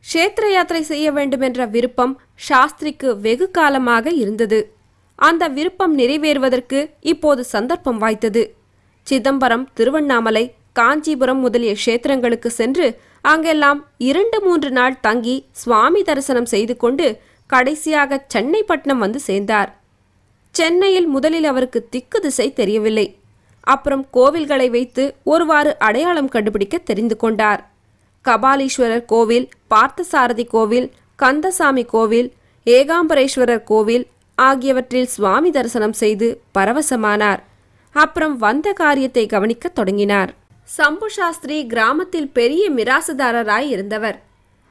கஷேத்திர 0.00 0.52
யாத்திரை 0.52 0.82
செய்ய 0.82 1.12
வேண்டுமென்ற 1.12 1.66
விருப்பம் 1.66 2.20
சாஸ்திரிக்கு 2.48 3.20
வெகு 3.20 3.50
காலமாக 3.50 4.10
இருந்தது. 4.10 4.74
அந்த 5.14 5.48
விருப்பம் 5.48 5.98
நிறைவேறுவதற்கு 5.98 6.90
இப்போது 7.00 7.44
சந்தர்ப்பம் 7.44 8.00
வாய்த்தது. 8.00 8.59
சிதம்பரம் 9.10 9.64
திருவண்ணாமலை 9.74 10.44
காஞ்சிபுரம் 10.72 11.40
முதலிய 11.44 11.72
க்ஷேத்திரங்களுக்கு 11.84 12.50
சென்று 12.58 12.86
அங்கெல்லாம் 13.20 13.80
இரண்டு 14.10 14.38
மூன்று 14.40 14.70
நாள் 14.70 15.00
தங்கி 15.00 15.36
சுவாமி 15.62 16.02
தரிசனம் 16.02 16.50
செய்து 16.52 16.76
கொண்டு 16.76 17.06
கடைசியாக 17.50 18.20
சென்னைப்பட்டினம் 18.34 19.02
வந்து 19.04 19.20
சேர்ந்தார். 19.20 19.70
சென்னையில் 20.54 21.06
முதலில் 21.06 21.44
அவருக்கு 21.44 21.80
திக்கு 21.88 22.20
திசை 22.20 22.46
தெரியவில்லை. 22.52 23.06
அப்புறம் 23.60 24.04
கோவில்களை 24.12 24.68
வைத்து 24.70 25.04
ஒருவாறு 25.24 25.72
அடையாளம் 25.78 26.28
கண்டுபிடிக்க 26.28 26.78
தெரிந்து 26.78 27.16
கொண்டார். 27.16 27.60
கபாலீஸ்வரர் 28.24 29.04
கோவில் 29.04 29.46
பார்த்தசாரதி 29.74 30.46
கோவில் 30.54 30.88
கந்தசாமி 31.16 31.84
கோவில் 31.94 32.28
ஏகாம்பரேஸ்வரர் 32.66 33.64
கோவில் 33.64 34.06
ஆகியவற்றில் 34.38 35.12
சுவாமி 35.16 35.50
தரிசனம் 35.50 35.96
செய்து 36.02 36.28
பரவசமானார். 36.58 37.40
அப்புறம் 37.92 38.36
வந்த 38.36 38.72
காரியத்தை 38.72 39.26
கவனிக்க 39.26 39.68
தொடங்கினார். 39.68 40.34
சம்பு 40.64 41.10
சாஸ்திரி 41.10 41.66
கிராமத்தில் 41.66 42.28
பெரிய 42.28 42.70
மிராசுதாரராய் 42.70 43.68
இருந்தவர். 43.68 44.22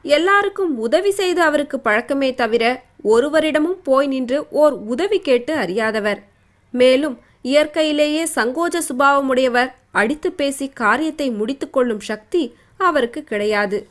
எல்லாருக்கும் 0.02 0.78
உதவி 0.78 1.10
செய்து 1.10 1.42
அவருக்கு 1.42 1.80
பழக்கமே 1.80 2.34
தவிர 2.34 2.82
ஒருவரிடமும் 3.04 3.82
போய் 3.82 4.06
நின்று 4.06 4.46
ஓர் 4.50 4.72
உதவி 4.72 5.18
கேட்டு 5.18 5.54
அறியாதவர். 5.54 6.22
மேலும் 6.70 7.18
இயற்கையிலேயே 7.42 8.26
சங்கோஜ 8.34 8.78
சுபாவமுடையவர் 8.88 9.70
அடித்து 9.90 10.32
பேசி 10.32 10.68
காரியத்தை 10.68 11.30
முடித்துக்கொள்ளும் 11.30 12.00
சக்தி 12.00 12.54
அவருக்கு 12.76 13.24
கிடையாது. 13.24 13.88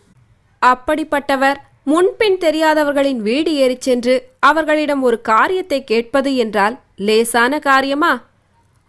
அப்படிப்பட்டவர் 0.61 1.55
முன்பின் 1.83 2.37
தெரியாதவர்களின் 2.37 3.17
வீடு 3.17 3.55
ஏறிச் 3.55 3.81
சென்று 3.81 4.29
அவர்களிடம் 4.39 5.01
ஒரு 5.01 5.21
காரியத்தை 5.21 5.83
கேட்பது 5.83 6.35
என்றால் 6.35 6.79
லேசான 6.95 7.59
காரியமா? 7.59 8.28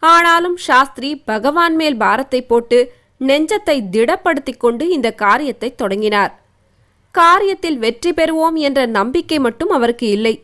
ஆனாலும் 0.03 0.57
சாஸ்திரி 0.57 1.17
பகவான் 1.17 1.75
மேல் 1.75 1.97
பாரத்தை 1.97 2.43
போட்டு 2.43 2.93
நெஞ்சத்தை 3.21 3.77
திடப்படுத்திக் 3.95 4.59
கொண்டு 4.59 4.89
இந்த 4.89 5.09
காரியத்தை 5.13 5.75
தொடங்கினார். 5.75 6.33
காரியத்தில் 7.15 7.79
வெற்றி 7.79 8.11
பெறுவோம் 8.11 8.55
என்ற 8.55 8.87
நம்பிக்கை 8.87 9.39
மட்டும் 9.39 9.69
அவருக்கு 9.69 10.07
இல்லை. 10.11 10.43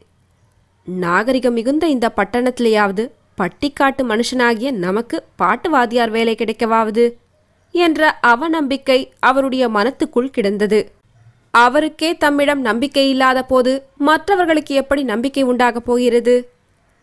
நாகரிகம் 0.84 1.52
மிகுந்த 1.52 1.86
இந்த 1.88 2.12
பட்டணத்திலேயாவது 2.16 3.04
பட்டிக்காட்டு 3.38 4.02
மனுஷனாகிய 4.02 4.70
நமக்கு 4.70 5.22
பாட்டு 5.36 5.70
வாத்தியார் 5.70 6.10
வேலை 6.10 6.34
கிடைக்கவாவது 6.38 7.04
என்ற 7.70 8.18
அவநம்பிக்கை 8.26 8.98
அவருடைய 9.20 9.68
மனத்துக்குள் 9.68 10.30
கிடந்தது. 10.30 10.80
அவருக்கே 11.50 12.16
தம்மிடம் 12.16 12.60
நம்பிக்கை 12.60 13.08
இல்லாத 13.08 13.42
போது 13.42 13.72
மற்றவர்களுக்கு 13.98 14.74
எப்படி 14.74 15.02
நம்பிக்கை 15.02 15.42
உண்டாகப் 15.42 15.86
போகிறது? 15.86 16.55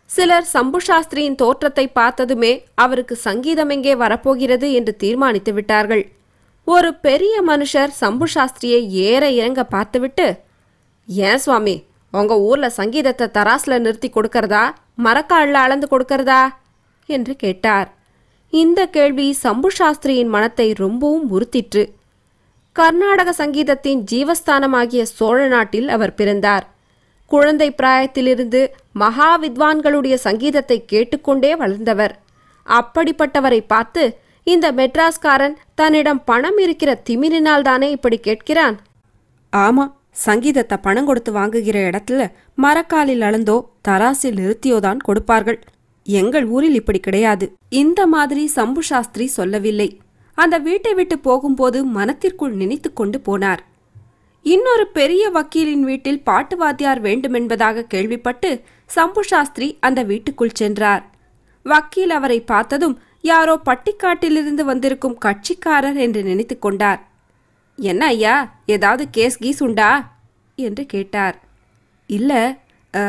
சிலர் 0.10 0.46
சம்பு 0.46 0.80
சாஸ்திரியின் 0.88 1.36
தோற்றத்தை 1.36 1.86
பார்த்ததுமே 1.88 2.52
அவருக்கு 2.76 3.16
சங்கீதம் 3.16 3.70
எங்கே 3.70 3.94
வரப்போகிறது 3.96 4.68
என்று 4.72 4.94
தீர்மானித்து 4.96 5.52
விட்டார்கள். 5.54 6.04
ஒரு 6.68 6.90
பெரிய 7.06 7.36
மனுஷர் 7.48 7.92
சம்பு 8.02 8.26
சாஸ்திரியை 8.36 8.82
ஏற 9.08 9.24
இறங்க 9.32 9.62
பார்த்துவிட்டு 9.64 10.28
ஏன் 11.08 11.38
சுவாமி 11.38 11.76
உங்க 12.14 12.34
ஊர்ல 12.40 12.68
சங்கீதத்தை 12.70 13.28
தராசுல 13.38 13.80
நிறுத்தி 13.80 14.10
கொடுக்கறதா? 14.10 14.64
மரக்காலில் 15.04 15.60
அளந்து 15.64 15.88
கொடுக்கறதா? 15.88 16.42
என்று 17.10 17.34
கேட்டார். 17.36 17.90
இந்த 18.54 18.80
கேள்வி 18.88 19.28
சம்பு 19.44 19.70
சாஸ்திரியின் 19.80 20.32
மனத்தை 20.36 20.68
ரொம்பவும் 20.84 21.26
உறுத்திற்று. 21.32 21.84
கர்நாடக 22.76 23.30
சங்கீதத்தின் 23.42 24.02
ஜீவஸ்தானமாகிய 24.12 25.04
சோழ 25.18 25.40
நாட்டில் 25.48 25.90
அவர் 25.90 26.16
பிறந்தார். 26.16 26.66
குழந்தை 27.32 27.68
பிராயத்திலிருந்து 27.82 28.62
மகா 28.96 29.30
வித்வான்களுடைய 29.44 30.16
சங்கீதத்தை 30.26 30.78
கேட்டுக்கொண்டே 30.92 31.52
வளர்ந்தவர். 31.62 32.14
அப்படிப்பட்டவரை 32.68 33.62
பார்த்து 33.74 34.04
இந்த 34.48 34.66
மெட்ராஸ்காரன் 34.72 35.56
தன்னிடம் 35.76 36.22
பணம் 36.24 36.58
இருக்கிற 36.58 36.92
திமிரினால் 37.10 37.68
தானே 37.70 37.90
இப்படி 37.92 38.18
கேட்கிறான்? 38.28 38.78
ஆமா 39.54 39.86
சங்கீதத்தை 40.26 40.78
பணம் 40.78 41.08
கொடுத்து 41.10 41.32
வாங்குகிற 41.32 41.78
இடத்துல 41.90 42.22
மரக்காலில் 42.64 43.24
அளந்தோ 43.28 43.58
தராசில் 43.88 44.38
நிறுத்தியோதான் 44.40 45.00
கொடுப்பார்கள். 45.08 45.60
எங்கள் 46.08 46.46
ஊரில் 46.56 46.78
இப்படி 46.80 47.00
கிடையாது. 47.00 47.46
இந்த 47.82 48.02
மாதிரி 48.08 48.44
சம்பு 48.58 48.82
சாஸ்திரி 48.84 49.26
சொல்லவில்லை. 49.38 49.90
அந்த 50.38 50.56
வீட்டை 50.68 50.92
விட்டு 50.94 51.16
போகும்போது 51.20 51.80
மனத்திற்குள் 51.98 52.54
நினைத்து 52.62 52.90
கொண்டு 52.94 53.18
போனார். 53.28 53.62
இன்னொரு 54.46 54.86
பெரிய 54.98 55.24
வக்கீலின் 55.30 55.84
வீட்டில் 55.90 56.24
பாட்டு 56.24 56.56
வாத்தியார் 56.58 57.02
வேண்டுமென்பதாக 57.02 57.86
கேள்விப்பட்டு 57.94 58.50
சம்பு 58.90 59.22
சாஸ்திரி 59.24 59.68
அந்த 59.80 60.00
வீட்டுக்குள் 60.04 60.58
சென்றார். 60.62 61.04
வக்கீல் 61.66 62.10
அவரை 62.10 62.40
பார்த்ததும் 62.42 62.96
யாரோ 63.22 63.54
பட்டிக்காட்டிலிருந்து 63.66 64.64
வந்திருக்கும் 64.72 65.18
கட்சிக்காரர் 65.26 65.98
என்று 66.06 66.22
நினைத்து 66.24 66.56
கொண்டார். 66.60 67.02
என்ன 67.78 68.02
ஐயா 68.06 68.36
ஏதாவது 68.66 69.04
கேஸ் 69.10 69.40
கீஸ் 69.44 69.62
உண்டா? 69.64 69.92
என்று 70.58 70.84
கேட்டார். 70.86 71.38
இல்லை 72.10 72.42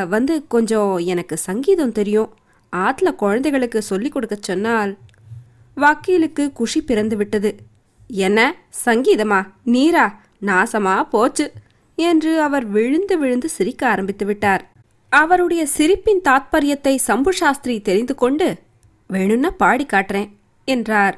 வந்து 0.09 0.35
கொஞ்சம் 0.55 0.93
எனக்கு 1.13 1.37
சங்கீதம் 1.49 1.97
தெரியும். 1.99 2.31
ஆற்றுல 2.73 3.09
குழந்தைகளுக்கு 3.23 3.81
சொல்லிக் 3.83 4.13
கொடுக்க 4.13 4.37
சொன்னால். 4.41 4.93
வக்கீலுக்கு 5.77 6.45
குஷி 6.53 6.81
பிறந்து 6.83 7.17
விட்டது 7.17 7.51
என்ன 8.27 8.41
சங்கீதமா? 8.85 9.41
நீரா? 9.67 10.07
நாசமா 10.47 11.03
போச்சு 11.03 11.53
என்று 11.97 12.41
அவர் 12.41 12.67
விழுந்து 12.67 13.19
விழுந்து 13.19 13.49
சிரிக்க 13.49 13.89
ஆரம்பித்து 13.89 14.27
விட்டார். 14.27 14.73
அவருடைய 15.09 15.67
சிரிப்பின் 15.67 16.23
தாத்பரியத்தை 16.29 16.95
சம்பு 16.97 17.33
சாஸ்திரி 17.33 17.81
தெரிந்து 17.81 18.15
கொண்டு 18.15 18.57
வேணும்னா 19.09 19.51
பாடி 19.51 19.87
காட்டுறேன் 19.87 20.31
என்றார். 20.65 21.17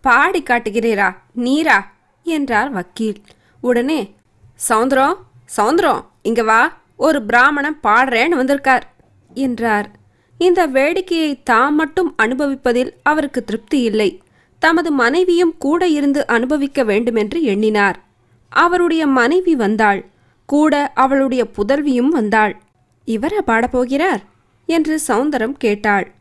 பாடி 0.00 0.42
காட்டுகிறீரா 0.42 1.08
நீரா? 1.36 1.78
என்றார் 2.24 2.70
வக்கீல். 2.70 3.20
உடனே 3.60 4.14
சௌந்தரம் 4.68 5.14
சௌந்தரம் 5.56 6.02
இங்க 6.22 6.42
வா 6.42 6.60
ஒரு 6.96 7.22
பிராமணன் 7.22 7.78
பாடுறேன்னு 7.82 8.36
வந்திருக்கார் 8.40 8.84
என்றார். 9.34 9.90
இந்த 10.38 10.68
வேடிக்கையை 10.68 11.40
தாம் 11.44 11.74
மட்டும் 11.74 12.14
அனுபவிப்பதில் 12.22 12.90
அவருக்கு 13.02 13.44
திருப்தி 13.44 13.80
இல்லை. 13.80 14.22
தமது 14.58 14.90
மனைவியும் 14.90 15.54
கூட 15.58 15.86
இருந்து 15.88 16.26
அனுபவிக்க 16.26 16.84
வேண்டுமென்று 16.84 17.42
எண்ணினார். 17.42 17.98
அவருடைய 18.48 19.06
மனைவி 19.06 19.54
வந்தாள். 19.54 20.06
கூட 20.46 20.92
அவளுடைய 20.94 21.46
புதல்வியும் 21.56 22.08
வந்தாள். 22.08 22.60
இவரா 23.06 23.40
பாடப்போகிறார் 23.46 24.22
என்று 24.66 25.00
சௌந்தரம் 25.08 25.52
கேட்டாள். 25.52 26.12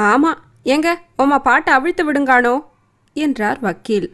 ஆமா 0.00 0.34
எங்க? 0.62 1.00
உம்மா 1.18 1.38
பாட்டை 1.38 1.74
அவிழ்த்து 1.74 2.12
விடுங்கானோ? 2.12 2.64
என்றார் 3.12 3.58
வக்கீல். 3.60 4.12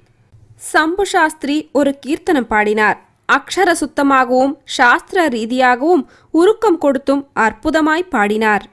சம்பு 0.57 1.07
சாஸ்திரி 1.07 1.69
ஒரு 1.73 1.99
கீர்த்தனம் 1.99 2.47
பாடினார். 2.47 3.05
அக்ஷர 3.33 3.73
சுத்தமாகவும் 3.73 4.59
சாஸ்திர 4.65 5.29
ரீதியாகவும் 5.29 6.11
உருக்கம் 6.31 6.79
கொடுத்தும் 6.79 7.29
அற்புதமாய் 7.35 8.09
பாடினார். 8.09 8.67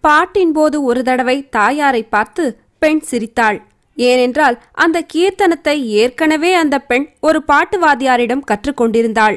பாட்டின் 0.00 0.52
போது 0.52 0.82
ஒரு 0.82 1.02
தடவை 1.02 1.48
தாயாரை 1.48 2.02
பார்த்து 2.02 2.60
பெண் 2.78 3.00
சிரித்தாள். 3.00 3.62
ஏனென்றால் 3.98 4.56
அந்த 4.74 4.98
கீர்த்தனத்தை 5.14 5.76
ஏற்கனவே 6.02 6.50
அந்த 6.54 6.76
பெண் 6.80 7.06
ஒரு 7.20 7.38
பாட்டுவாதியாரிடம் 7.48 8.46
கற்றுக்கொண்டிருந்தாள். 8.50 9.36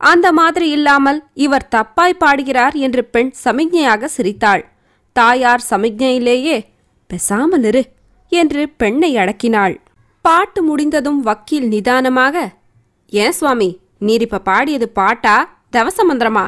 அந்த 0.00 0.26
மாதிரி 0.32 0.68
இல்லாமல் 0.68 1.18
இவர் 1.34 1.70
தப்பாய் 1.74 2.20
பாடுகிறார் 2.22 2.74
என்று 2.74 3.02
பெண் 3.04 3.30
சமிக்ஞையாக 3.44 4.08
சிரித்தாள். 4.16 4.62
தாயார் 5.16 5.64
சமிக்ஞையிலேயே 5.70 6.56
பெசாமல் 7.10 7.64
இரு 7.64 7.82
என்று 8.32 8.62
பெண்ணை 8.76 9.10
அடக்கினாள். 9.16 9.74
பாட்டு 10.24 10.60
முடிந்ததும் 10.62 11.20
வக்கீல் 11.20 11.68
நிதானமாக 11.68 12.36
ஏன் 13.12 13.32
சுவாமி 13.32 13.70
நீர் 13.98 14.20
இப்ப 14.20 14.38
பாடியது 14.40 14.86
பாட்டா 14.88 15.36
தவச 15.76 15.98
மந்திரமா? 16.08 16.46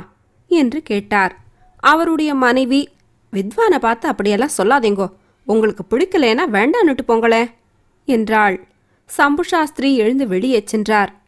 என்று 0.50 0.78
கேட்டார். 0.82 1.32
அவருடைய 1.82 2.30
மனைவி 2.34 2.80
வித்வானை 3.32 3.78
பார்த்து 3.78 4.06
அப்படியெல்லாம் 4.08 4.56
சொல்லாதேங்கோ 4.58 5.06
உங்களுக்கு 5.46 5.84
பிடிக்கலேனா 5.90 6.44
வேண்டான்னுட்டு 6.52 7.04
போங்களே 7.08 7.50
என்றாள். 8.04 8.68
சம்பு 9.06 9.44
சாஸ்திரி 9.44 9.96
எழுந்து 9.96 10.28
வெளியே 10.28 10.62
சென்றார். 10.64 11.22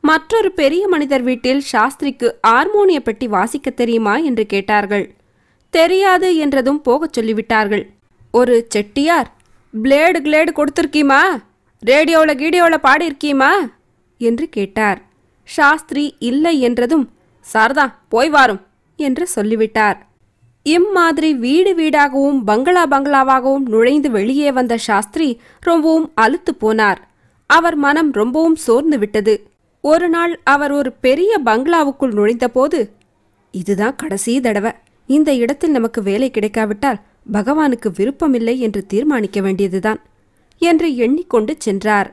மற்றொரு 0.00 0.52
பெரிய 0.52 0.88
மனிதர் 0.88 1.22
வீட்டில் 1.22 1.62
சாஸ்திரிக்கு 1.72 2.34
ஹார்மோனிய 2.42 3.00
பெட்டி 3.00 3.28
வாசிக்க 3.28 3.70
தெரியுமா 3.70 4.16
என்று 4.16 4.46
கேட்டார்கள். 4.46 5.14
தெரியாது 5.70 6.36
என்றதும் 6.36 6.82
போகச் 6.82 7.18
சொல்லிவிட்டார்கள். 7.18 7.86
ஒரு 8.30 8.66
செட்டியார் 8.68 9.32
பிளேடு 9.82 10.18
கிளேடு 10.20 10.48
கொடுத்துருக்கீமா? 10.56 11.42
ரேடியோவில் 11.78 12.36
கீடியோவில் 12.36 12.84
பாடியிருக்கீமா? 12.84 13.72
என்று 14.18 14.48
கேட்டார். 14.48 15.02
சாஸ்திரி 15.44 16.16
இல்லை 16.18 16.60
என்றதும் 16.60 17.10
சாரதா 17.52 17.94
போய் 18.08 18.28
வாரும் 18.28 18.66
என்று 18.96 19.26
சொல்லிவிட்டார். 19.26 20.11
இம்மாதிரி 20.66 21.34
வீடு 21.34 21.70
வீடாகவும் 21.74 22.40
பங்களா 22.44 22.86
பங்களாவாகவும் 22.86 23.64
நுழைந்து 23.68 24.10
வெளியே 24.10 24.52
வந்த 24.52 24.76
சாஸ்திரி 24.78 25.40
ரொம்பவும் 25.60 26.12
அலுத்து 26.20 26.52
போனார். 26.60 26.96
அவர் 27.46 27.76
மனம் 27.76 28.12
ரொம்பவும் 28.12 28.56
சோர்ந்து 28.56 28.98
விட்டது. 28.98 29.34
ஒரு 29.80 30.08
நாள் 30.08 30.40
அவர் 30.44 30.72
ஒரு 30.72 30.92
பெரிய 30.92 31.40
பங்களாவுக்குள் 31.44 32.12
நுழைந்தபோது 32.12 32.90
இதுதான் 33.50 33.96
கடைசி 33.96 34.40
தடவை. 34.40 34.72
இந்த 35.06 35.34
இடத்தில் 35.34 35.70
நமக்கு 35.70 36.02
வேலை 36.02 36.30
கிடைக்காவிட்டால் 36.30 37.00
பகவானுக்கு 37.32 37.88
விருப்பமில்லை 37.96 38.60
என்று 38.60 38.86
தீர்மானிக்க 38.86 39.40
வேண்டியதுதான் 39.40 40.00
என்று 40.58 40.96
எண்ணிக்கொண்டு 40.96 41.54
சென்றார். 41.58 42.08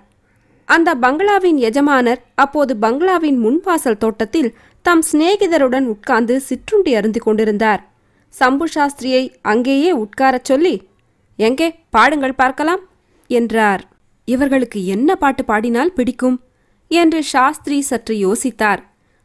அந்த 0.66 0.96
பங்களாவின் 0.96 1.58
எஜமானர் 1.58 2.22
அப்போது 2.36 2.78
பங்களாவின் 2.78 3.40
முன்வாசல் 3.46 4.02
தோட்டத்தில் 4.04 4.56
தம் 4.82 5.04
சிநேகிதருடன் 5.12 5.86
உட்கார்ந்து 5.86 6.36
சிற்றுண்டி 6.40 6.92
அருந்து 6.96 7.20
கொண்டிருந்தார். 7.20 7.82
சம்பு 8.30 8.68
சாஸ்திரியை 8.76 9.36
அங்கேயே 9.42 9.92
உட்காரச் 9.92 10.44
சொல்லி 10.44 10.88
எங்கே 11.36 11.76
பாடுங்கள் 11.90 12.34
பார்க்கலாம்? 12.34 12.80
என்றார். 13.28 13.88
இவர்களுக்கு 14.26 14.86
என்ன 14.86 15.16
பாட்டு 15.16 15.46
பாடினால் 15.46 15.94
பிடிக்கும்? 15.94 16.44
என்று 16.88 17.24
சாஸ்திரி 17.24 17.82
சற்று 17.82 18.16
யோசித்தார். 18.16 18.80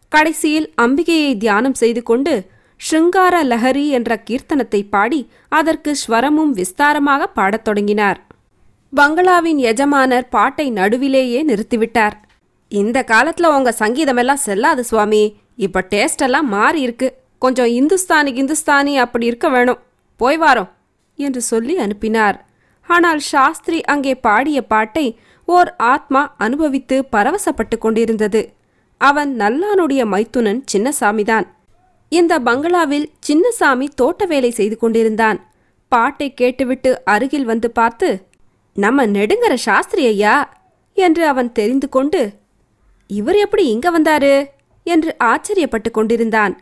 கடைசியில் 0.08 0.72
அம்பிகையை 0.82 1.36
தியானம் 1.36 1.74
செய்து 1.74 2.02
கொண்டு 2.02 2.46
ஷிங்கார 2.90 3.34
லஹரி 3.42 3.88
என்ற 3.88 4.22
கீர்த்தனத்தை 4.30 4.88
பாடி 4.90 5.28
அதற்கு 5.48 5.94
ஸ்வரமும் 6.08 6.52
விஸ்தாரமாக 6.52 7.22
பாடத் 7.34 7.64
தொடங்கினார். 7.64 8.26
பங்களாவின் 8.92 9.58
எஜமானர் 9.58 10.28
பாட்டை 10.28 10.72
நடுவிலேயே 10.72 11.40
நிறுத்திவிட்டார். 11.44 12.16
இந்த 12.68 13.04
காலத்துல 13.06 13.46
உங்க 13.46 13.74
சங்கீதமெல்லாம் 13.78 14.44
செல்லாது 14.46 14.84
சுவாமி. 14.84 15.36
இப்ப 15.56 15.86
டேஸ்டெல்லாம் 15.90 16.48
மாறி 16.48 16.80
இருக்கு 16.80 17.22
கொஞ்சம் 17.44 17.70
இந்துஸ்தானி 17.78 18.30
கிந்துஸ்தானி 18.36 18.92
அப்படி 18.96 19.24
இருக்க 19.26 19.48
வேணும். 19.48 19.80
போய் 20.20 20.38
வாரோம் 20.38 20.70
என்று 21.18 21.40
சொல்லி 21.42 21.74
அனுப்பினார். 21.76 22.36
ஆனால் 22.88 23.20
சாஸ்திரி 23.32 23.78
அங்கே 23.92 24.12
பாடிய 24.26 24.58
பாட்டை 24.62 25.06
ஓர் 25.48 25.70
ஆத்மா 25.92 26.22
அனுபவித்து 26.38 26.96
பரவசப்பட்டு 27.12 27.76
கொண்டிருந்தது. 27.78 28.42
அவன் 29.00 29.30
நல்லானுடைய 29.40 30.02
மைத்துனன் 30.12 30.60
சின்னசாமிதான். 30.72 31.46
இந்த 32.12 32.34
பங்களாவில் 32.38 33.06
சின்னசாமி 33.28 33.86
தோட்ட 33.94 34.24
வேலை 34.24 34.50
செய்து 34.50 34.76
கொண்டிருந்தான். 34.78 35.38
பாட்டை 35.92 36.28
கேட்டுவிட்டு 36.34 36.90
அருகில் 37.04 37.44
வந்து 37.44 37.70
பார்த்து 37.70 38.08
நம்ம 38.76 39.06
நெடுங்கர 39.06 39.54
சாஸ்திரி 39.66 40.04
ஐயா 40.06 40.36
என்று 40.96 41.24
அவன் 41.26 41.50
தெரிந்து 41.52 41.88
கொண்டு 41.88 42.22
இவர் 43.10 43.36
எப்படி 43.36 43.64
இங்க 43.66 43.88
வந்தாரு? 43.98 44.34
என்று 44.86 45.10
ஆச்சரியப்பட்டு 45.24 45.90
கொண்டிருந்தான். 45.90 46.54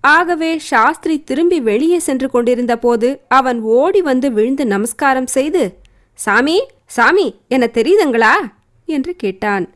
ஆகவே 0.00 0.58
சாஸ்திரி 0.58 1.22
திரும்பி 1.22 1.60
வெளியே 1.60 1.98
சென்று 1.98 2.30
கொண்டிருந்த 2.30 2.78
போது 2.78 3.20
அவன் 3.28 3.60
ஓடி 3.60 4.00
வந்து 4.02 4.32
விழுந்து 4.32 4.66
நமஸ்காரம் 4.66 5.26
செய்து 5.26 5.78
சாமி 6.14 6.66
சாமி 6.86 7.34
என 7.48 7.70
தெரியுதுங்களா? 7.74 8.32
என்று 8.84 9.16
கேட்டான். 9.16 9.68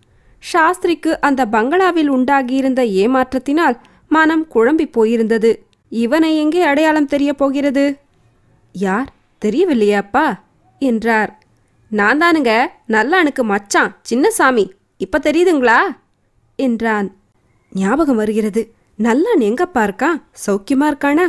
சாஸ்திரிக்கு 0.52 1.20
அந்த 1.20 1.46
பங்களாவில் 1.46 2.10
உண்டாகியிருந்த 2.10 2.82
ஏமாற்றத்தினால் 2.84 3.76
மனம் 4.08 4.46
குழம்பி 4.54 4.86
போயிருந்தது. 4.96 5.56
இவனை 5.88 6.36
எங்கே 6.36 6.62
அடையாளம் 6.62 7.06
தெரியப் 7.06 7.38
போகிறது? 7.38 7.98
யார்? 8.72 9.12
தெரியவில்லையாப்பா 9.44 10.26
என்றார். 10.78 11.38
நான் 11.90 12.18
தானுங்க 12.18 12.66
நல்லானுக்கு 12.88 13.42
மச்சான் 13.42 13.96
சின்னசாமி 14.10 14.70
இப்ப 14.96 15.18
தெரியுதுங்களா? 15.18 15.78
என்றான். 16.56 17.14
ஞாபகம் 17.72 18.16
வருகிறது. 18.16 18.74
நல்லான் 18.98 19.40
எங்கப்பா 19.40 19.82
இருக்கான் 19.84 20.22
சௌக்கியமா 20.46 20.86
இருக்கானா? 20.90 21.26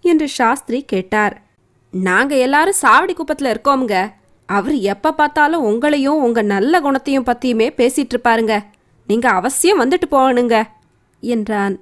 என்று 0.00 0.28
சாஸ்திரி 0.28 0.84
கேட்டார். 0.84 1.42
நாங்க 1.90 2.36
எல்லாரும் 2.36 2.80
சாவடி 2.82 3.14
குப்பத்துல 3.14 3.54
இருக்கோமுங்க. 3.54 4.12
அவர் 4.46 4.74
எப்ப 4.74 5.12
பார்த்தாலும் 5.12 5.64
உங்களையும் 5.64 6.22
உங்க 6.26 6.42
நல்ல 6.42 6.80
குணத்தையும் 6.80 7.26
பத்தியுமே 7.26 7.68
பேசிட்டு 7.76 8.14
இருப்பாருங்க. 8.14 8.64
நீங்க 9.06 9.28
அவசியம் 9.28 9.80
வந்துட்டு 9.80 10.08
போகணுங்க 10.10 10.62
என்றான். 11.20 11.80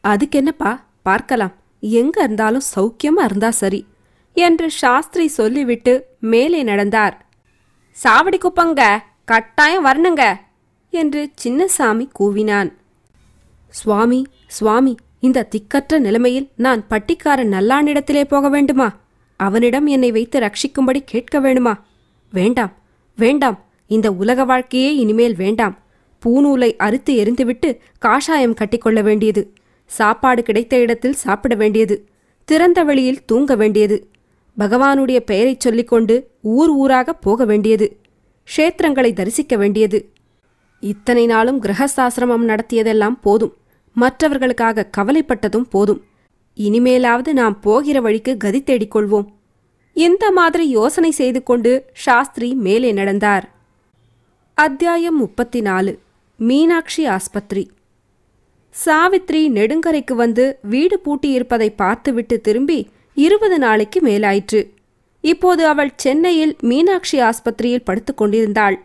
அதுக்கு 0.00 0.38
என்னப்பா? 0.38 0.84
பார்க்கலாம். 1.02 1.54
எங்க 1.80 2.22
இருந்தாலும் 2.22 2.66
சௌக்கியமா 2.76 3.24
இருந்தா 3.24 3.50
சரி 3.50 3.86
என்று 4.32 4.70
சாஸ்திரி 4.70 5.26
சொல்லிவிட்டு 5.26 6.06
மேலே 6.20 6.62
நடந்தார். 6.62 7.26
சாவடி 8.04 8.38
குப்பங்க 8.38 8.98
கட்டாயம் 9.24 9.86
வரணுங்க 9.86 10.36
என்று 10.90 11.30
சின்னசாமி 11.44 12.08
கூவினான். 12.18 12.72
சுவாமி 13.68 14.26
சுவாமி 14.56 14.96
இந்த 15.20 15.48
திக்கற்ற 15.48 15.98
நிலைமையில் 15.98 16.48
நான் 16.56 16.86
பட்டிக்காரன் 16.88 17.52
நல்லானிடத்திலே 17.52 18.24
போக 18.24 18.48
வேண்டுமா? 18.48 18.88
அவனிடம் 19.36 19.86
என்னை 19.86 20.10
வைத்து 20.10 20.40
ரட்சிக்கும்படி 20.40 21.00
கேட்க 21.04 21.40
வேணுமா? 21.40 21.74
வேண்டாம் 22.32 22.72
வேண்டாம் 23.16 23.58
இந்த 23.86 24.12
உலக 24.12 24.44
வாழ்க்கையே 24.44 24.96
இனிமேல் 24.96 25.36
வேண்டாம். 25.36 25.78
பூநூலை 26.24 26.76
அறுத்து 26.76 27.14
எரிந்துவிட்டு 27.24 27.78
காஷாயம் 27.98 28.54
கட்டிக்கொள்ள 28.54 29.02
வேண்டியது. 29.02 29.52
சாப்பாடு 29.86 30.42
கிடைத்த 30.42 30.78
இடத்தில் 30.78 31.20
சாப்பிட 31.24 31.54
வேண்டியது. 31.54 32.06
திறந்த 32.44 32.84
வெளியில் 32.84 33.24
தூங்க 33.24 33.54
வேண்டியது. 33.54 34.08
பகவானுடைய 34.58 35.20
பெயரைச் 35.20 35.60
சொல்லிக்கொண்டு 35.60 36.30
ஊர் 36.40 36.68
ஊராக 36.68 37.12
போக 37.12 37.44
வேண்டியது. 37.44 37.96
க்ஷேத்திரங்களை 38.48 39.12
தரிசிக்க 39.12 39.56
வேண்டியது. 39.56 40.12
இத்தனை 40.80 41.26
நாளும் 41.26 41.62
கிரகசாசிரமம் 41.62 42.46
நடத்தியதெல்லாம் 42.46 43.20
போதும். 43.22 43.54
மற்றவர்களுக்காக 43.96 44.88
கவலைப்பட்டதும் 44.96 45.68
போதும். 45.70 46.04
இனிமேலாவது 46.56 47.32
நாம் 47.32 47.60
போகிற 47.60 48.00
வழிக்கு 48.00 48.36
கதி 48.36 48.62
தேடிக்கொள்வோம். 48.66 49.26
இந்த 49.92 50.30
மாதிரி 50.30 50.68
யோசனை 50.68 51.10
செய்து 51.10 51.42
கொண்டு 51.42 51.86
சாஸ்திரி 51.92 52.54
மேலே 52.54 52.92
நடந்தார். 52.92 53.50
அத்தியாயம் 54.54 55.16
முப்பத்தி 55.16 55.60
நாலு 55.60 55.98
மீனாட்சி 56.36 57.06
ஆஸ்பத்திரி. 57.06 57.70
சாவித்ரி 58.84 59.42
நெடுங்கரைக்கு 59.48 60.12
வந்து 60.12 60.58
வீடு 60.62 61.00
பூட்டியிருப்பதை 61.04 61.72
பார்த்துவிட்டு 61.76 62.40
திரும்பி 62.40 62.88
இருபது 63.14 63.58
நாளைக்கு 63.58 64.00
மேலாயிற்று. 64.00 64.70
இப்போது 65.20 65.66
அவள் 65.66 65.92
சென்னையில் 65.96 66.56
மீனாட்சி 66.60 67.20
ஆஸ்பத்திரியில் 67.20 67.84
படுத்துக் 67.84 68.16
கொண்டிருந்தாள். 68.16 68.84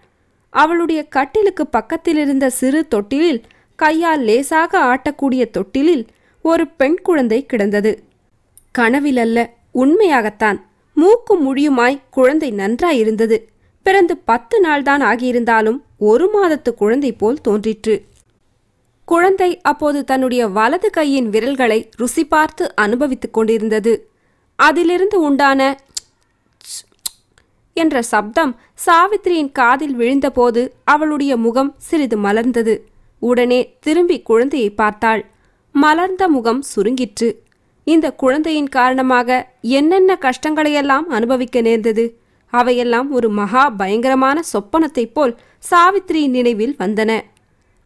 அவளுடைய 0.50 1.04
கட்டிலுக்கு 1.04 1.68
பக்கத்திலிருந்த 1.68 2.50
சிறு 2.50 2.88
தொட்டிலில் 2.88 3.42
கையால் 3.82 4.24
லேசாக 4.24 4.80
ஆட்டக்கூடிய 4.80 5.44
தொட்டிலில் 5.50 6.06
ஒரு 6.42 6.68
பெண் 6.68 6.98
குழந்தை 7.02 7.46
கிடந்தது. 7.46 7.92
கனவிலல்ல 8.78 9.40
உண்மையாகத்தான். 9.74 10.58
மூக்கும் 10.94 11.44
முடியுமாய் 11.44 12.02
குழந்தை 12.12 12.50
நன்றாயிருந்தது. 12.52 13.38
பிறந்து 13.84 14.18
பத்து 14.18 14.56
நாள்தான் 14.64 15.02
ஆகியிருந்தாலும் 15.12 15.78
ஒரு 15.98 16.26
மாதத்து 16.34 16.74
குழந்தை 16.74 17.12
போல் 17.12 17.42
தோன்றிற்று. 17.42 17.96
குழந்தை 19.06 19.50
அப்போது 19.62 20.04
தன்னுடைய 20.04 20.48
வலது 20.48 20.90
கையின் 20.90 21.30
விரல்களை 21.30 21.90
ருசி 21.98 22.26
பார்த்து 22.26 22.76
அனுபவித்துக் 22.76 23.34
கொண்டிருந்தது. 23.34 23.94
அதிலிருந்து 24.56 25.22
உண்டான 25.22 25.80
என்ற 27.74 28.02
சப்தம் 28.02 28.60
சாவித்திரியின் 28.86 29.52
காதில் 29.52 29.98
விழுந்தபோது 29.98 30.70
அவளுடைய 30.84 31.38
முகம் 31.38 31.76
சிறிது 31.78 32.18
மலர்ந்தது. 32.18 32.76
உடனே 33.22 33.60
திரும்பி 33.80 34.18
குழந்தையை 34.22 34.70
பார்த்தாள். 34.70 35.22
மலர்ந்த 35.76 36.24
முகம் 36.28 36.62
சுருங்கிற்று. 36.72 37.30
இந்த 37.88 38.08
குழந்தையின் 38.14 38.70
காரணமாக 38.70 39.30
என்னென்ன 39.62 40.18
கஷ்டங்களையெல்லாம் 40.22 41.08
அனுபவிக்க 41.10 41.62
நேர்ந்தது? 41.62 42.06
அவையெல்லாம் 42.54 43.10
ஒரு 43.12 43.30
மகா 43.30 43.64
பயங்கரமான 43.70 44.38
சொப்பனத்தைப் 44.54 45.14
போல் 45.14 45.34
சாவித்திரியின் 45.72 46.36
நினைவில் 46.38 46.76
வந்தன. 46.80 47.12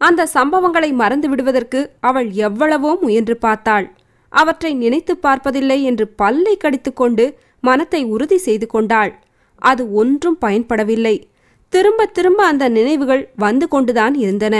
அந்த 0.00 0.28
சம்பவங்களை 0.34 0.90
மறந்து 0.92 1.28
விடுவதற்கு 1.28 1.80
அவள் 2.00 2.28
எவ்வளவோ 2.46 2.98
முயன்று 3.00 3.36
பார்த்தாள். 3.36 3.86
அவற்றை 4.32 4.72
நினைத்து 4.74 5.16
பார்ப்பதில்லை 5.16 5.78
என்று 5.82 6.06
பல்லை 6.22 6.56
கடித்துக்கொண்டு 6.56 7.26
மனத்தை 7.60 8.04
உறுதி 8.04 8.38
செய்து 8.38 8.66
கொண்டாள். 8.66 9.12
அது 9.62 9.82
ஒன்றும் 9.92 10.38
பயன்படவில்லை. 10.40 11.16
திரும்ப 11.72 12.06
திரும்ப 12.06 12.40
அந்த 12.44 12.64
நினைவுகள் 12.68 13.22
வந்து 13.36 13.68
கொண்டுதான் 13.68 14.14
இருந்தன. 14.14 14.56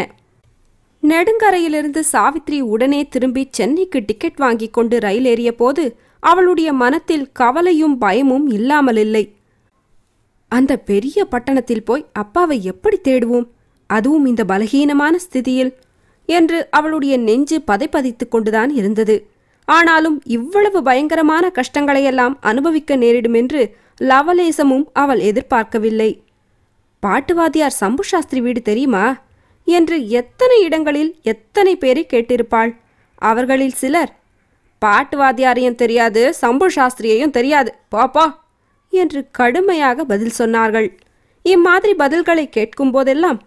நெடுங்கரையிலிருந்து 1.02 2.02
சாவித்ரி 2.12 2.60
உடனே 2.60 3.08
திரும்பி 3.08 3.48
சென்னைக்கு 3.50 4.02
டிக்கெட் 4.06 4.36
வாங்கிக் 4.36 4.72
கொண்டு 4.72 4.98
ரயில் 4.98 5.24
ஏறிய 5.24 5.54
போது 5.54 5.96
அவளுடைய 6.20 6.72
மனத்தில் 6.72 7.32
கவலையும் 7.32 7.98
பயமும் 7.98 8.50
இல்லாமலில்லை 8.50 9.34
அந்த 10.48 10.76
பெரிய 10.76 11.24
பட்டணத்தில் 11.24 11.82
போய் 11.82 12.06
அப்பாவை 12.12 12.64
எப்படி 12.64 12.98
தேடுவோம்? 13.04 13.48
அதுவும் 13.86 14.26
இந்த 14.26 14.44
பலகீனமான 14.44 15.14
ஸ்திதியில் 15.16 15.72
என்று 16.26 16.70
அவளுடைய 16.70 17.16
நெஞ்சு 17.16 17.62
பதைப்பதைத்துக் 17.66 18.30
கொண்டுதான் 18.30 18.70
இருந்தது. 18.70 19.26
ஆனாலும் 19.64 20.22
இவ்வளவு 20.24 20.82
பயங்கரமான 20.82 21.52
கஷ்டங்களையெல்லாம் 21.54 22.34
அனுபவிக்க 22.40 22.96
நேரிடும் 22.96 23.34
என்று 23.34 23.76
லவலேசமும் 24.00 24.84
அவள் 24.92 25.20
எதிர்பார்க்கவில்லை. 25.20 26.22
பாட்டுவாதியார் 27.02 27.78
சம்பு 27.82 28.04
சாஸ்திரி 28.04 28.40
வீடு 28.40 28.62
தெரியுமா? 28.62 29.04
என்று 29.66 30.08
எத்தனை 30.08 30.62
இடங்களில் 30.62 31.16
எத்தனை 31.22 31.76
பேரை 31.76 32.06
கேட்டிருப்பாள்? 32.10 32.72
அவர்களில் 33.22 33.76
சிலர் 33.76 34.12
பாட்டுவாதியாரையும் 34.82 35.74
தெரியாது 35.74 36.34
சம்பு 36.34 36.70
சாஸ்திரியையும் 36.70 37.30
தெரியாது. 37.30 37.70
பாப்பா! 37.94 38.26
என்று 38.92 39.30
கடுமையாக 39.30 40.04
பதில் 40.04 40.36
சொன்னார்கள். 40.38 40.88
இம்மாதிரி 41.42 41.94
பதில்களை 41.94 42.48
கேட்கும் 42.48 42.90
போதெல்லாம் 42.90 43.40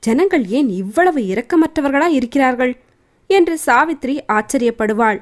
ஜனங்கள் 0.00 0.46
ஏன் 0.48 0.68
இவ்வளவு 0.68 1.20
இரக்கமற்றவர்களா 1.20 2.06
இருக்கிறார்கள்? 2.06 2.76
என்று 3.26 3.58
சாவித்ரி 3.66 4.16
ஆச்சரியப்படுவாள். 4.32 5.20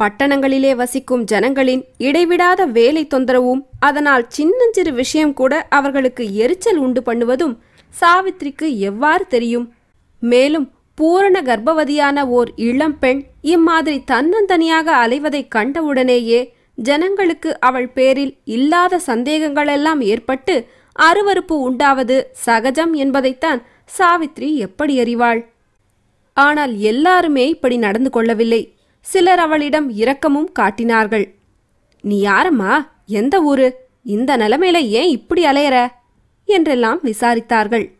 பட்டணங்களிலே 0.00 0.76
வசிக்கும் 0.76 1.24
ஜனங்களின் 1.24 1.84
இடைவிடாத 1.98 2.64
வேலை 2.66 3.06
தொந்தரவும் 3.14 3.62
அதனால் 3.78 4.28
சின்னஞ்சிறு 4.28 4.92
விஷயம் 4.92 5.32
கூட 5.32 5.66
அவர்களுக்கு 5.70 6.34
எரிச்சல் 6.34 6.76
உண்டு 6.76 7.02
பண்ணுவதும் 7.02 7.54
சாவித்ரிக்கு 8.00 8.78
எவ்வாறு 8.78 9.26
தெரியும்? 9.26 9.74
மேலும் 10.18 10.72
பூரண 10.94 11.42
கர்ப்பவதியான 11.42 12.26
ஓர் 12.26 12.50
இளம்பெண் 12.56 13.24
இம்மாதிரி 13.40 14.04
தன்னந்தனியாக 14.10 14.88
அலைவதைக் 15.04 15.54
கண்டவுடனேயே 15.54 16.52
ஜனங்களுக்கு 16.74 17.60
அவள் 17.60 17.88
பேரில் 17.88 18.36
இல்லாத 18.44 19.00
சந்தேகங்களெல்லாம் 19.06 20.00
ஏற்பட்டு 20.00 20.66
அருவருப்பு 21.00 21.52
உண்டாவது 21.52 22.28
சகஜம் 22.32 22.94
என்பதைத்தான் 22.94 23.62
சாவித்ரி 23.98 24.54
எப்படி 24.54 25.00
அறிவாள்? 25.00 25.40
ஆனால் 26.32 26.78
எல்லாருமே 26.78 27.48
இப்படி 27.48 27.76
நடந்து 27.76 28.10
கொள்ளவில்லை. 28.10 28.76
சிலர் 29.00 29.38
அவளிடம் 29.38 29.90
இரக்கமும் 29.90 30.52
காட்டினார்கள். 30.52 31.34
நீ 32.00 32.24
யாரம்மா? 32.24 32.86
எந்த 33.06 33.42
ஊரு? 33.42 33.88
இந்த 34.02 34.36
நிலைமையில 34.36 34.76
ஏன் 34.76 35.08
இப்படி 35.08 35.44
அலையற? 35.44 35.88
என்றெல்லாம் 36.44 37.00
விசாரித்தார்கள். 37.04 37.90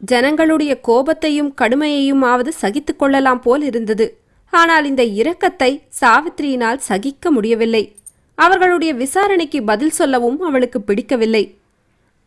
ஜனங்களுடைய 0.00 0.80
கோபத்தையும் 0.88 1.54
கடுமையையுமாவது 1.60 2.48
சகித்து 2.60 2.96
கொள்ளலாம் 2.96 3.40
போல் 3.40 3.62
இருந்தது. 3.62 4.18
ஆனால் 4.50 4.84
இந்த 4.84 5.04
இரக்கத்தை 5.04 5.82
சாவித்திரியினால் 6.00 6.76
சகிக்க 6.76 7.30
முடியவில்லை. 7.30 7.96
அவர்களுடைய 8.34 8.94
விசாரணைக்கு 8.94 9.62
பதில் 9.62 9.90
சொல்லவும் 9.90 10.40
அவளுக்கு 10.40 10.80
பிடிக்கவில்லை. 10.80 11.54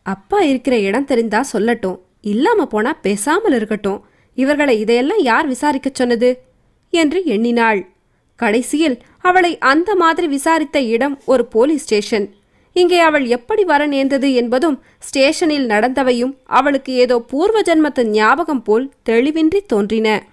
அப்பா 0.02 0.40
இருக்கிற 0.40 0.78
இடம் 0.78 1.06
தெரிந்தா 1.06 1.40
சொல்லட்டும் 1.52 1.98
இல்லாம 2.20 2.66
போனா 2.66 2.92
பேசாமல் 2.92 3.52
இருக்கட்டும். 3.52 4.04
இவர்களை 4.34 4.80
இதையெல்லாம் 4.80 5.22
யார் 5.22 5.50
விசாரிக்கச் 5.50 5.94
சொன்னது? 5.94 6.42
என்று 6.90 7.24
எண்ணினாள். 7.24 7.88
கடைசியில் 8.36 9.02
அவளை 9.20 9.58
அந்த 9.58 9.94
மாதிரி 9.94 10.26
விசாரித்த 10.26 10.80
இடம் 10.80 11.22
ஒரு 11.24 11.46
போலீஸ் 11.46 11.82
ஸ்டேஷன். 11.82 12.34
இங்கே 12.72 12.98
அவள் 12.98 13.26
எப்படி 13.26 13.64
வர 13.64 13.86
நேர்ந்தது 13.86 14.34
என்பதும் 14.34 14.82
ஸ்டேஷனில் 14.98 15.66
நடந்தவையும் 15.66 16.36
அவளுக்கு 16.44 16.92
ஏதோ 16.92 17.18
பூர்வ 17.18 17.60
ஜன்மத்து 17.60 18.04
ஞாபகம் 18.04 18.62
போல் 18.62 18.92
தெளிவின்றி 19.08 19.60
தோன்றின. 19.66 20.26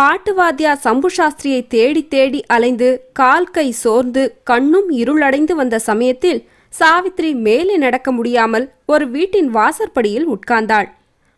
பாட்டுவாத்தியா 0.00 0.72
சம்பு 0.72 1.10
சாஸ்திரியை 1.16 1.66
தேடி 1.66 2.08
தேடி 2.08 2.44
அலைந்து 2.46 3.10
கால் 3.12 3.50
கை 3.50 3.70
சோர்ந்து 3.70 4.40
கண்ணும் 4.44 4.90
இருளடைந்து 4.90 5.52
வந்த 5.52 5.78
சமயத்தில் 5.78 6.48
சாவித்ரி 6.78 7.34
மேலே 7.34 7.76
நடக்க 7.76 8.12
முடியாமல் 8.12 8.72
ஒரு 8.86 9.08
வீட்டின் 9.08 9.48
வாசற்படியில் 9.48 10.28
உட்கார்ந்தாள். 10.28 10.88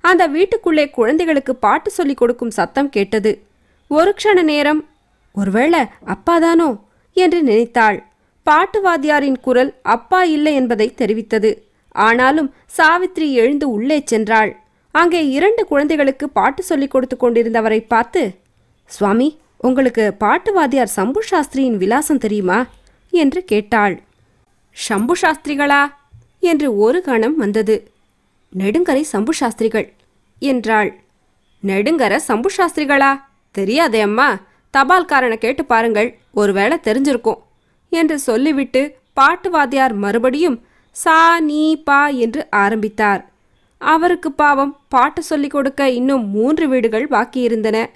அந்த 0.00 0.26
வீட்டுக்குள்ளே 0.26 0.90
குழந்தைகளுக்கு 0.90 1.56
பாட்டு 1.56 1.90
சொல்லிக் 1.90 2.16
கொடுக்கும் 2.16 2.50
சத்தம் 2.50 2.88
கேட்டது. 2.88 3.42
ஒரு 3.88 4.14
க்ஷண 4.22 4.42
நேரம் 4.42 4.88
ஒருவேளை 5.32 5.80
அப்பாதானோ? 6.06 6.68
என்று 7.12 7.42
நினைத்தாள். 7.42 8.07
பாட்டுவாத்தியாரின் 8.50 9.40
குரல் 9.40 9.74
அப்பா 9.82 10.22
இல்லை 10.22 10.54
என்பதை 10.54 10.94
தெரிவித்தது. 10.96 11.58
ஆனாலும் 11.90 12.54
சாவித்ரி 12.76 13.32
எழுந்து 13.32 13.70
உள்ளே 13.70 14.04
சென்றாள். 14.10 14.52
அங்கே 14.90 15.28
இரண்டு 15.28 15.66
குழந்தைகளுக்கு 15.66 16.28
பாட்டு 16.28 16.62
சொல்லிக் 16.62 16.90
கொடுத்து 16.90 17.16
கொண்டிருந்தவரை 17.20 17.86
பார்த்து 17.86 18.34
சுவாமி 18.86 19.38
உங்களுக்கு 19.56 20.14
பாட்டுவாதியார் 20.20 20.86
சம்பு 20.86 21.22
சாஸ்திரியின் 21.30 21.76
விலாசம் 21.76 22.18
தெரியுமா? 22.18 22.66
என்று 23.10 23.44
கேட்டாள். 23.44 24.02
சம்பு 24.72 25.16
சாஸ்திரிகளா? 25.22 25.92
என்று 26.40 26.76
ஒரு 26.76 27.02
கணம் 27.02 27.36
வந்தது. 27.36 27.90
நெடுங்கரை 28.58 29.00
சம்பு 29.00 29.32
சாஸ்திரிகள் 29.34 29.92
என்றாள். 30.38 31.00
நெடுங்கர 31.66 32.16
சம்பு 32.16 32.50
சாஸ்திரிகளா? 32.56 33.20
தெரியாதே 33.50 34.00
அம்மா. 34.00 34.38
தபால்காரனை 34.78 35.36
கேட்டு 35.36 35.64
பாருங்கள். 35.64 36.18
ஒருவேளை 36.32 36.78
தெரிஞ்சிருக்கும். 36.82 37.46
என்று 37.88 38.18
சொல்லிவிட்டு 38.18 38.96
பாட்டு 39.12 39.50
வாத்தியார் 39.50 39.92
மறுபடியும் 39.92 40.66
சா 40.90 41.40
நீ 41.40 41.82
பா 41.82 42.06
என்று 42.06 42.46
ஆரம்பித்தார். 42.50 43.30
அவருக்கு 43.78 44.32
பாவம் 44.32 44.78
பாட்டு 44.88 45.22
சொல்லிக் 45.22 45.50
கொடுக்க 45.50 45.90
இன்னும் 45.90 46.30
மூன்று 46.30 46.68
வீடுகள் 46.68 47.08
பாக்கியிருந்தன 47.08 47.86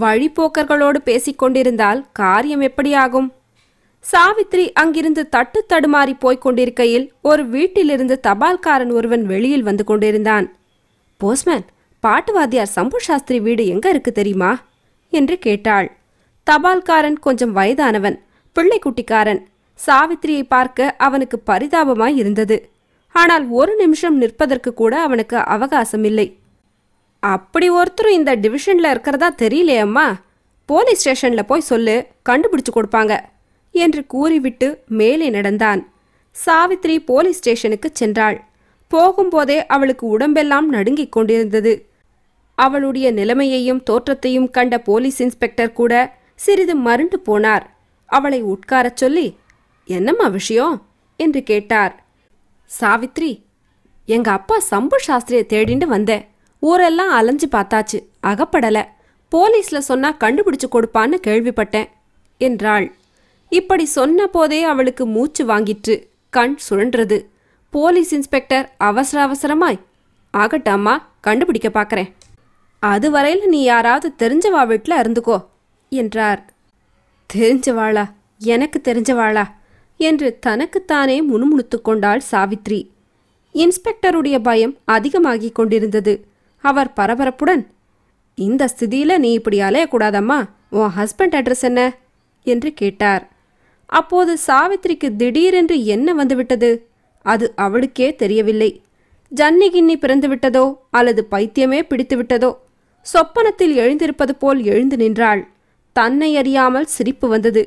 வழிப்போக்கர்களோடு 0.00 0.96
பேசிக் 0.98 1.38
கொண்டிருந்தால் 1.38 2.06
காரியம் 2.12 2.60
எப்படியாகும்? 2.60 3.28
சாவித்ரி 4.12 4.72
அங்கிருந்து 4.72 5.28
தட்டு 5.28 5.64
தடுமாறி 5.68 6.14
போய்க் 6.18 6.40
கொண்டிருக்கையில் 6.40 7.12
ஒரு 7.22 7.46
வீட்டிலிருந்து 7.46 8.20
தபால்காரன் 8.28 8.92
ஒருவன் 8.92 9.26
வெளியில் 9.26 9.62
வந்து 9.62 9.84
கொண்டிருந்தான். 9.84 10.52
போஸ்மேன் 11.20 11.66
பாட்டுவாதியார் 12.02 12.74
சம்பு 12.76 13.00
சாஸ்திரி 13.00 13.40
வீடு 13.40 13.66
எங்க 13.66 13.88
இருக்கு 13.88 14.12
தெரியுமா? 14.12 14.60
என்று 15.10 15.38
கேட்டாள். 15.38 15.96
தபால்காரன் 16.50 17.18
கொஞ்சம் 17.20 17.52
வயதானவன். 17.52 18.22
பிள்ளைக்குட்டிக்காரன். 18.56 19.40
சாவித்திரியை 19.80 20.44
பார்க்க 20.54 20.94
அவனுக்கு 20.98 21.36
பரிதாபமாய் 21.50 22.16
இருந்தது. 22.22 22.56
ஆனால் 23.14 23.44
ஒரு 23.58 23.72
நிமிஷம் 23.76 24.16
நிற்பதற்கு 24.16 24.70
கூட 24.74 24.94
அவனுக்கு 25.00 25.36
அவகாசம் 25.54 26.04
இல்லை 26.04 26.26
அப்படி 27.22 27.66
ஒருத்தரும் 27.70 28.16
இந்த 28.18 28.30
டிவிஷன்ல 28.36 28.90
இருக்கிறதா 28.90 29.28
தெரியலையம்மா 29.42 30.06
போலீஸ் 30.68 31.00
ஸ்டேஷன்ல 31.02 31.42
போய் 31.42 31.68
சொல்லு 31.68 31.94
கண்டுபிடிச்சு 32.28 32.72
கொடுப்பாங்க 32.74 33.14
என்று 33.74 34.00
கூறிவிட்டு 34.06 34.68
மேலே 34.98 35.26
நடந்தான். 35.30 35.80
சாவித்ரி 36.36 36.96
போலீஸ் 37.04 37.38
ஸ்டேஷனுக்கு 37.38 37.88
சென்றாள். 38.00 38.36
போகும்போதே 38.90 39.58
அவளுக்கு 39.66 40.04
உடம்பெல்லாம் 40.06 40.68
நடுங்கிக் 40.68 41.12
கொண்டிருந்தது. 41.12 41.72
அவளுடைய 42.58 43.06
நிலைமையையும் 43.12 43.82
தோற்றத்தையும் 43.82 44.50
கண்ட 44.50 44.74
போலீஸ் 44.78 45.20
இன்ஸ்பெக்டர் 45.22 45.72
கூட 45.72 45.92
சிறிது 46.34 46.76
மருண்டு 46.76 47.18
போனார். 47.28 47.64
அவளை 48.18 48.42
உட்காரச் 48.42 48.96
சொல்லி 48.96 49.38
என்னம்மா 49.88 50.26
விஷயம்? 50.26 50.76
என்று 51.16 51.42
கேட்டார். 51.42 51.94
சாவித்ரி 52.80 53.32
எங்க 54.06 54.30
அப்பா 54.30 54.58
சம்பு 54.58 54.96
சாஸ்திரியை 55.06 55.44
தேடிண்டு 55.52 55.84
வந்தேன். 55.84 56.24
ஊரெல்லாம் 56.60 57.10
அலைஞ்சு 57.10 57.46
பார்த்தாச்சு. 57.46 57.98
அகப்படல. 58.22 58.78
போலீஸ்ல 59.32 59.78
சொன்னா 59.78 60.10
கண்டுபிடிச்சு 60.20 60.66
கொடுப்பான்னு 60.72 61.16
கேள்விப்பட்டேன் 61.26 61.88
என்றாள். 62.38 62.86
இப்படி 63.48 63.84
சொன்ன 63.84 64.26
போதே 64.26 64.62
அவளுக்கு 64.62 65.06
மூச்சு 65.06 65.42
வாங்கிற்று. 65.46 65.96
கண் 66.30 66.56
சுழன்றது. 66.68 67.18
போலீஸ் 67.70 68.12
இன்ஸ்பெக்டர் 68.14 68.66
அவசர 68.78 69.18
அவசரமாய் 69.26 69.80
ஆகட்டாம்மா 70.34 70.94
கண்டுபிடிக்க 71.20 71.68
பார்க்கறேன் 71.68 72.10
அதுவரையில் 72.82 73.48
நீ 73.48 73.60
யாராவது 73.62 74.08
தெரிஞ்சவா 74.18 74.62
வீட்டில் 74.66 75.00
இருந்துக்கோ 75.00 75.38
என்றார். 75.92 76.40
தெரிஞ்சவாளா? 77.32 78.12
எனக்கு 78.38 78.80
தெரிஞ்சவாளா? 78.84 79.44
என்று 79.96 80.38
தனக்குத்தானே 80.38 81.22
முணுமுணுத்து 81.22 81.80
கொண்டாள் 81.82 82.20
சாவித்ரி. 82.32 82.86
இன்ஸ்பெக்டருடைய 83.54 84.38
பயம் 84.38 84.76
அதிகமாகிக் 84.84 85.54
கொண்டிருந்தது. 85.54 86.26
அவர் 86.58 86.92
பரபரப்புடன் 86.96 87.66
இந்த 88.34 88.68
ஸ்திதியில 88.76 89.18
நீ 89.18 89.32
இப்படி 89.32 89.60
அலையக்கூடாதம்மா. 89.60 90.48
உன் 90.70 90.90
ஹஸ்பண்ட் 90.96 91.34
அட்ரஸ் 91.34 91.60
என்ன? 91.60 91.96
என்று 92.44 92.72
கேட்டார். 92.72 93.32
அப்போது 93.86 94.36
சாவித்ரிக்கு 94.46 95.16
திடீரென்று 95.16 95.84
என்ன 95.84 96.14
வந்துவிட்டது? 96.14 96.88
அது 97.22 97.52
அவளுக்கே 97.56 98.14
தெரியவில்லை. 98.14 98.82
ஜன்னி 99.34 99.68
கிண்ணி 99.68 99.98
பிறந்துவிட்டதோ 99.98 100.76
அல்லது 100.90 101.26
பைத்தியமே 101.30 101.82
பிடித்து 101.82 102.16
விட்டதோ? 102.16 102.56
சொப்பனத்தில் 103.02 103.74
எழுந்திருப்பது 103.74 104.34
போல் 104.34 104.62
எழுந்து 104.62 104.96
நின்றாள். 104.96 105.53
தன்னை 105.94 106.30
அறியாமல் 106.36 106.92
சிரிப்பு 106.94 107.26
வந்தது. 107.28 107.62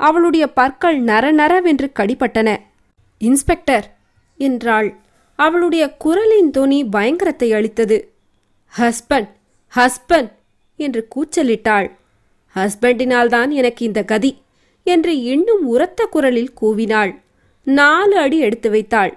அவளுடைய 0.00 0.44
பற்கள் 0.58 0.98
நர 1.00 1.24
நரவென்று 1.32 1.88
கடிபட்டன. 1.98 2.50
இன்ஸ்பெக்டர் 3.20 3.86
என்றாள். 4.40 4.88
அவளுடைய 5.38 5.84
குரலின் 5.96 6.50
துணி 6.50 6.78
பயங்கரத்தை 6.84 7.48
அளித்தது. 7.52 7.98
ஹஸ்பண்ட் 8.72 9.30
ஹஸ்பண்ட் 9.72 10.30
என்று 10.78 11.02
கூச்சலிட்டாள். 11.14 11.88
ஹஸ்பண்டினால்தான் 12.56 13.50
எனக்கு 13.50 13.82
இந்த 13.84 14.00
கதி 14.02 14.32
என்று 14.86 15.12
இன்னும் 15.22 15.64
உரத்த 15.66 16.06
குரலில் 16.06 16.52
கூவினாள். 16.60 17.12
நாலு 17.66 18.14
அடி 18.16 18.38
எடுத்து 18.38 18.68
வைத்தாள். 18.70 19.12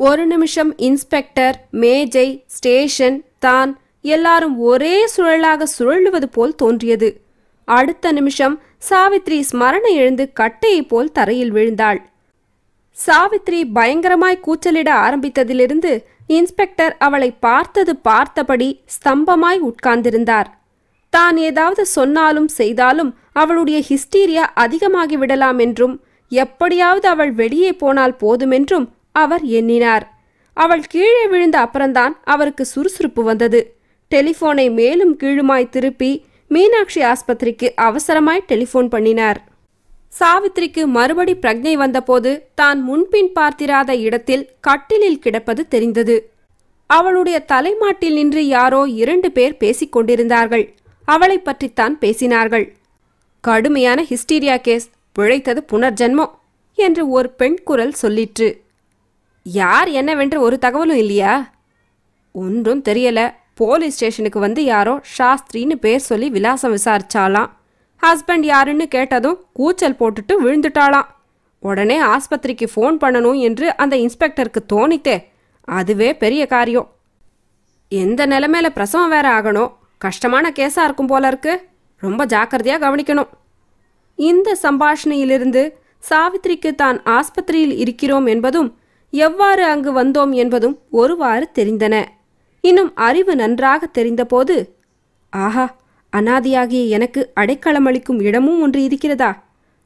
ஒரு 0.00 0.26
நிமிஷம் 0.26 0.72
இன்ஸ்பெக்டர் 0.78 1.56
மேஜை 1.70 2.26
ஸ்டேஷன் 2.46 3.18
தான் 3.38 3.70
எல்லாரும் 4.04 4.56
ஒரே 4.58 4.96
சுழலாக 5.16 5.66
சுழலுவது 5.78 6.28
போல் 6.32 6.54
தோன்றியது. 6.54 7.08
அடுத்த 7.68 8.12
நிமிஷம் 8.12 8.54
சாவித்ரி 8.88 9.38
ஸ்மரணை 9.50 9.92
எழுந்து 9.92 10.24
கட்டையைப் 10.40 10.88
போல் 10.88 11.12
தரையில் 11.12 11.52
விழுந்தாள். 11.52 12.00
சாவித்ரி 12.96 13.60
பயங்கரமாய் 13.74 14.44
கூச்சலிட 14.46 14.90
ஆரம்பித்ததிலிருந்து 15.06 15.92
இன்ஸ்பெக்டர் 16.26 16.94
அவளை 16.98 17.30
பார்த்தது 17.46 17.92
பார்த்தபடி 17.96 18.68
ஸ்தம்பமாய் 18.94 19.60
உட்கார்ந்திருந்தார். 19.70 20.48
தான் 21.10 21.36
ஏதாவது 21.48 21.82
சொன்னாலும் 21.86 22.48
செய்தாலும் 22.48 23.10
அவளுடைய 23.32 23.78
ஹிஸ்டீரியா 23.88 24.44
அதிகமாகி 24.64 25.16
விடலாம் 25.16 25.58
என்றும் 25.58 25.94
எப்படியாவது 26.32 27.08
அவள் 27.08 27.32
வெளியே 27.32 27.72
போனால் 27.72 28.16
போதுமென்றும் 28.16 28.86
அவர் 29.12 29.44
எண்ணினார். 29.58 30.06
அவள் 30.56 30.84
கீழே 30.88 31.24
விழுந்த 31.26 31.58
அப்புறம்தான் 31.58 32.14
அவருக்கு 32.24 32.64
சுறுசுறுப்பு 32.64 33.22
வந்தது. 33.22 33.60
டெலிஃபோனை 34.10 34.66
மேலும் 34.72 35.14
கீழுமாய் 35.18 35.68
திருப்பி 35.68 36.10
மீனாட்சி 36.48 37.00
ஆஸ்பத்திரிக்கு 37.00 37.68
அவசரமாய் 37.76 38.46
டெலிஃபோன் 38.48 38.88
பண்ணினார். 38.88 39.44
சாவித்ரிக்கு 40.18 40.86
மறுபடி 40.86 41.34
பிரக்ஞை 41.34 41.74
வந்தபோது 41.74 42.48
தான் 42.54 42.82
முன்பின் 42.82 43.32
பார்த்திராத 43.32 43.96
இடத்தில் 43.96 44.50
கட்டிலில் 44.60 45.18
கிடப்பது 45.18 45.68
தெரிந்தது. 45.68 46.32
அவளுடைய 46.86 47.38
தலைமாட்டில் 47.38 48.12
நின்று 48.12 48.46
யாரோ 48.46 48.86
இரண்டு 48.88 49.32
பேர் 49.32 49.56
பேசிக் 49.56 49.92
கொண்டிருந்தார்கள். 49.92 50.74
அவளை 51.04 51.38
பற்றித்தான் 51.38 51.98
பேசினார்கள். 52.00 52.72
கடுமையான 53.40 54.02
ஹிஸ்டீரியா 54.02 54.56
கேஸ். 54.60 54.90
பிழைத்தது 55.12 55.64
புனர்ஜன்மம் 55.72 56.30
என்று 56.74 57.08
ஒரு 57.08 57.30
பெண் 57.30 57.58
குரல் 57.64 57.94
சொல்லிற்று. 58.02 58.48
யார் 59.42 59.88
என்னவென்று 59.88 60.40
ஒரு 60.40 60.58
தகவலும் 60.58 60.96
இல்லையா? 60.96 61.54
ஒன்றும் 62.32 62.82
தெரியல. 62.82 63.34
போலீஸ் 63.56 63.94
ஸ்டேஷனுக்கு 63.94 64.40
வந்து 64.40 64.64
யாரோ 64.64 65.00
சாஸ்திரின்னு 65.18 65.74
பேர் 65.74 66.06
சொல்லி 66.08 66.30
விலாசம் 66.30 66.74
விசாரிச்சாலாம் 66.76 67.50
ஹஸ்பண்ட் 68.02 68.46
யாருன்னு 68.52 68.88
கேட்டதும் 68.88 69.38
கூச்சல் 69.52 69.96
போட்டுட்டு 70.00 70.34
விழுந்துட்டாளாம். 70.44 71.06
உடனே 71.58 72.02
ஆஸ்பத்திரிக்கு 72.02 72.66
ஃபோன் 72.74 72.96
பண்ணணும் 73.04 73.38
என்று 73.38 73.76
அந்த 73.76 73.96
இன்ஸ்பெக்டருக்கு 73.96 74.60
தோணித்தே. 74.72 75.16
அதுவே 75.64 76.16
பெரிய 76.16 76.46
காரியம். 76.46 76.88
எந்த 77.88 78.26
நிலைமையில 78.26 78.68
பிரசவம் 78.68 79.08
வேற 79.08 79.26
ஆகணும்? 79.40 79.72
கஷ்டமான 79.98 80.50
கேஸா 80.50 80.82
இருக்கும் 80.84 81.06
போல 81.06 81.26
இருக்கு. 81.26 81.54
ரொம்ப 81.96 82.26
ஜாக்கிரதையா 82.26 82.76
கவனிக்கணும். 82.84 83.28
இந்த 84.16 84.58
சம்பாஷணையிலிருந்து 84.62 85.70
சாவித்திரிக்கு 86.10 86.74
தான் 86.74 87.02
ஆஸ்பத்திரியில் 87.02 87.76
இருக்கிறோம் 87.76 88.26
என்பதும் 88.26 88.78
எவ்வாறு 89.10 89.64
அங்கு 89.64 90.04
வந்தோம் 90.04 90.32
என்பதும் 90.32 90.78
ஒருவாறு 90.90 91.48
தெரிந்தன. 91.54 92.04
இன்னும் 92.68 92.92
அறிவு 92.98 93.32
நன்றாக 93.36 93.82
தெரிந்தபோது 93.98 94.56
ஆஹா 95.32 95.66
அனாதியாகிய 96.12 96.82
எனக்கு 96.88 97.20
அடைக்கலமளிக்கும் 97.40 98.20
இடமும் 98.22 98.60
ஒன்று 98.60 98.80
இருக்கிறதா? 98.82 99.30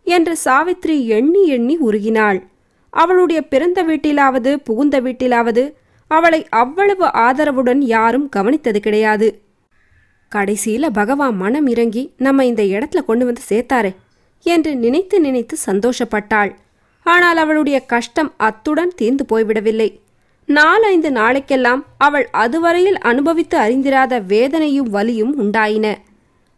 என்று 0.07 0.35
சாவித்ரி 0.45 0.97
எண்ணி 1.09 1.43
எண்ணி 1.47 1.75
உருகினாள். 1.79 2.39
அவளுடைய 2.93 3.41
பிறந்த 3.43 3.81
வீட்டிலாவது 3.85 4.51
புகுந்த 4.65 4.97
வீட்டிலாவது 5.01 5.65
அவளை 6.11 6.41
அவ்வளவு 6.51 7.07
ஆதரவுடன் 7.25 7.81
யாரும் 7.95 8.29
கவனித்தது 8.29 8.81
கிடையாது. 8.81 9.29
கடைசியில 10.33 10.87
பகவான் 10.93 11.37
மனம் 11.37 11.67
இறங்கி 11.67 12.03
நம்ம 12.17 12.45
இந்த 12.45 12.63
இடத்துல 12.75 13.01
கொண்டு 13.05 13.25
வந்து 13.25 13.43
சேர்த்தாரே 13.49 13.93
என்று 14.47 14.73
நினைத்து 14.77 15.17
நினைத்து 15.21 15.57
சந்தோஷப்பட்டாள். 15.67 16.53
ஆனால் 17.07 17.37
அவளுடைய 17.37 17.79
கஷ்டம் 17.87 18.31
அத்துடன் 18.39 18.93
தீர்ந்து 18.97 19.25
போய்விடவில்லை. 19.33 19.89
நாலைந்து 20.57 21.11
நாளைக்கெல்லாம் 21.11 21.83
அவள் 21.99 22.29
அதுவரையில் 22.33 22.99
அனுபவித்து 22.99 23.59
அறிந்திராத 23.59 24.23
வேதனையும் 24.27 24.89
வலியும் 24.91 25.35
உண்டாயின. 25.43 25.97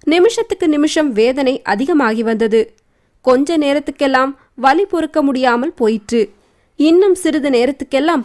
நிமிஷத்துக்கு 0.04 0.68
நிமிஷம் 0.68 1.12
வேதனை 1.12 1.62
அதிகமாகி 1.62 2.22
வந்தது. 2.22 2.74
கொஞ்ச 3.20 3.58
நேரத்துக்கெல்லாம் 3.58 4.32
வலி 4.56 4.84
பொறுக்க 4.84 5.22
முடியாமல் 5.22 5.72
போயிற்று. 5.72 6.32
இன்னும் 6.76 7.14
சிறிது 7.14 7.50
நேரத்துக்கெல்லாம் 7.50 8.22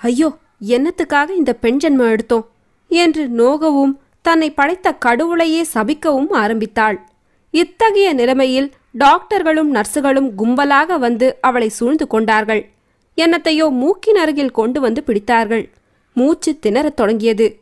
ஐயோ 0.00 0.36
என்னத்துக்காக 0.68 1.28
இந்த 1.30 1.52
பெண் 1.52 1.78
ஜென்மம் 1.84 2.10
எடுத்தோம்? 2.10 2.46
என்று 2.90 3.22
நோகவும் 3.28 3.94
தன்னை 4.22 4.50
படைத்த 4.50 4.92
கடவுளையே 4.92 5.62
சபிக்கவும் 5.74 6.30
ஆரம்பித்தாள். 6.30 6.98
இத்தகைய 7.50 8.12
நிலைமையில் 8.12 8.72
டாக்டர்களும் 8.98 9.70
நர்சுகளும் 9.72 10.30
கும்பலாக 10.38 10.98
வந்து 10.98 11.38
அவளை 11.40 11.68
சூழ்ந்து 11.68 12.06
கொண்டார்கள். 12.06 12.62
என்னத்தையோ 13.16 13.70
மூக்கின் 13.70 14.16
அருகில் 14.16 14.50
கொண்டு 14.50 14.80
வந்து 14.80 15.02
பிடித்தார்கள். 15.06 15.70
மூச்சு 16.14 16.58
திணறத் 16.58 16.96
தொடங்கியது. 16.96 17.58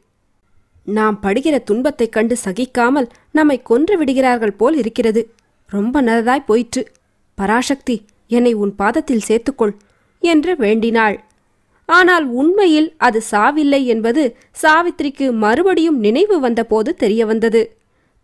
நாம் 0.85 1.21
படுகிற 1.21 1.59
துன்பத்தைக் 1.59 2.13
கண்டு 2.13 2.37
சகிக்காமல் 2.45 3.09
நம்மை 3.31 3.63
கொன்று 3.63 3.99
விடுகிறார்கள் 3.99 4.53
போல் 4.53 4.77
இருக்கிறது. 4.77 5.33
ரொம்ப 5.67 6.03
நல்லதாய் 6.03 6.45
போயிற்று. 6.45 6.89
பராசக்தி 7.35 8.05
என்னை 8.29 8.53
உன் 8.53 8.75
பாதத்தில் 8.75 9.21
சேர்த்துக்கொள் 9.29 9.73
என்று 10.21 10.57
வேண்டினாள். 10.57 11.25
ஆனால் 11.87 12.27
உண்மையில் 12.27 12.95
அது 12.97 13.23
சாவில்லை 13.31 13.85
என்பது 13.85 14.37
சாவித்திரிக்கு 14.63 15.33
மறுபடியும் 15.33 15.99
நினைவு 15.99 16.41
வந்தபோது 16.41 16.97
தெரியவந்தது. 17.01 17.67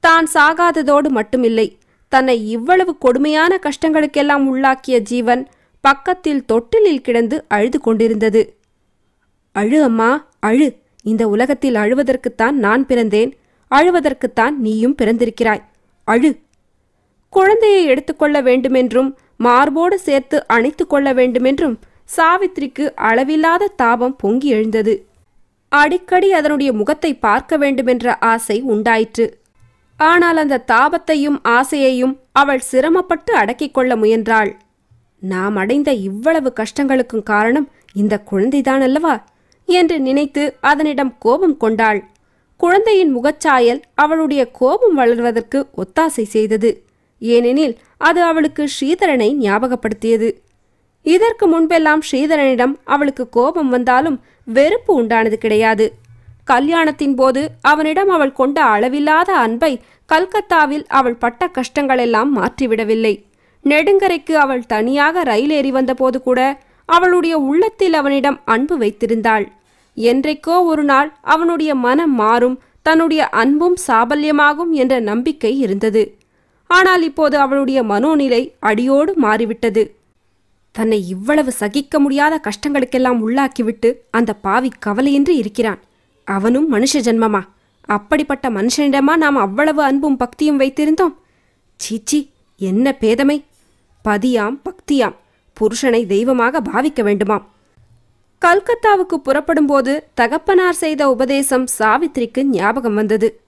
தான் 0.00 0.26
சாகாததோடு 0.34 1.08
மட்டுமில்லை 1.08 1.76
தன்னை 2.08 2.50
இவ்வளவு 2.50 2.98
கொடுமையான 2.98 3.60
கஷ்டங்களுக்கெல்லாம் 3.62 4.44
உள்ளாக்கிய 4.44 4.98
ஜீவன் 4.98 5.48
பக்கத்தில் 5.80 6.44
தொட்டிலில் 6.44 7.00
கிடந்து 7.00 7.44
அழுது 7.48 7.80
கொண்டிருந்தது. 7.80 8.56
அழு 9.52 9.82
அம்மா 9.82 10.28
அழு. 10.40 10.76
இந்த 11.02 11.28
உலகத்தில் 11.28 11.74
அழுவதற்குத்தான் 11.74 12.50
நான் 12.50 12.86
பிறந்தேன். 12.86 13.32
அழுவதற்குத்தான் 13.70 14.50
நீயும் 14.50 14.94
பிறந்திருக்கிறாய். 15.02 15.62
அழு. 16.04 16.38
குழந்தையை 17.30 17.84
எடுத்துக்கொள்ள 17.84 18.40
வேண்டுமென்றும் 18.40 19.18
மார்போடு 19.36 19.98
சேர்த்து 19.98 20.46
அணைத்து 20.46 20.86
கொள்ள 20.86 21.12
வேண்டுமென்றும் 21.12 21.78
சாவித்திரிக்கு 22.16 22.94
அளவில்லாத 22.94 23.68
தாபம் 23.68 24.16
பொங்கி 24.16 24.48
எழுந்தது. 24.48 25.06
அடிக்கடி 25.68 26.32
அதனுடைய 26.32 26.72
முகத்தை 26.72 27.14
பார்க்க 27.14 27.56
வேண்டுமென்ற 27.56 28.18
ஆசை 28.18 28.60
உண்டாயிற்று. 28.60 29.38
ஆனால் 29.96 30.36
அந்த 30.36 30.64
தாபத்தையும் 30.66 31.38
ஆசையையும் 31.42 32.18
அவள் 32.32 32.58
சிரமப்பட்டு 32.58 33.34
அடக்கிக் 33.34 33.74
கொள்ள 33.74 33.96
முயன்றாள். 33.96 34.56
நாம் 35.20 35.56
அடைந்த 35.56 35.92
இவ்வளவு 35.92 36.52
கஷ்டங்களுக்கும் 36.56 37.22
காரணம் 37.22 37.68
இந்த 37.92 38.22
குழந்தைதான் 38.30 38.80
அல்லவா 38.80 39.24
என்று 39.66 40.00
நினைத்து 40.00 40.56
அதனிடம் 40.60 41.14
கோபம் 41.18 41.56
கொண்டாள். 41.56 42.04
குழந்தையின் 42.56 43.16
முகச்சாயல் 43.16 43.80
அவளுடைய 43.94 44.50
கோபம் 44.50 44.98
வளர்வதற்கு 44.98 45.66
ஒத்தாசை 45.76 46.22
செய்தது. 46.22 46.84
ஏனெனில் 47.18 47.78
அது 47.98 48.22
அவளுக்கு 48.22 48.68
ஸ்ரீதரனை 48.80 49.28
ஞாபகப்படுத்தியது. 49.34 50.32
இதற்கு 51.02 51.46
முன்பெல்லாம் 51.46 52.00
ஸ்ரீதரனிடம் 52.10 52.74
அவளுக்கு 52.84 53.28
கோபம் 53.28 53.68
வந்தாலும் 53.68 54.20
வெறுப்பு 54.44 55.02
உண்டானது 55.02 55.34
கிடையாது. 55.34 55.92
கல்யாணத்தின் 56.44 57.14
போது 57.14 57.50
அவனிடம் 57.60 58.08
அவள் 58.08 58.32
கொண்ட 58.32 58.62
அளவில்லாத 58.62 59.36
அன்பை 59.36 59.80
கல்கத்தாவில் 60.06 60.86
அவள் 60.86 61.14
பட்ட 61.14 61.50
கஷ்டங்களெல்லாம் 61.54 62.30
மாற்றிவிடவில்லை. 62.36 63.24
நெடுங்கரைக்கு 63.64 64.32
அவள் 64.32 64.66
தனியாக 64.66 65.22
ரயில் 65.22 65.50
ஏறி 65.50 65.70
வந்தபோது 65.70 66.22
கூட 66.22 66.62
அவளுடைய 66.84 67.38
உள்ளத்தில் 67.38 67.92
அவனிடம் 67.92 68.40
அன்பு 68.44 68.78
வைத்திருந்தாள். 68.78 69.46
என்றைக்கோ 69.96 70.64
ஒரு 70.64 70.84
நாள் 70.84 71.14
அவனுடைய 71.22 71.74
மனம் 71.74 72.14
மாறும் 72.14 72.60
தன்னுடைய 72.82 73.28
அன்பும் 73.28 73.76
சாபல்யமாகும் 73.86 74.70
என்ற 74.70 75.00
நம்பிக்கை 75.00 75.58
இருந்தது. 75.58 76.18
ஆனால் 76.66 77.02
இப்போது 77.02 77.36
அவளுடைய 77.38 77.82
மனோநிலை 77.82 78.52
அடியோடு 78.58 79.12
மாறிவிட்டது. 79.16 79.94
தன்னை 80.70 81.08
இவ்வளவு 81.08 81.52
சகிக்க 81.52 81.98
முடியாத 81.98 82.40
கஷ்டங்களுக்கெல்லாம் 82.48 83.20
உள்ளாக்கிவிட்டு 83.26 83.94
அந்த 84.10 84.32
பாவி 84.34 84.70
கவலையின்றி 84.86 85.34
இருக்கிறான். 85.36 85.80
அவனும் 86.24 86.72
மனுஷ 86.72 86.92
ஜென்மமா? 86.94 87.42
அப்படிப்பட்ட 87.86 88.50
மனுஷனிடமா 88.50 89.16
நாம் 89.16 89.36
அவ்வளவு 89.36 89.82
அன்பும் 89.82 90.16
பக்தியும் 90.16 90.60
வைத்திருந்தோம்? 90.60 91.14
சீச்சி 91.76 92.30
என்ன 92.60 92.96
பேதமை? 93.00 93.38
பதியாம் 94.08 94.60
பக்தியாம். 94.64 95.16
புருஷனை 95.56 96.06
தெய்வமாக 96.06 96.60
பாவிக்க 96.60 97.00
வேண்டுமாம். 97.08 97.42
கல்கத்தாவுக்கு 98.42 99.14
புறப்படும்போது 99.14 100.08
தகப்பனார் 100.14 100.74
செய்த 100.74 101.10
உபதேசம் 101.10 101.66
சாவித்திரிக்கு 101.78 102.42
ஞாபகம் 102.42 102.94
வந்தது. 102.94 103.40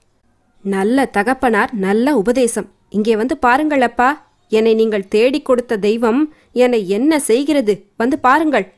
நல்ல 0.61 1.05
தகப்பனார் 1.05 1.73
நல்ல 1.73 2.15
உபதேசம். 2.15 2.69
இங்கே 2.89 3.15
வந்து 3.15 3.37
பாருங்கள் 3.37 3.81
அப்பா 3.81 4.27
என்னை 4.49 4.73
நீங்கள் 4.73 5.07
தேடிக் 5.07 5.45
கொடுத்த 5.45 5.77
தெய்வம் 5.77 6.33
என்னை 6.53 6.89
என்ன 6.89 7.19
செய்கிறது? 7.19 7.85
வந்து 7.97 8.19
பாருங்கள். 8.19 8.73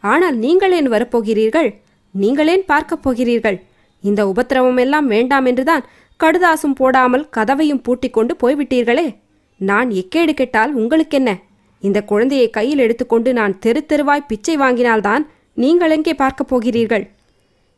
ஆனால் 0.00 0.38
நீங்களேன் 0.38 0.88
வரப்போகிறீர்கள்? 0.88 1.74
நீங்களேன் 2.14 2.64
பார்க்கப் 2.66 3.02
போகிறீர்கள்? 3.02 3.62
இந்த 4.00 4.28
உபத்திரவம் 4.28 4.76
எல்லாம் 4.76 5.06
வேண்டாம் 5.06 5.44
என்றுதான் 5.44 5.84
கடுதாசும் 6.24 6.74
போடாமல் 6.74 7.28
கதவையும் 7.36 7.82
பூட்டிக் 7.82 8.12
கொண்டு 8.12 8.36
போய்விட்டீர்களே. 8.42 9.16
நான் 9.58 9.90
எக்கேடு 9.90 10.32
கெட்டால் 10.32 10.72
உங்களுக்கென்ன? 10.72 11.38
இந்த 11.80 12.02
குழந்தையை 12.02 12.50
கையில் 12.50 12.78
எடுத்துக்கொண்டு 12.78 13.32
நான் 13.32 13.58
தெரு 13.58 13.86
தெருவாய் 13.86 14.26
பிச்சை 14.28 14.56
வாங்கினால்தான் 14.56 15.26
நீங்கள் 15.54 15.90
எங்கே 15.90 16.14
பார்க்கப் 16.14 16.48
போகிறீர்கள்? 16.48 17.10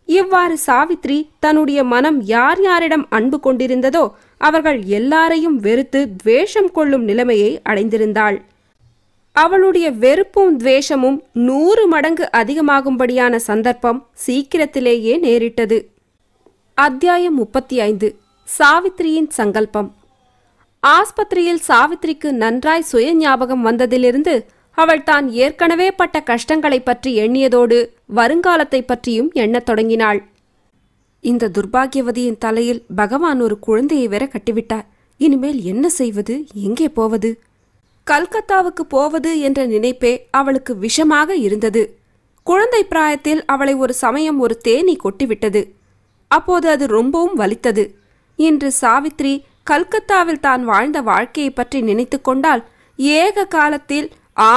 இவ்வாறு 0.05 0.59
சாவித்ரி 0.67 1.29
தன்னுடைய 1.39 1.85
மனம் 1.85 2.23
யார் 2.23 2.61
யாரிடம் 2.61 3.07
அன்பு 3.11 3.41
கொண்டிருந்ததோ 3.43 4.11
அவர்கள் 4.39 4.83
எல்லாரையும் 4.85 5.57
வெறுத்து 5.57 6.09
துவேஷம் 6.17 6.73
கொள்ளும் 6.73 7.05
நிலைமையை 7.05 7.61
அடைந்திருந்தாள். 7.69 8.41
அவளுடைய 9.33 9.91
வெறுப்பும் 9.91 10.59
துவேஷமும் 10.59 11.21
நூறு 11.33 11.87
மடங்கு 11.87 12.29
அதிகமாகும்படியான 12.33 13.37
சந்தர்ப்பம் 13.37 14.09
சீக்கிரத்திலேயே 14.13 15.17
நேரிட்டது. 15.17 15.91
அத்தியாயம் 16.75 17.35
முப்பத்தி 17.35 17.81
ஐந்து. 17.81 18.17
சாவித்ரியின் 18.59 19.29
சங்கல்பம். 19.29 20.00
ஆஸ்பத்திரியில் 20.87 21.61
சாவித்ரிக்கு 21.69 22.31
நன்றாய் 22.31 22.83
சுய 22.83 23.15
ஞாபகம் 23.15 23.67
வந்ததிலிருந்து 23.67 24.45
அவள் 24.71 25.03
தான் 25.03 25.31
ஏற்கனவே 25.31 25.91
பட்ட 25.91 26.23
கஷ்டங்களைப் 26.23 26.85
பற்றி 26.85 27.19
எண்ணியதோடு 27.19 27.89
வருங்காலத்தைப் 28.17 28.87
பற்றியும் 28.87 29.31
எண்ணத் 29.33 29.67
தொடங்கினாள். 29.67 30.29
இந்த 31.21 31.51
துர்பாகியவதியின் 31.59 32.39
தலையில் 32.39 32.85
பகவான் 32.97 33.41
ஒரு 33.41 33.59
குழந்தையை 33.59 34.09
வேற 34.09 34.29
கட்டிவிட்டார். 34.29 34.85
இனிமேல் 35.17 35.63
என்ன 35.63 35.89
செய்வது? 35.89 36.47
எங்கே 36.55 36.89
போவது? 36.89 37.41
கல்கத்தாவுக்கு 38.11 38.81
போவது 38.81 39.41
என்ற 39.41 39.67
நினைப்பே 39.67 40.27
அவளுக்கு 40.31 40.77
விஷமாக 40.81 41.29
இருந்தது. 41.29 41.99
குழந்தை 42.43 42.85
பிராயத்தில் 42.85 43.45
அவளை 43.45 43.75
ஒரு 43.75 43.93
சமயம் 43.93 44.39
ஒரு 44.39 44.59
தேனி 44.59 44.97
கொட்டிவிட்டது. 44.97 45.71
அப்போது 46.29 46.69
அது 46.69 46.87
ரொம்பவும் 46.87 47.35
வலித்தது. 47.35 47.95
இன்று 48.37 48.73
சாவித்ரி 48.81 49.43
கல்கத்தாவில் 49.71 50.45
தான் 50.47 50.63
வாழ்ந்த 50.71 50.99
வாழ்க்கையை 51.11 51.51
பற்றி 51.53 51.79
நினைத்து 51.89 52.19
கொண்டால் 52.21 52.63
ஏக 53.21 53.45
காலத்தில் 53.57 54.09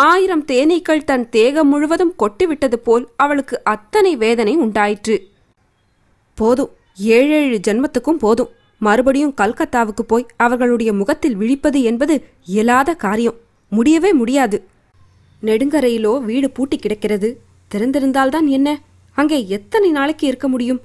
ஆயிரம் 0.07 0.43
தேனீக்கள் 0.51 1.07
தன் 1.09 1.26
தேகம் 1.36 1.70
முழுவதும் 1.72 2.14
கொட்டிவிட்டது 2.22 2.78
போல் 2.88 3.05
அவளுக்கு 3.24 3.55
அத்தனை 3.74 4.11
வேதனை 4.24 4.53
உண்டாயிற்று. 4.66 5.16
போதும் 6.38 6.72
ஏழேழு 7.16 7.57
ஜென்மத்துக்கும் 7.68 8.22
போதும். 8.24 8.51
மறுபடியும் 8.82 9.36
கல்கத்தாவுக்கு 9.41 10.03
போய் 10.11 10.30
அவர்களுடைய 10.45 10.91
முகத்தில் 10.93 11.38
விழிப்பது 11.41 11.80
என்பது 11.89 12.16
இயலாத 12.53 12.95
காரியம். 13.03 13.38
முடியவே 13.72 14.11
முடியாது. 14.22 14.57
நெடுங்கரையிலோ 15.43 16.14
வீடு 16.30 16.49
பூட்டி 16.57 16.78
கிடக்கிறது. 16.78 17.30
திறந்திருந்தால்தான் 17.72 18.47
என்ன? 18.57 18.70
அங்கே 19.18 19.39
எத்தனை 19.57 19.89
நாளைக்கு 19.97 20.26
இருக்க 20.28 20.47
முடியும்? 20.47 20.82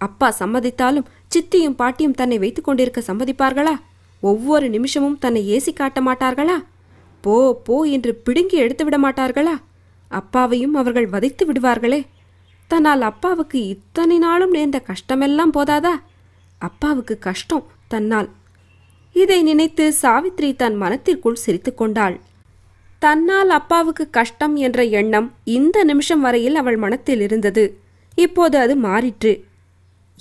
அப்பா 0.00 0.28
சம்மதித்தாலும் 0.38 1.08
சித்தியும் 1.34 1.78
பாட்டியும் 1.80 2.18
தன்னை 2.20 2.36
வைத்துக் 2.38 2.64
கொண்டிருக்க 2.64 3.00
சம்மதிப்பார்களா? 3.06 3.74
ஒவ்வொரு 4.22 4.66
நிமிஷமும் 4.68 5.18
தன்னை 5.18 5.42
ஏசி 5.56 5.72
காட்ட 5.72 5.98
மாட்டார்களா? 6.00 6.56
போ 7.24 7.34
போ 7.64 7.76
என்று 7.96 8.12
பிடுங்கி 8.14 8.56
எடுத்து 8.56 8.84
விட 8.84 8.96
மாட்டார்களா? 8.98 9.54
அப்பாவையும் 10.10 10.74
அவர்கள் 10.74 11.08
வதைத்து 11.08 11.44
விடுவார்களே. 11.48 12.00
தன்னால் 12.70 13.00
அப்பாவுக்கு 13.00 13.58
இத்தனை 13.66 14.16
நாளும் 14.18 14.50
நேர்ந்த 14.50 14.78
கஷ்டமெல்லாம் 14.90 15.54
போதாதா? 15.56 15.94
அப்பாவுக்கு 16.58 17.14
கஷ்டம் 17.18 17.66
தன்னால். 17.88 18.28
இதை 19.16 19.38
நினைத்து 19.42 19.84
சாவித்ரி 20.02 20.50
தன் 20.56 20.76
மனத்திற்குள் 20.82 21.42
சிரித்துக்கொண்டாள் 21.44 22.16
தன்னால் 23.02 23.50
அப்பாவுக்கு 23.50 24.04
கஷ்டம் 24.10 24.56
என்ற 24.56 24.80
எண்ணம் 24.98 25.28
இந்த 25.56 25.78
நிமிஷம் 25.84 26.20
வரையில் 26.20 26.54
அவள் 26.54 26.76
மனத்தில் 26.76 27.20
இருந்தது. 27.20 27.64
இப்போது 28.18 28.56
அது 28.58 28.74
மாறிற்று. 28.78 29.32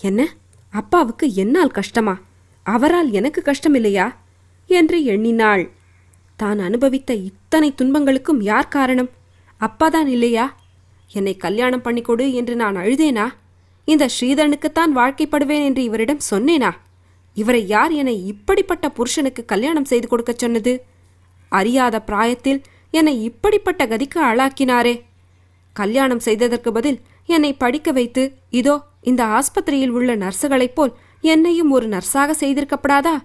என்ன? 0.02 0.36
அப்பாவுக்கு 0.70 1.34
என்னால் 1.34 1.70
கஷ்டமா? 1.70 2.20
அவரால் 2.64 3.12
எனக்கு 3.12 3.42
கஷ்டம் 3.42 3.74
இல்லையா 3.74 4.18
என்று 4.68 5.04
எண்ணினாள். 5.04 5.72
தான் 6.36 6.60
அனுபவித்த 6.60 7.14
இத்தனை 7.14 7.74
துன்பங்களுக்கும் 7.74 8.42
யார் 8.42 8.68
காரணம்? 8.68 9.10
அப்பாதான் 9.60 10.06
இல்லையா? 10.06 10.56
என்னை 11.12 11.38
கல்யாணம் 11.38 11.84
பண்ணிக்கொடு 11.84 12.34
என்று 12.34 12.56
நான் 12.56 12.76
அழுதேனா? 12.76 13.30
இந்த 13.86 14.10
ஸ்ரீதரனுக்குத்தான் 14.20 14.96
வாழ்க்கைப்படுவேன் 14.96 15.64
என்று 15.64 15.84
இவரிடம் 15.84 16.20
சொன்னேனா? 16.30 16.72
இவரை 17.34 17.68
யார் 17.68 17.92
என்னை 17.92 18.26
இப்படிப்பட்ட 18.26 18.90
புருஷனுக்கு 18.90 19.46
கல்யாணம் 19.46 19.86
செய்து 19.86 20.08
கொடுக்கச் 20.08 20.38
சொன்னது? 20.38 20.86
அறியாத 21.50 22.02
பிராயத்தில் 22.02 22.62
என்னை 22.92 23.24
இப்படிப்பட்ட 23.24 23.86
கதிக்கு 23.86 24.16
ஆளாக்கினாரே. 24.16 25.02
கல்யாணம் 25.74 26.20
செய்ததற்கு 26.20 26.72
பதில் 26.72 27.00
என்னை 27.26 27.54
படிக்க 27.54 27.92
வைத்து 27.92 28.36
இதோ 28.50 28.89
இந்த 29.02 29.24
ஆஸ்பத்திரியில் 29.26 29.90
உள்ள 29.90 30.16
நர்ஸுகளைப் 30.16 30.76
போல் 30.76 30.94
என்னையும் 31.22 31.72
ஒரு 31.72 31.88
நர்ஸாக 31.88 32.34
செய்திருக்கப்படாதா? 32.40 33.22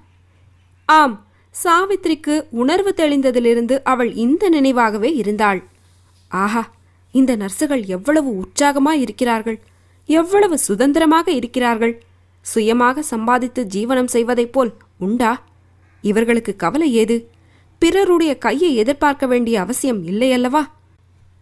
ஆம் 0.85 1.27
சாவித்ரிக்கு 1.64 2.45
உணர்வு 2.51 2.95
தெளிந்ததிலிருந்து 2.97 3.81
அவள் 3.83 4.14
இந்த 4.14 4.51
நினைவாகவே 4.51 5.14
இருந்தாள். 5.14 5.62
ஆஹா 6.29 6.70
இந்த 7.12 7.37
நர்ஸுகள் 7.37 7.87
எவ்வளவு 7.87 8.37
உற்சாகமாக 8.37 8.97
இருக்கிறார்கள். 8.97 9.61
எவ்வளவு 10.07 10.59
சுதந்திரமாக 10.59 11.31
இருக்கிறார்கள். 11.31 12.03
சுயமாக 12.41 13.03
சம்பாதித்து 13.03 13.66
ஜீவனம் 13.75 14.12
செய்வதைப் 14.12 14.53
போல் 14.53 14.72
உண்டா? 14.99 15.43
இவர்களுக்கு 16.03 16.57
கவலை 16.57 16.95
ஏது? 16.95 17.31
பிறருடைய 17.79 18.39
கையை 18.39 18.75
எதிர்பார்க்க 18.75 19.27
வேண்டிய 19.27 19.61
அவசியம் 19.61 20.07
இல்லையல்லவா? 20.07 20.62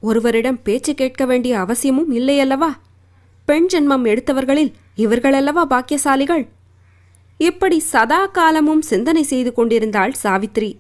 ஒருவரிடம் 0.01 0.63
பேச்சு 0.63 0.95
கேட்க 0.95 1.27
வேண்டிய 1.27 1.59
அவசியமும் 1.59 2.15
இல்லையல்லவா? 2.15 2.71
பெண் 3.45 3.67
ஜென்மம் 3.73 4.05
எடுத்தவர்களில் 4.05 4.73
இவர்களல்லவா 4.97 5.63
பாக்கியசாலிகள்? 5.71 6.45
இப்படி 7.37 7.79
சதா 7.79 8.27
காலமும் 8.27 8.83
சிந்தனை 8.83 9.23
செய்து 9.23 9.53
கொண்டிருந்தாள் 9.53 10.13
சாவித்ரி. 10.23 10.71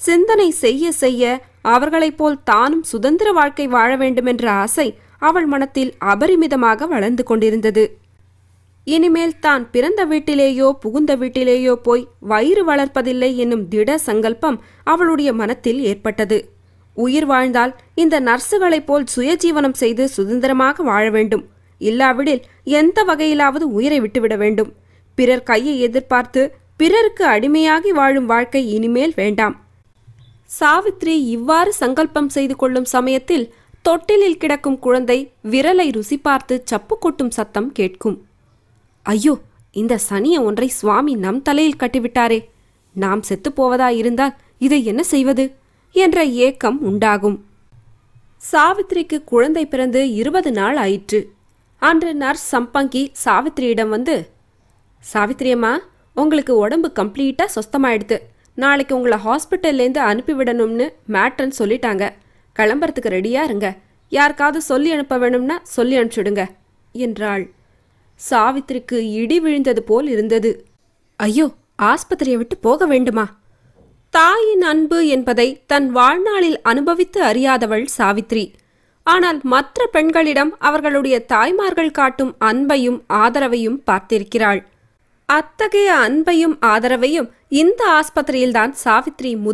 சிந்தனை 0.00 0.50
செய்ய 0.50 0.92
செய்ய 0.92 1.22
அவர்களைப் 1.62 2.16
போல் 2.16 2.42
தானும் 2.44 2.82
சுதந்திர 2.82 3.32
வாழ்க்கை 3.32 3.66
வாழ 3.66 3.96
வேண்டுமென்ற 3.96 4.50
ஆசை 4.50 4.98
அவள் 5.18 5.46
மனத்தில் 5.46 5.94
அபரிமிதமாக 6.00 6.86
வளர்ந்து 6.86 7.22
கொண்டிருந்தது. 7.24 7.84
இனிமேல் 8.84 9.38
தான் 9.38 9.70
பிறந்த 9.70 10.06
வீட்டிலேயோ 10.06 10.68
புகுந்த 10.80 11.16
வீட்டிலேயோ 11.16 11.74
போய் 11.86 12.08
வயிறு 12.18 12.64
வளர்ப்பதில்லை 12.64 13.30
என்னும் 13.36 13.68
திட 13.68 13.98
சங்கல்பம் 13.98 14.58
அவளுடைய 14.84 15.32
மனத்தில் 15.32 15.80
ஏற்பட்டது. 15.80 16.38
உயிர் 16.96 17.24
வாழ்ந்தால் 17.24 17.74
இந்த 17.94 18.20
நர்சுகளைப் 18.20 18.86
போல் 18.86 19.04
சுயஜீவனம் 19.16 19.78
செய்து 19.82 20.08
சுதந்திரமாக 20.08 20.82
வாழ 20.82 21.10
வேண்டும். 21.10 21.44
இல்லாவிடில் 21.80 22.42
எந்த 22.64 23.04
வகையிலாவது 23.04 23.66
உயிரை 23.78 24.00
விட்டுவிட 24.00 24.36
வேண்டும். 24.36 24.70
பிறர் 25.18 25.42
கையை 25.42 25.74
எதிர்பார்த்து 25.80 26.42
பிறருக்கு 26.76 27.24
அடிமையாகி 27.26 27.88
வாழும் 27.88 28.26
வாழ்க்கை 28.26 28.62
இனிமேல் 28.74 29.12
வேண்டாம். 29.16 29.56
சாவித்ரி 30.60 31.16
இவ்வாறு 31.36 31.72
சங்கல்பம் 31.72 32.28
செய்து 32.28 32.56
கொள்ளும் 32.56 32.84
சமயத்தில் 32.84 33.46
தொட்டிலில் 33.82 34.36
கிடக்கும் 34.36 34.78
குழந்தை 34.78 35.18
விரலை 35.50 35.92
ருசி 35.92 36.16
பார்த்து 36.18 36.62
சப்பு 36.64 36.98
கொட்டும் 36.98 37.30
சத்தம் 37.30 37.72
கேட்கும். 37.72 38.16
ஐயோ 39.02 39.34
இந்த 39.70 39.98
சனிய 40.10 40.42
ஒன்றை 40.42 40.68
சுவாமி 40.68 41.14
நம் 41.14 41.42
தலையில் 41.42 41.80
கட்டிவிட்டாரே. 41.80 42.40
நாம் 42.94 43.22
செத்துப்போவதா 43.28 43.88
இருந்தால் 43.88 44.34
இதை 44.58 44.84
என்ன 44.84 45.02
செய்வது? 45.02 45.44
என்ற 45.92 46.24
ஏக்கம் 46.24 46.78
உண்டாகும். 46.82 47.44
சாவித்ரிக்கு 48.52 49.24
குழந்தை 49.24 49.66
பிறந்து 49.66 50.00
இருபது 50.12 50.52
நாள் 50.52 50.76
ஆயிற்று. 50.76 51.20
அன்று 51.86 52.14
நர்ஸ் 52.14 52.48
சம்பங்கி 52.52 53.02
சாவித்திரியிடம் 53.24 53.88
வந்து 53.88 54.28
சாவித்திரியம்மா 55.12 55.78
உங்களுக்கு 56.14 56.56
உடம்பு 56.56 56.92
கம்ப்ளீட்டாக 56.94 57.54
சொஸ்தமாயிடுது 57.54 58.18
நாளைக்கு 58.54 58.96
உங்களை 58.96 59.18
ஹாஸ்பிட்டல்லேருந்து 59.24 60.00
அனுப்பிவிடணும்னு 60.10 60.86
மேட்ரன் 61.08 61.56
சொல்லிட்டாங்க. 61.58 62.10
கிளம்புறதுக்கு 62.56 63.12
ரெடியாக 63.16 63.44
இருங்க. 63.44 63.76
யாருக்காவது 64.08 64.60
சொல்லி 64.62 64.92
அனுப்ப 64.92 65.18
வேணும்னா 65.18 65.60
சொல்லி 65.62 65.98
அனுப்பிச்சுடுங்க 65.98 66.44
என்றாள். 66.92 67.44
சாவித்திரிக்கு 68.30 68.96
இடி 69.20 69.40
விழுந்தது 69.40 69.82
போல் 69.82 70.08
இருந்தது. 70.08 70.66
ஐயோ 71.16 71.46
ஆஸ்பத்திரியை 71.82 72.36
விட்டு 72.36 72.56
போக 72.56 72.86
வேண்டுமா? 72.86 73.26
தாயின் 74.10 74.62
அன்பு 74.62 75.06
என்பதை 75.06 75.48
தன் 75.66 75.90
வாழ்நாளில் 75.90 76.62
அனுபவித்து 76.62 77.22
அறியாதவள் 77.22 77.86
சாவித்ரி 77.98 78.44
ஆனால் 79.10 79.40
மற்ற 79.42 79.86
பெண்களிடம் 79.86 80.52
அவர்களுடைய 80.58 81.16
தாய்மார்கள் 81.24 81.90
காட்டும் 81.90 82.36
அன்பையும் 82.40 83.00
ஆதரவையும் 83.08 83.78
பார்த்திருக்கிறாள். 83.86 84.60
அத்தகைய 85.28 85.90
அன்பையும் 86.06 86.54
ஆதரவையும் 86.60 87.28
இந்த 87.48 87.80
ஆஸ்பத்திரியில்தான் 87.90 88.72
சாவித்ரி 88.84 89.02
முதல் 89.22 89.48